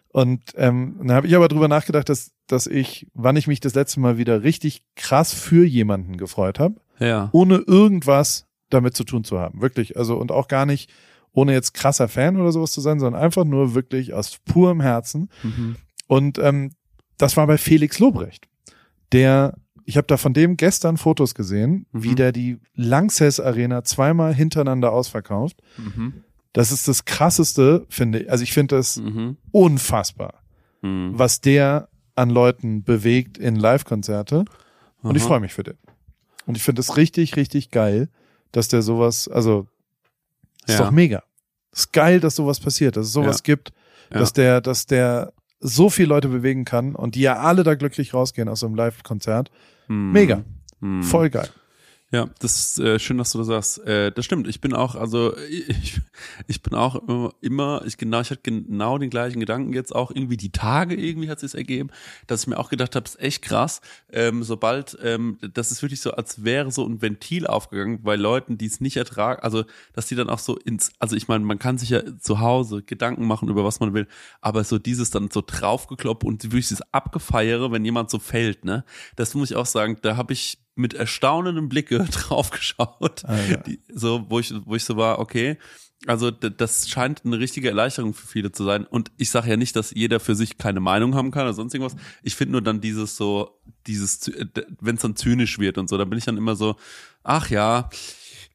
[0.09, 3.75] Und ähm, dann habe ich aber drüber nachgedacht, dass, dass ich, wann ich mich das
[3.75, 7.29] letzte Mal wieder richtig krass für jemanden gefreut habe, Ja.
[7.31, 9.61] ohne irgendwas damit zu tun zu haben.
[9.61, 9.97] Wirklich.
[9.97, 10.89] Also und auch gar nicht,
[11.33, 15.29] ohne jetzt krasser Fan oder sowas zu sein, sondern einfach nur wirklich aus purem Herzen.
[15.43, 15.75] Mhm.
[16.07, 16.71] Und ähm,
[17.17, 18.47] das war bei Felix Lobrecht.
[19.11, 22.03] Der, ich habe da von dem gestern Fotos gesehen, Mhm.
[22.03, 25.61] wie der die Lanxess Arena zweimal hintereinander ausverkauft.
[25.77, 26.23] Mhm.
[26.53, 28.31] Das ist das krasseste, finde ich.
[28.31, 29.37] Also ich finde das Mhm.
[29.51, 30.41] unfassbar,
[30.81, 31.11] Mhm.
[31.13, 34.43] was der an Leuten bewegt in Live-Konzerte.
[35.01, 35.77] Und ich freue mich für den.
[36.45, 38.09] Und ich finde es richtig, richtig geil,
[38.51, 39.67] dass der sowas, also
[40.65, 40.85] ist Ja.
[40.85, 41.23] doch mega.
[41.73, 43.43] Ist geil, dass sowas passiert, dass es sowas Ja.
[43.55, 43.71] gibt,
[44.09, 48.13] dass der, dass der so viele Leute bewegen kann und die ja alle da glücklich
[48.13, 49.51] rausgehen aus so einem Live-Konzert.
[49.87, 50.11] Mhm.
[50.11, 50.43] Mega.
[50.79, 51.03] Mhm.
[51.03, 51.49] Voll geil.
[52.13, 53.87] Ja, das ist äh, schön, dass du das sagst.
[53.87, 54.45] Äh, das stimmt.
[54.49, 56.01] Ich bin auch, also ich,
[56.45, 60.11] ich bin auch immer, immer ich genau, ich hatte genau den gleichen Gedanken jetzt auch
[60.11, 61.89] irgendwie die Tage irgendwie hat es ergeben,
[62.27, 63.79] dass ich mir auch gedacht habe, ist echt krass.
[64.11, 68.57] Ähm, sobald, ähm, das ist wirklich so, als wäre so ein Ventil aufgegangen bei Leuten,
[68.57, 69.63] die es nicht ertragen, also
[69.93, 72.83] dass die dann auch so ins, also ich meine, man kann sich ja zu Hause
[72.83, 74.07] Gedanken machen über was man will,
[74.41, 78.83] aber so dieses dann so draufgekloppt und wirklich dieses Abgefeiere, wenn jemand so fällt, ne,
[79.15, 83.57] das muss ich auch sagen, da habe ich mit erstaunendem Blicke drauf geschaut, Alter.
[83.57, 85.57] die, so wo ich wo ich so war, okay,
[86.07, 89.75] also das scheint eine richtige Erleichterung für viele zu sein und ich sage ja nicht,
[89.75, 91.95] dass jeder für sich keine Meinung haben kann oder sonst irgendwas.
[92.23, 94.31] Ich finde nur dann dieses so dieses
[94.79, 96.75] wenn es dann zynisch wird und so, dann bin ich dann immer so,
[97.23, 97.89] ach ja,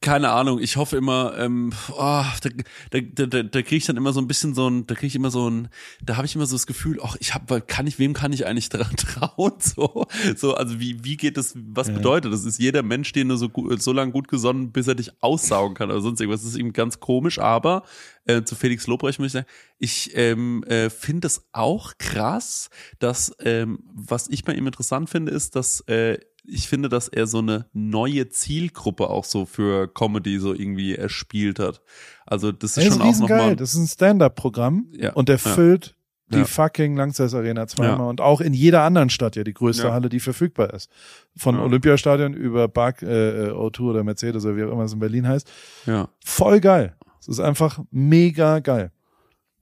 [0.01, 2.51] keine Ahnung, ich hoffe immer, ähm, oh, da,
[2.91, 5.17] da, da, da, kriege ich dann immer so ein bisschen so ein, da kriege ich
[5.17, 5.69] immer so ein,
[6.03, 8.47] da habe ich immer so das Gefühl, ach, ich habe, kann ich, wem kann ich
[8.47, 9.55] eigentlich dran trauen?
[9.59, 10.07] So,
[10.37, 12.45] so, also wie, wie geht das, was bedeutet das?
[12.45, 15.75] Ist jeder Mensch, den du so, gut, so lange gut gesonnen, bis er dich aussaugen
[15.75, 16.43] kann oder sonst irgendwas?
[16.43, 17.83] Das ist eben ganz komisch, aber
[18.27, 19.47] äh, zu Felix Lobrecht muss ich sagen,
[19.79, 25.33] ich ähm, äh, finde es auch krass, dass, ähm, was ich bei ihm interessant finde,
[25.33, 26.19] ist, dass äh,
[26.49, 31.59] ich finde, dass er so eine neue Zielgruppe auch so für Comedy so irgendwie erspielt
[31.59, 31.81] hat.
[32.27, 33.37] Also das ist ist schon auch riesengeil.
[33.39, 33.57] nochmal.
[33.57, 35.13] Das ist ein Stand-Up-Programm Ja.
[35.13, 35.51] und der Ja.
[35.51, 35.95] füllt
[36.29, 36.45] die Ja.
[36.45, 38.05] fucking Lanxess Arena zweimal Ja.
[38.07, 39.93] und auch in jeder anderen Stadt ja die größte Ja.
[39.93, 40.91] Halle, die verfügbar ist.
[41.37, 41.63] Von Ja.
[41.63, 45.49] Olympiastadion über Bark, äh, O2 oder Mercedes oder wie auch immer es in Berlin heißt.
[45.87, 46.97] Ja, Voll geil.
[47.21, 48.91] Es ist einfach mega geil.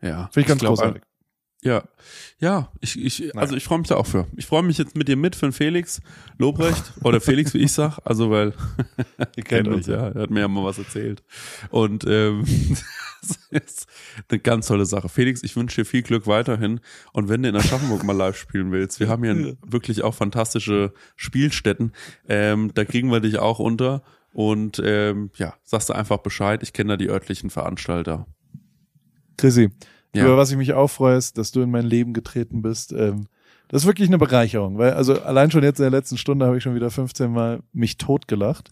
[0.01, 0.29] ja.
[0.33, 1.03] Finde ich ganz glaub, großartig.
[1.65, 1.83] Ja,
[2.41, 4.27] ja, ich, ich, also ich freue mich da auch für.
[4.37, 6.03] Ich freue mich jetzt mit dir mit für den Felix
[6.37, 8.53] Lobrecht oder Felix, wie ich sag, also weil
[9.37, 11.23] ihr kennt uns ja, er hat mir ja mal was erzählt.
[11.71, 12.45] Und ähm,
[13.23, 13.87] das ist
[14.29, 15.09] eine ganz tolle Sache.
[15.09, 16.81] Felix, ich wünsche dir viel Glück weiterhin.
[17.15, 20.93] Und wenn du in Aschaffenburg mal live spielen willst, wir haben hier wirklich auch fantastische
[21.17, 21.93] Spielstätten,
[22.29, 24.03] ähm, da kriegen wir dich auch unter.
[24.35, 26.63] Und ähm, ja, sagst du einfach Bescheid.
[26.63, 28.27] Ich kenne da die örtlichen Veranstalter.
[29.39, 29.71] Chrissy,
[30.15, 30.25] Ja.
[30.25, 32.93] über was ich mich auch freue, ist, dass du in mein Leben getreten bist.
[32.93, 33.27] Ähm,
[33.69, 36.57] das ist wirklich eine Bereicherung, weil also allein schon jetzt in der letzten Stunde habe
[36.57, 38.71] ich schon wieder 15 Mal mich totgelacht.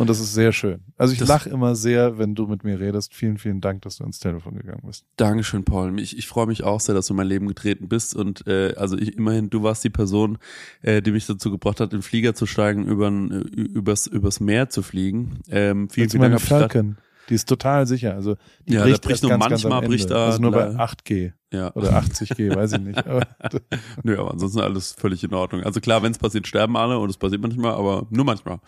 [0.00, 0.80] Und das ist sehr schön.
[0.96, 3.12] Also ich lache immer sehr, wenn du mit mir redest.
[3.12, 5.04] Vielen, vielen Dank, dass du ins Telefon gegangen bist.
[5.16, 6.00] Dankeschön, Paul.
[6.00, 8.16] Ich, ich freue mich auch sehr, dass du in mein Leben getreten bist.
[8.16, 10.38] Und äh, also ich, immerhin, du warst die Person,
[10.80, 14.40] äh, die mich dazu gebracht hat, in den Flieger zu steigen, übern, äh, übers, übers
[14.40, 15.40] Meer zu fliegen.
[15.50, 16.40] Ähm, vielen, vielen Dank.
[16.40, 16.96] Falcon,
[17.30, 18.14] die ist total sicher.
[18.14, 18.36] Also
[18.66, 19.88] die Ja, da bricht, bricht erst nur ganz, ganz manchmal Ende.
[19.88, 23.02] bricht da- Also nur bei la- 8G Ja, oder 80G, weiß ich nicht.
[24.02, 25.62] Nö, aber ansonsten alles völlig in Ordnung.
[25.62, 28.58] Also klar, wenn es passiert, sterben alle und es passiert manchmal, aber nur manchmal.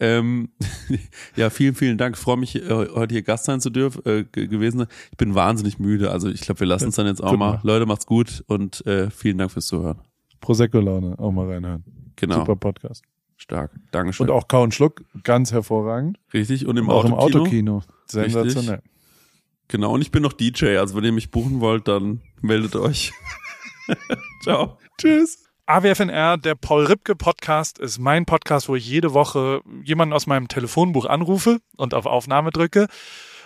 [0.00, 0.50] Ähm,
[1.36, 2.16] ja, vielen, vielen Dank.
[2.16, 4.86] Ich freue mich, äh, heute hier Gast sein zu dürfen äh, ge- gewesen.
[5.10, 6.10] Ich bin wahnsinnig müde.
[6.10, 7.60] Also ich glaube, wir lassen es dann jetzt auch mal.
[7.62, 9.98] Leute, macht's gut und äh, vielen Dank fürs Zuhören.
[10.40, 11.84] Prosecco-Laune, auch mal reinhören.
[12.16, 12.36] Genau.
[12.40, 13.02] Super Podcast.
[13.36, 13.72] Stark.
[13.90, 14.28] Dankeschön.
[14.28, 16.18] Und auch Kau und Schluck, ganz hervorragend.
[16.32, 16.66] Richtig.
[16.66, 17.82] Und im Und auch im Autokino.
[18.12, 18.82] Sensationell.
[19.68, 23.12] Genau, und ich bin noch DJ, also wenn ihr mich buchen wollt, dann meldet euch.
[24.42, 24.78] Ciao.
[24.98, 25.44] Tschüss.
[25.66, 30.48] AWFNR, der Paul Ripke Podcast, ist mein Podcast, wo ich jede Woche jemanden aus meinem
[30.48, 32.88] Telefonbuch anrufe und auf Aufnahme drücke.